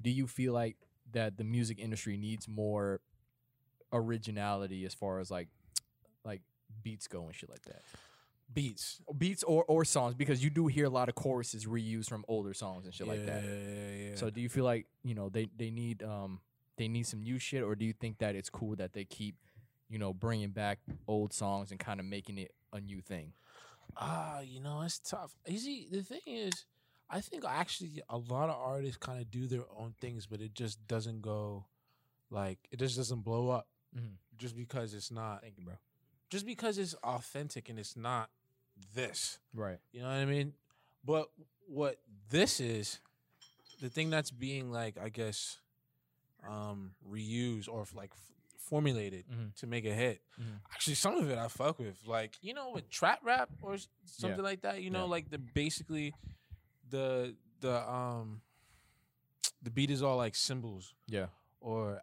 [0.03, 0.77] Do you feel like
[1.13, 3.01] that the music industry needs more
[3.93, 5.49] originality as far as like
[6.83, 7.83] beats go and shit like that?
[8.53, 9.01] Beats.
[9.17, 12.55] Beats or or songs because you do hear a lot of choruses reused from older
[12.55, 13.43] songs and shit yeah, like that.
[13.45, 14.15] Yeah, yeah.
[14.17, 16.41] So do you feel like you know they they need um
[16.77, 19.35] they need some new shit, or do you think that it's cool that they keep
[19.91, 23.33] you know bringing back old songs and kind of making it a new thing?
[23.97, 25.35] Ah, you know, it's tough.
[25.47, 26.65] You see, the thing is,
[27.11, 30.55] I think actually a lot of artists kind of do their own things, but it
[30.55, 31.67] just doesn't go
[32.31, 33.67] like it just doesn't blow up
[33.97, 34.17] Mhm.
[34.37, 35.75] just because it's not Thank you, bro.
[36.31, 38.31] Just because it's authentic and it's not
[38.95, 39.39] this.
[39.55, 39.79] Right.
[39.93, 40.53] You know what I mean?
[41.05, 41.29] But
[41.67, 41.99] what
[42.31, 43.01] this is,
[43.81, 45.59] the thing that's being like, I guess,
[46.49, 49.55] um, reused or like f- formulated Mhm.
[49.57, 50.21] to make a hit.
[50.41, 50.61] Mhm.
[50.73, 54.43] Actually, some of it I fuck with, like you know, with trap rap or something
[54.43, 54.83] like that.
[54.83, 55.11] You know, Yeah.
[55.17, 56.15] like the basically
[56.91, 58.43] the the um
[59.63, 61.29] the beat is all like symbols Yeah.
[61.61, 62.01] or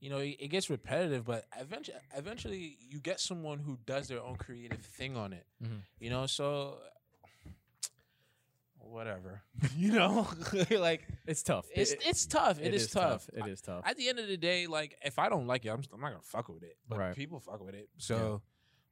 [0.00, 4.20] you know it, it gets repetitive but eventually eventually you get someone who does their
[4.22, 5.80] own creative thing on it Mhm.
[5.98, 6.78] you know so
[8.78, 9.42] whatever
[9.76, 10.26] you know
[10.70, 11.66] like It's tough.
[11.74, 13.82] it's It- it's tough it it is, tough, It is tough.
[13.86, 16.10] at the end of the day like if i don't like it i'm, I'm not
[16.10, 17.16] gonna fuck with it but Right.
[17.16, 18.42] people fuck with it so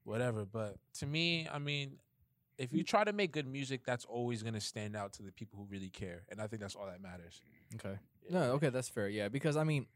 [0.03, 1.99] whatever but to me i mean
[2.59, 5.59] if you try to make good music that's always gonna stand out to the people
[5.59, 7.41] who really care and i think that's all that matters
[7.77, 7.97] Okay.
[8.31, 9.09] No, okay, that's fair.
[9.09, 9.87] Yeah, because I mean,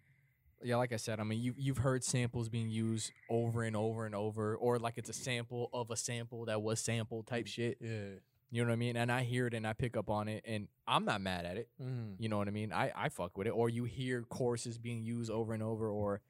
[0.63, 4.07] yeah, like I said, I mean, you you've heard samples being used over and over
[4.07, 7.79] and over, or like it's a sample of a sample that was sampled type shit.
[7.81, 8.19] yeah
[8.51, 8.97] You know what I mean?
[8.97, 11.57] And I hear it and I pick up on it, and I'm not mad at
[11.57, 11.69] it.
[11.83, 12.15] mm.
[12.19, 12.73] You know what I mean?
[12.73, 13.51] I I fuck with it.
[13.51, 16.21] Or you hear choruses being used over and over, or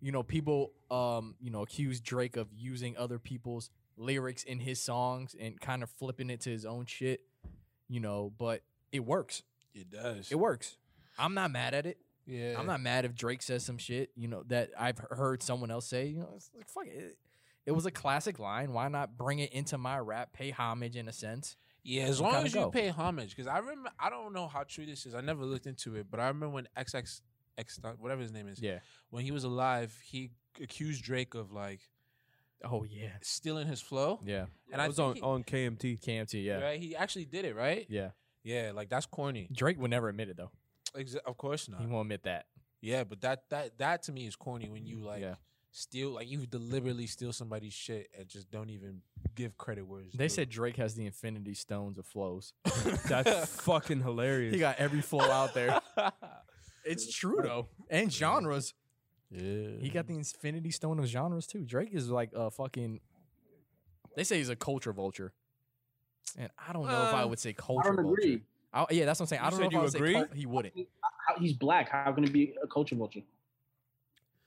[0.00, 4.80] you know, people um you know accuse Drake of using other people's lyrics in his
[4.80, 7.20] songs and kind of flipping it to his own shit.
[7.88, 8.62] You know, but
[8.92, 9.42] it works.
[9.74, 10.76] it does It works.
[11.18, 11.98] I'm not mad at it.
[12.26, 15.70] Yeah I'm not mad if Drake says some shit, you know, that I've heard someone
[15.70, 16.06] else say.
[16.06, 17.16] You know, it's like fuck it.
[17.66, 18.72] It was a classic line.
[18.72, 20.32] Why not bring it into my rap?
[20.32, 21.56] Pay homage in a sense.
[21.82, 22.70] Yeah, as long as you go.
[22.70, 25.14] pay homage, because I remember I don't know how true this is.
[25.14, 27.20] I never looked into it, but I remember when XX
[27.58, 28.78] X whatever his name is, Yeah.
[29.10, 30.30] when he was alive, he
[30.62, 31.80] accused Drake of like
[32.64, 33.10] Oh yeah.
[33.20, 34.20] stealing his flow.
[34.24, 34.46] Yeah.
[34.72, 36.00] and I I was on, he- on KMT.
[36.00, 36.42] KMT.
[36.44, 36.60] Yeah.
[36.60, 37.86] Right, he actually did it, right?
[37.90, 38.10] Yeah.
[38.42, 39.48] Yeah, like that's corny.
[39.52, 40.50] Drake would never admit it though.
[40.96, 41.80] Exa- of course not.
[41.80, 42.46] He won't admit that.
[42.80, 45.34] Yeah, but that that that to me is corny when you like Yeah.
[45.70, 49.02] steal, like you deliberately steal somebody's shit and just don't even
[49.34, 50.34] give credit where it's They due.
[50.34, 52.52] said Drake has the Infinity Stones of flows.
[53.08, 54.52] That's fucking hilarious.
[54.54, 55.80] he got every flow out there.
[56.86, 58.74] It's true though, and genres.
[59.30, 59.78] yeah.
[59.80, 61.64] He got the Infinity Stone of genres too.
[61.64, 63.00] Drake is like a fucking.
[64.16, 65.32] They say he's a culture vulture,
[66.36, 68.20] and I don't know if I Uh, would say I culture don't vulture.
[68.20, 68.42] agree.
[68.74, 69.42] I, yeah, that's what I'm saying.
[69.42, 70.12] I You don't know said if you I would say agree?
[70.14, 70.74] cul- he wouldn't.
[71.28, 71.88] How, he's black.
[71.90, 73.20] How can it be a culture vulture?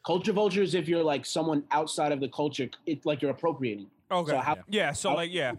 [0.06, 2.70] Culture vulture is if you're like someone outside of the culture.
[2.86, 3.88] It's like you're appropriating.
[4.12, 4.32] okay.
[4.32, 4.62] So how- yeah.
[4.70, 4.92] yeah.
[4.94, 5.54] So like yeah,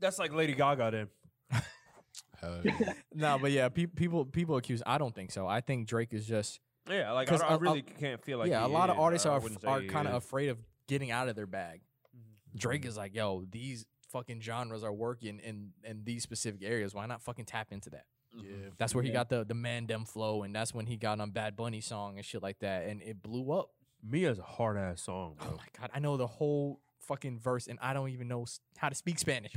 [0.00, 1.08] that's like Lady Gaga then.
[2.40, 2.92] Hell yeah.
[3.14, 4.82] No, but yeah, pe- people people accuse.
[4.86, 5.46] I don't think so.
[5.46, 6.58] I think Drake is just
[6.88, 8.64] Yeah, like I, don't- I a- a- really can't feel like yeah.
[8.64, 10.58] A he lot of artists are are kind of afraid of
[10.88, 11.80] getting out of their bag.
[12.16, 12.58] Mm-hmm.
[12.58, 16.94] Drake is like, yo, these fucking genres are working in in these specific areas.
[16.94, 18.04] Why not fucking tap into that?
[18.34, 18.42] yeah.
[18.42, 18.68] Mm-hmm.
[18.78, 21.30] That's where he got the the man dem flow, and that's when he got on
[21.30, 23.70] Bad Bunny song and shit like that, and it blew up.
[24.04, 27.78] Mia's a hard ass song, Oh my god, I know the whole fucking verse, and
[27.80, 29.52] I don't even know how to speak Spanish.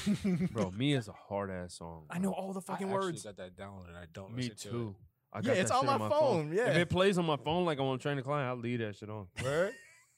[0.52, 2.04] bro, Mia's a hard ass song.
[2.08, 3.22] I know all the fucking I actually words.
[3.24, 4.34] got that down, and I don't.
[4.34, 4.96] Me listen to too.
[5.32, 6.70] I Yeah, it's on shit my phone, yeah.
[6.70, 8.96] If it plays on my phone, like I'm on train to client, I'll leave that
[8.96, 9.26] shit on.
[9.36, 9.74] It.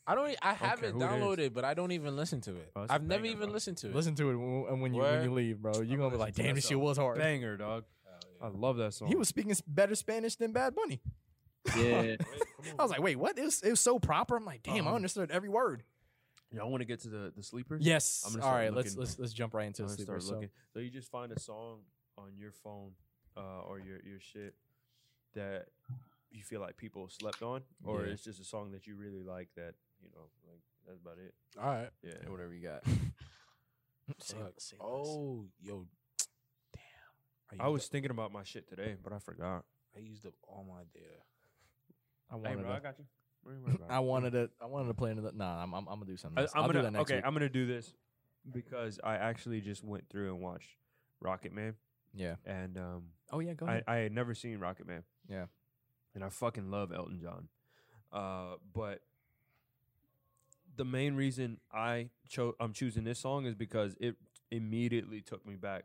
[0.07, 0.37] I don't.
[0.43, 1.09] I have care it who it is.
[1.11, 2.73] downloaded, but I don't even listen to it.
[2.74, 3.55] Oh, it's a I've never banger, even bro.
[3.55, 3.95] listened to it.
[3.95, 5.81] Listen to it when, and when you when you leave, bro.
[5.81, 7.19] You're gonna be like, damn, this shit was hard.
[7.19, 7.85] Banger, dog.
[8.43, 9.07] I love that song.
[9.09, 11.01] He was speaking better Spanish than Bad Bunny.
[11.77, 12.16] Yeah.
[12.79, 13.39] I was like, wait, what?
[13.39, 14.37] It was, it was so proper.
[14.37, 15.85] I'm like, damn, I Um, understood every word.
[16.51, 17.87] Y'all want to get to the the sleepers?
[17.87, 18.24] Yes.
[18.27, 20.23] I'm gonna All start right, let's let's let's jump right into I'm the gonna start
[20.24, 20.51] So, looking.
[20.74, 21.79] So you just find a song
[22.19, 22.91] on your phone
[23.37, 24.55] uh, or your your shit
[25.35, 25.66] that
[26.33, 28.12] you feel like people slept on, or Yeah.
[28.12, 31.35] it's just a song that you really like that you know, like that's about it.
[31.61, 31.91] All right.
[32.03, 32.31] Yeah.
[32.31, 32.85] whatever you got.
[34.19, 34.45] Say Fuck.
[34.45, 34.77] less, say.
[34.81, 35.87] Oh, yo,
[36.73, 37.61] damn.
[37.61, 39.65] I used was thinking about my shit today, but I forgot.
[39.97, 41.23] I used up all my data.
[42.31, 42.81] I Hey, wanted bro, I to.
[42.81, 43.05] got you.
[43.45, 43.91] Bring it right back.
[43.91, 44.51] I wanted to.
[44.61, 45.33] I wanted to play another.
[45.35, 46.39] Nah, I'm I'm, I'm gonna do something.
[46.39, 46.53] I, else.
[46.55, 47.16] I'm I'll do gonna that next okay.
[47.16, 47.24] week.
[47.27, 47.95] I'm gonna do this
[48.53, 50.77] because I actually just went through and watched
[51.24, 51.74] Rocketman,
[52.15, 52.37] yeah.
[52.45, 53.03] and um,
[53.33, 53.85] Oh yeah, go I, ahead.
[53.87, 55.03] I had never seen Rocketman.
[55.29, 55.47] Yeah.
[56.15, 57.49] And I fucking love Elton John.
[58.12, 59.01] Uh, but
[60.77, 64.16] the main reason I chose I'm choosing this song is because it
[64.51, 65.85] immediately took me back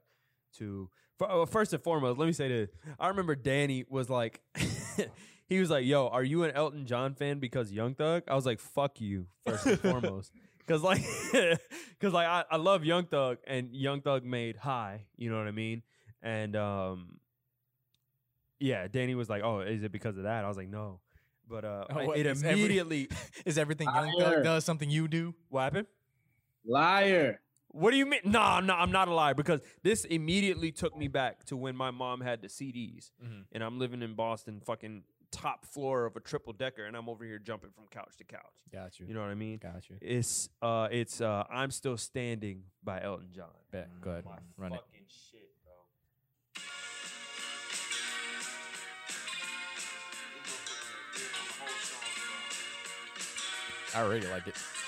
[0.57, 0.89] to.
[1.22, 2.69] uh, First and foremost, let me say this.
[2.99, 4.41] I remember Danny was like,
[5.47, 8.45] he was like, "Yo, are you an Elton John fan because Young Thug?" I was
[8.45, 11.01] like, "Fuck you." First and foremost, because like,
[11.31, 15.05] because like I, I love Young Thug, and Young Thug made High.
[15.15, 15.84] You know what I mean?
[16.22, 17.19] And um,
[18.59, 20.99] yeah, Danny was like, "Oh, is it because of that?" I was like, "No."
[21.49, 23.09] But uh, Oh, I- what, it is every- immediately.
[23.45, 25.33] Is everything Young Thug does something you do?
[25.49, 25.87] what happened?
[26.65, 27.39] Liar.
[27.69, 28.21] What do you mean?
[28.23, 28.79] No, I'm not.
[28.79, 32.41] I'm not a liar because this immediately took me back to when my mom had
[32.41, 33.43] the CDs, Mhm.
[33.51, 37.23] and I'm living in Boston, fucking top floor of a triple decker, and I'm over
[37.25, 38.41] here jumping from couch to couch.
[38.73, 39.05] Got you.
[39.05, 39.57] You know what I mean?
[39.59, 39.97] Got you.
[40.01, 43.49] It's uh, it's uh, I'm still standing by Elton John.
[43.71, 43.89] Bet.
[44.01, 44.25] Go ahead.
[44.25, 44.81] My Run it.
[45.07, 45.46] shit,
[53.97, 54.86] I already like it.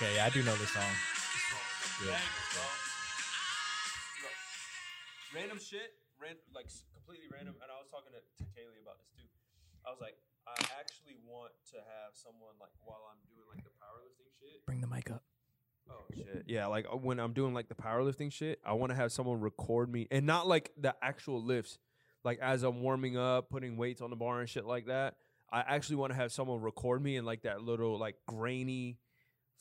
[0.00, 0.80] Okay, yeah, I do know this song.
[2.08, 2.16] Yeah.
[5.36, 7.52] Random shit, ran, like completely random.
[7.60, 9.28] And I was talking to, to Kaylee about this too.
[9.84, 10.16] I was like,
[10.48, 14.64] I actually want to have someone like while I'm doing like the powerlifting shit.
[14.64, 15.22] Bring the mic up.
[15.90, 16.44] Oh shit.
[16.46, 19.38] Yeah, like uh, when I'm doing like the powerlifting shit, I want to have someone
[19.38, 21.76] record me and not like the actual lifts.
[22.24, 25.16] Like as I'm warming up, putting weights on the bar and shit like that.
[25.52, 28.96] I actually want to have someone record me in like that little like grainy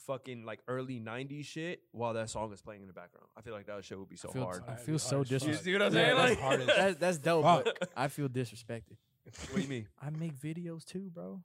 [0.08, 3.28] fucking like early 90s shit while that song is playing in the background.
[3.38, 4.64] I feel like that shit would be so I feel, hard.
[4.68, 5.50] I feel be so hard as fuck.
[5.52, 5.64] disrespected.
[5.64, 6.18] See what I'm Yeah, saying?
[6.18, 8.98] that's Like- hard that's, that's dope, but I feel disrespected.
[9.50, 9.88] What do you mean?
[10.02, 11.42] I make videos too, bro.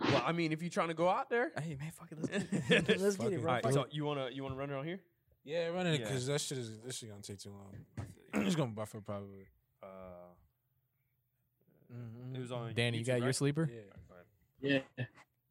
[0.00, 1.52] Well, I mean, if you're trying to go out there.
[1.60, 3.00] Hey man, fuck it, let's get it.
[3.00, 3.42] let's Fuck get it, it.
[3.42, 3.50] bro.
[3.52, 5.00] All right, so you wanna you wanna run around here?
[5.44, 6.06] Yeah, run it Yeah.
[6.06, 8.06] because that shit is this shit gonna take too long.
[8.46, 9.46] it's gonna buffer probably.
[9.82, 9.86] Uh,
[11.94, 12.34] Mm-hmm.
[12.36, 12.72] it was on.
[12.74, 13.70] Danny, you YouTube, got your sleeper?
[14.60, 14.78] Yeah.
[14.98, 15.04] Yeah.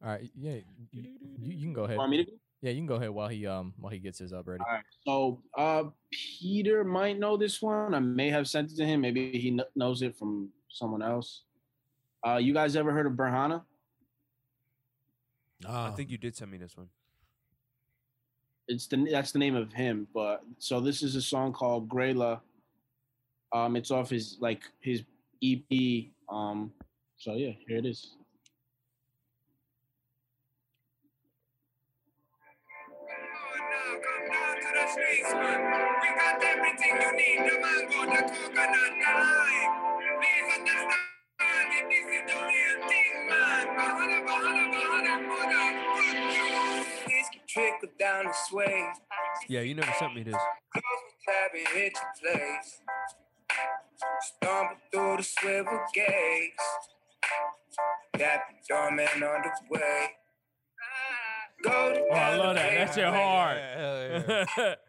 [0.04, 0.56] All right, yeah,
[0.92, 1.02] you,
[1.40, 1.96] you, you can go ahead.
[1.96, 2.32] Want me to go?
[2.60, 4.62] Yeah, you can go ahead while he um while he gets his up ready.
[4.66, 4.84] All right.
[5.06, 7.94] So uh, Peter might know this one.
[7.94, 9.00] I may have sent it to him.
[9.00, 11.42] Maybe he kn- knows it from someone else.
[12.26, 13.62] Uh, you guys ever heard of Berhana?
[15.62, 15.88] Nah.
[15.88, 16.88] I think you did send me this one.
[18.68, 20.06] It's the that's the name of him.
[20.14, 22.38] But so this is a song called Grey Luh.
[23.52, 25.02] Um, it's off his like his
[25.42, 26.06] EP.
[26.30, 26.72] Um,
[27.16, 28.16] so yeah, here it is.
[35.38, 37.38] We got everything you need.
[37.50, 39.72] The mango, the coconut, the lime.
[40.20, 41.84] Please understand it.
[41.90, 43.66] This is the real thing, man.
[43.78, 45.66] Bahana, bahana, bahana, mother.
[47.04, 48.86] Please keep trickle down the sway.
[49.48, 50.34] Yeah, you never sent me this.
[50.72, 52.80] Close the tab and hit your place.
[54.22, 56.64] Stumble through the swivel gates.
[58.18, 60.06] That doorman on the way.
[61.62, 62.94] Go to Oh, I love that.
[62.94, 64.78] That shit hard.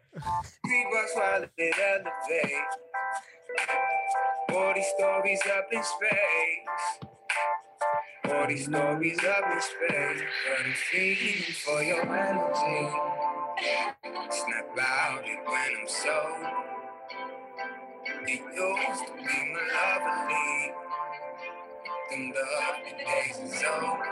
[0.66, 2.52] Three bucks while it did elevate.
[4.50, 7.10] Forty stories up in space.
[8.24, 10.22] Forty stories up in space.
[10.48, 12.90] But it's feeding for your energy.
[14.30, 16.18] Snap out it when I'm so.
[18.26, 20.72] It used to be my lovely.
[22.10, 24.04] Them lovely days is over.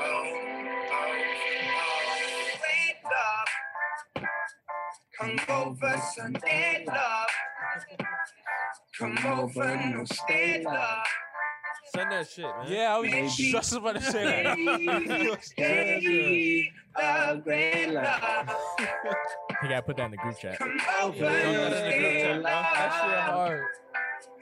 [0.00, 1.67] Oh, oh.
[5.18, 7.26] Come over, Sunday love.
[8.98, 11.04] Come over, no stay love.
[11.94, 12.66] Send that shit, man.
[12.68, 13.28] Yeah, I was Maybe.
[13.52, 15.38] just about to say that.
[15.42, 18.56] Stay love, great love.
[19.62, 20.58] You gotta put that in the group chat.
[20.58, 23.64] Come over, Yeah, stay that shit hard.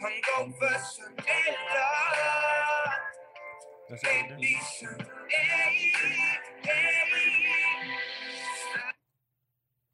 [0.01, 2.93] Come over, Sunday love.
[3.89, 4.29] That's it right.
[4.31, 5.07] Baby, Sunday,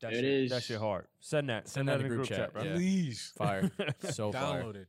[0.02, 0.50] That There it shit, is.
[0.50, 1.06] That shit hard.
[1.20, 1.68] Send that.
[1.68, 2.62] Send, that in the group chat, bro.
[2.64, 2.74] yeah.
[2.74, 3.32] Please.
[3.38, 3.70] Fire,
[4.10, 4.62] so fire.
[4.62, 4.88] Download it.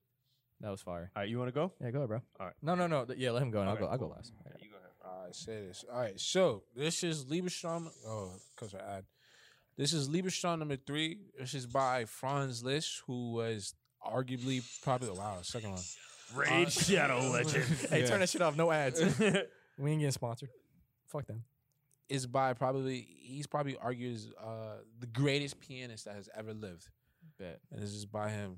[0.62, 1.12] That was fire.
[1.16, 1.72] All right, you want to go?
[1.82, 2.22] Yeah, go ahead, bro.
[2.40, 2.56] All right.
[2.62, 3.06] No, no, no.
[3.16, 3.60] Yeah, let him go.
[3.62, 3.90] And I'll Okay, go.
[3.92, 4.16] I'll go cool.
[4.16, 4.32] last.
[4.60, 4.90] You go ahead.
[5.06, 5.86] All right, say this.
[5.92, 7.88] All right, so this is Liebestraum.
[8.08, 9.06] Oh, because I add.
[9.78, 11.18] This is Liebestraum number three.
[11.40, 13.74] This is by Franz Liszt, who was
[14.06, 15.82] arguably probably the wow, second one.
[16.36, 17.66] Raid Uh, Shadow Legend.
[17.90, 18.56] Hey, turn that shit off.
[18.58, 19.00] No ads.
[19.78, 20.50] We ain't getting sponsored.
[21.08, 21.44] Fuck them.
[22.10, 26.90] Is by probably he's probably argues uh the greatest pianist that has ever lived,
[27.40, 27.60] Bet.
[27.72, 28.58] and this is by him.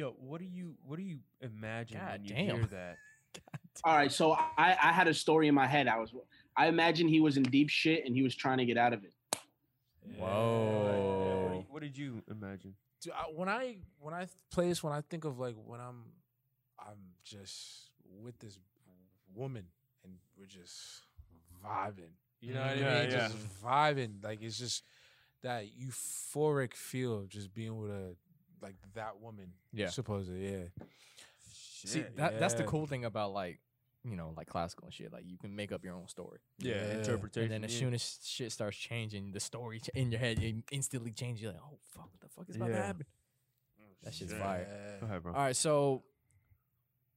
[0.00, 2.56] Yo, what do you what do you imagine God when you damn.
[2.56, 2.96] hear that?
[3.84, 5.88] All right, so I, I had a story in my head.
[5.88, 6.14] I was,
[6.56, 9.04] I imagine he was in deep shit and he was trying to get out of
[9.04, 9.12] it.
[9.34, 11.50] Yeah, what, Whoa.
[11.52, 12.72] did- what did you imagine?
[13.02, 16.04] Dude, I, when I when I play this, when I think of like when I'm
[16.78, 17.90] I'm just
[18.22, 18.58] with this
[19.34, 19.66] woman
[20.02, 21.02] and we're just
[21.62, 22.14] vibing.
[22.40, 23.02] You know what Yeah, I mm-hmm.
[23.02, 23.10] mean?
[23.10, 23.28] yeah.
[23.28, 24.24] Just vibing.
[24.24, 24.82] Like it's just
[25.42, 28.14] that euphoric feel of just being with a
[28.62, 29.52] like that woman.
[29.72, 29.88] Yeah.
[29.88, 30.84] Supposedly, yeah.
[31.84, 33.58] See, that that's the cool thing about like,
[34.04, 35.12] you know, like classical and shit.
[35.12, 36.40] Like you can make up your own story.
[36.58, 36.98] Yeah, Yeah.
[36.98, 37.52] interpretation.
[37.52, 37.80] And then as yeah.
[37.80, 41.42] soon as shit starts changing, the story in your head it instantly changes.
[41.42, 42.86] You're like, oh fuck, what the fuck is about to Yeah.
[42.86, 43.06] happen?
[43.80, 44.40] Oh, that shit's shit.
[44.40, 44.98] fire.
[45.00, 45.32] Go ahead, bro.
[45.32, 46.02] All right, so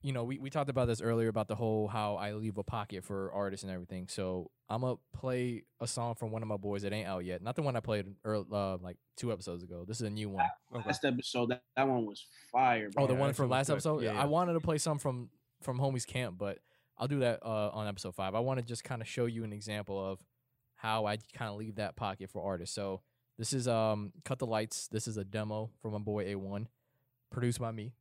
[0.04, 2.64] you know, we, we talked about this earlier about the whole how I leave a
[2.64, 4.08] pocket for artists and everything.
[4.10, 7.42] So I'm gonna play a song from one of my boys that ain't out yet.
[7.42, 9.86] Not the one I played earl uh, like two episodes ago.
[9.88, 10.46] This is a new one.
[10.76, 10.84] Okay.
[10.88, 13.06] Last episode, that, that one was fire, bro.
[13.06, 13.74] Oh, the Yeah, one from last good.
[13.74, 14.04] episode.
[14.04, 15.30] Yeah, I wanted to play some from
[15.62, 16.60] from Homies Camp, but
[16.98, 18.36] I'll do that uh, on episode five.
[18.36, 20.20] I want to just kind of show you an example of
[20.76, 22.76] how I kind of leave that pocket for artists.
[22.76, 23.02] So
[23.38, 24.90] this is um cut the lights.
[24.90, 26.68] This is a demo from my boy A1,
[27.32, 27.94] produced by me.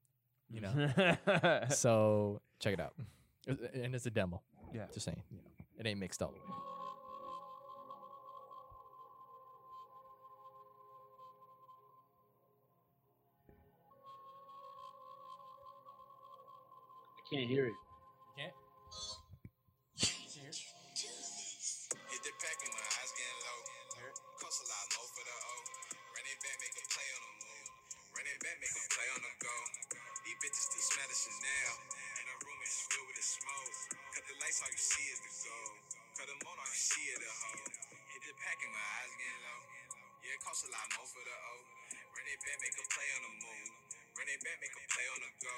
[0.52, 1.64] You know.
[1.70, 2.92] so check it out,
[3.46, 4.42] and it's a demo.
[4.74, 4.86] Yeah.
[4.92, 5.22] just saying.
[5.30, 5.44] You know,
[5.78, 6.40] it ain't mixed all the way.
[17.16, 17.72] I can't hear it.
[22.12, 23.60] Hit the pack and my eyes getting low.
[24.36, 25.54] Cost a lot more for the O.
[26.12, 27.68] Run it back, make a play on the move.
[28.12, 29.81] Run it back, make a play on the go.
[30.42, 31.74] Bitches smell the Chanel.
[32.18, 33.78] And the room is filled with the smoke.
[34.10, 35.78] Cut the lights, all you see is the gold.
[36.18, 37.70] Cut them on, all you see is the hoe.
[38.10, 39.62] Hit the pack and my eyes getting low.
[40.26, 41.54] Yeah, it costs a lot more for the O.
[41.94, 43.70] Run it back, make a play on the move.
[44.18, 45.56] Run it back, make a play on the go.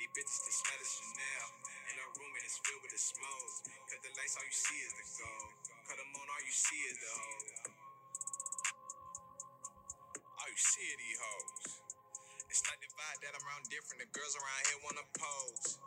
[0.00, 1.48] These bitches smell the Chanel.
[1.92, 3.54] And the room is filled with the smoke.
[3.68, 5.52] Cut the lights, all you see is the gold.
[5.92, 7.68] Cut them on, all you see is the hoe.
[10.40, 10.98] All you see is.
[11.00, 11.15] The
[13.06, 14.02] vibe that I'm around different.
[14.02, 15.78] The girls around here wanna pose.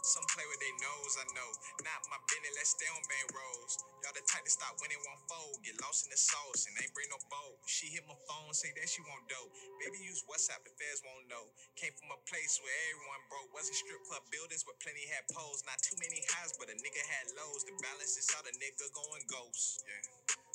[0.00, 1.50] Some play with their nose, I know.
[1.84, 3.72] Not my business, let's stay on bank rolls.
[4.00, 5.60] Y'all the type to stop when it won't fold.
[5.66, 7.58] Get lost in the sauce and ain't bring no boat.
[7.68, 9.52] She hit my phone, say that she want dope.
[9.82, 11.44] Baby, use WhatsApp, the feds won't know.
[11.76, 13.50] Came from a place where everyone broke.
[13.52, 15.60] Wasn't strip club buildings, but plenty had poles.
[15.68, 17.66] Not too many highs, but a nigga had lows.
[17.68, 19.84] The balance is how the nigga going ghost.
[19.84, 20.02] Yeah,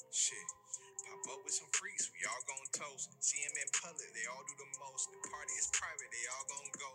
[0.10, 0.48] shit.
[1.06, 3.14] Pop up with some freaks, we all gon' toast.
[3.22, 5.14] See him in public, they all do the most.
[5.14, 6.92] The party is private, they all gon' go.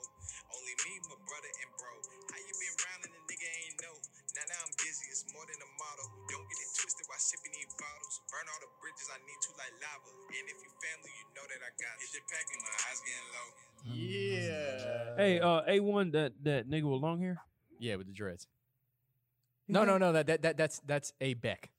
[0.50, 1.94] Only me, my brother, and bro.
[2.26, 3.96] How you been round and the nigga ain't know?
[4.34, 6.06] Now now I'm busy, it's more than a model.
[6.26, 8.14] Don't get it twisted while sipping these bottles.
[8.34, 10.10] Burn all the bridges I need to like lava.
[10.10, 12.98] And if you family, you know that I got Hit the pack and my eyes
[13.06, 13.48] getting low.
[13.94, 15.22] Yeah.
[15.22, 17.38] Hey, uh, A one, that that nigga with long hair.
[17.78, 18.50] Yeah, with the dreads.
[19.70, 20.10] No, no, no.
[20.12, 21.70] That, that that that's that's a Beck.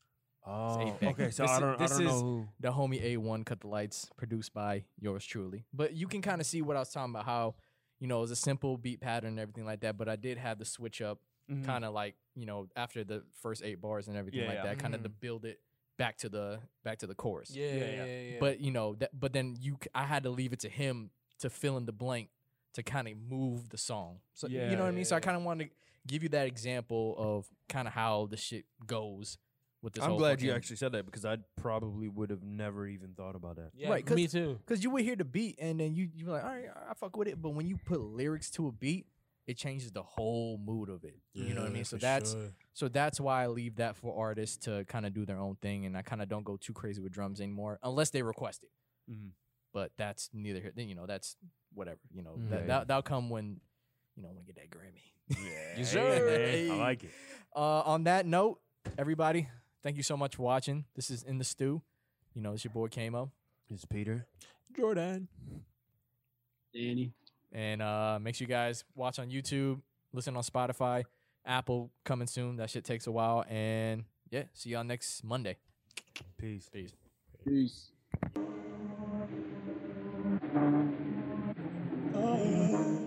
[0.45, 1.09] Oh, Beck.
[1.19, 1.29] okay.
[1.31, 2.47] So This I don't, I don't know who.
[2.59, 5.65] the homie A1 cut the lights, produced by yours truly.
[5.73, 7.55] But you can kind of see what I was talking about, how
[7.99, 9.97] you know it was a simple beat pattern and everything like that.
[9.97, 11.19] But I did have the switch up,
[11.49, 11.63] Mhm.
[11.65, 14.63] kind of like you know after the first eight bars and everything Yeah, like yeah.
[14.63, 15.19] that, kind of to Mhm.
[15.19, 15.59] build it
[15.97, 17.55] back to the back to the chorus.
[17.55, 18.05] Yeah, yeah, Yeah, yeah.
[18.05, 18.21] yeah.
[18.33, 18.37] yeah.
[18.39, 19.17] But you know that.
[19.19, 22.29] But then you, I had to leave it to him to fill in the blank
[22.73, 24.21] to kind of move the song.
[24.33, 24.99] So you know what I mean.
[24.99, 25.71] yeah, So I kind of wanted to
[26.07, 29.37] give you that example of kind of how the shit goes
[29.81, 30.03] with this.
[30.03, 33.13] I'm whole glad you fucking- actually said that because I probably would have never even
[33.13, 33.71] thought about that.
[33.73, 34.59] yeah, right, 'cause- me too.
[34.65, 36.93] Cause you would hear the beat and then you you be like, all right, I
[36.93, 37.41] fuck with it.
[37.41, 39.07] But when you put lyrics to a beat,
[39.47, 41.19] it changes the whole mood of it.
[41.33, 41.83] you know what I mean?
[41.85, 42.35] So that's
[42.73, 45.85] so that's why I leave that for artists to kind of do their own thing,
[45.85, 48.71] and I kind of don't go too crazy with drums anymore unless they request it.
[49.11, 49.31] Mhm.
[49.73, 50.71] But that's neither here.
[50.75, 51.35] Then you know that's
[51.73, 51.99] whatever.
[52.11, 52.49] You know Mhm.
[52.49, 52.65] that, Yeah.
[52.67, 53.59] that that'll come when
[54.15, 55.01] you know when we get that Grammy.
[55.29, 55.37] Yes,
[55.77, 56.67] Hey, sir.
[56.69, 57.11] man, I like it.
[57.55, 58.61] Uh, on that note,
[58.97, 59.47] everybody,
[59.83, 60.85] thank you so much for watching.
[60.95, 61.81] This is In the Stu.
[62.33, 63.29] You know, it's your boy Kmo.
[63.69, 64.25] Is Peter?
[64.75, 65.27] Jordan.
[66.73, 67.11] Danny.
[67.51, 69.81] And uh, make sure you guys watch on YouTube,
[70.13, 71.03] listen on Spotify,
[71.45, 72.55] Apple coming soon.
[72.57, 73.43] That shit takes a while.
[73.49, 75.57] And yeah, see y'all next Monday.
[76.37, 76.69] Peace.
[76.71, 76.93] Peace.
[77.45, 77.91] Peace.
[82.13, 83.00] Oh.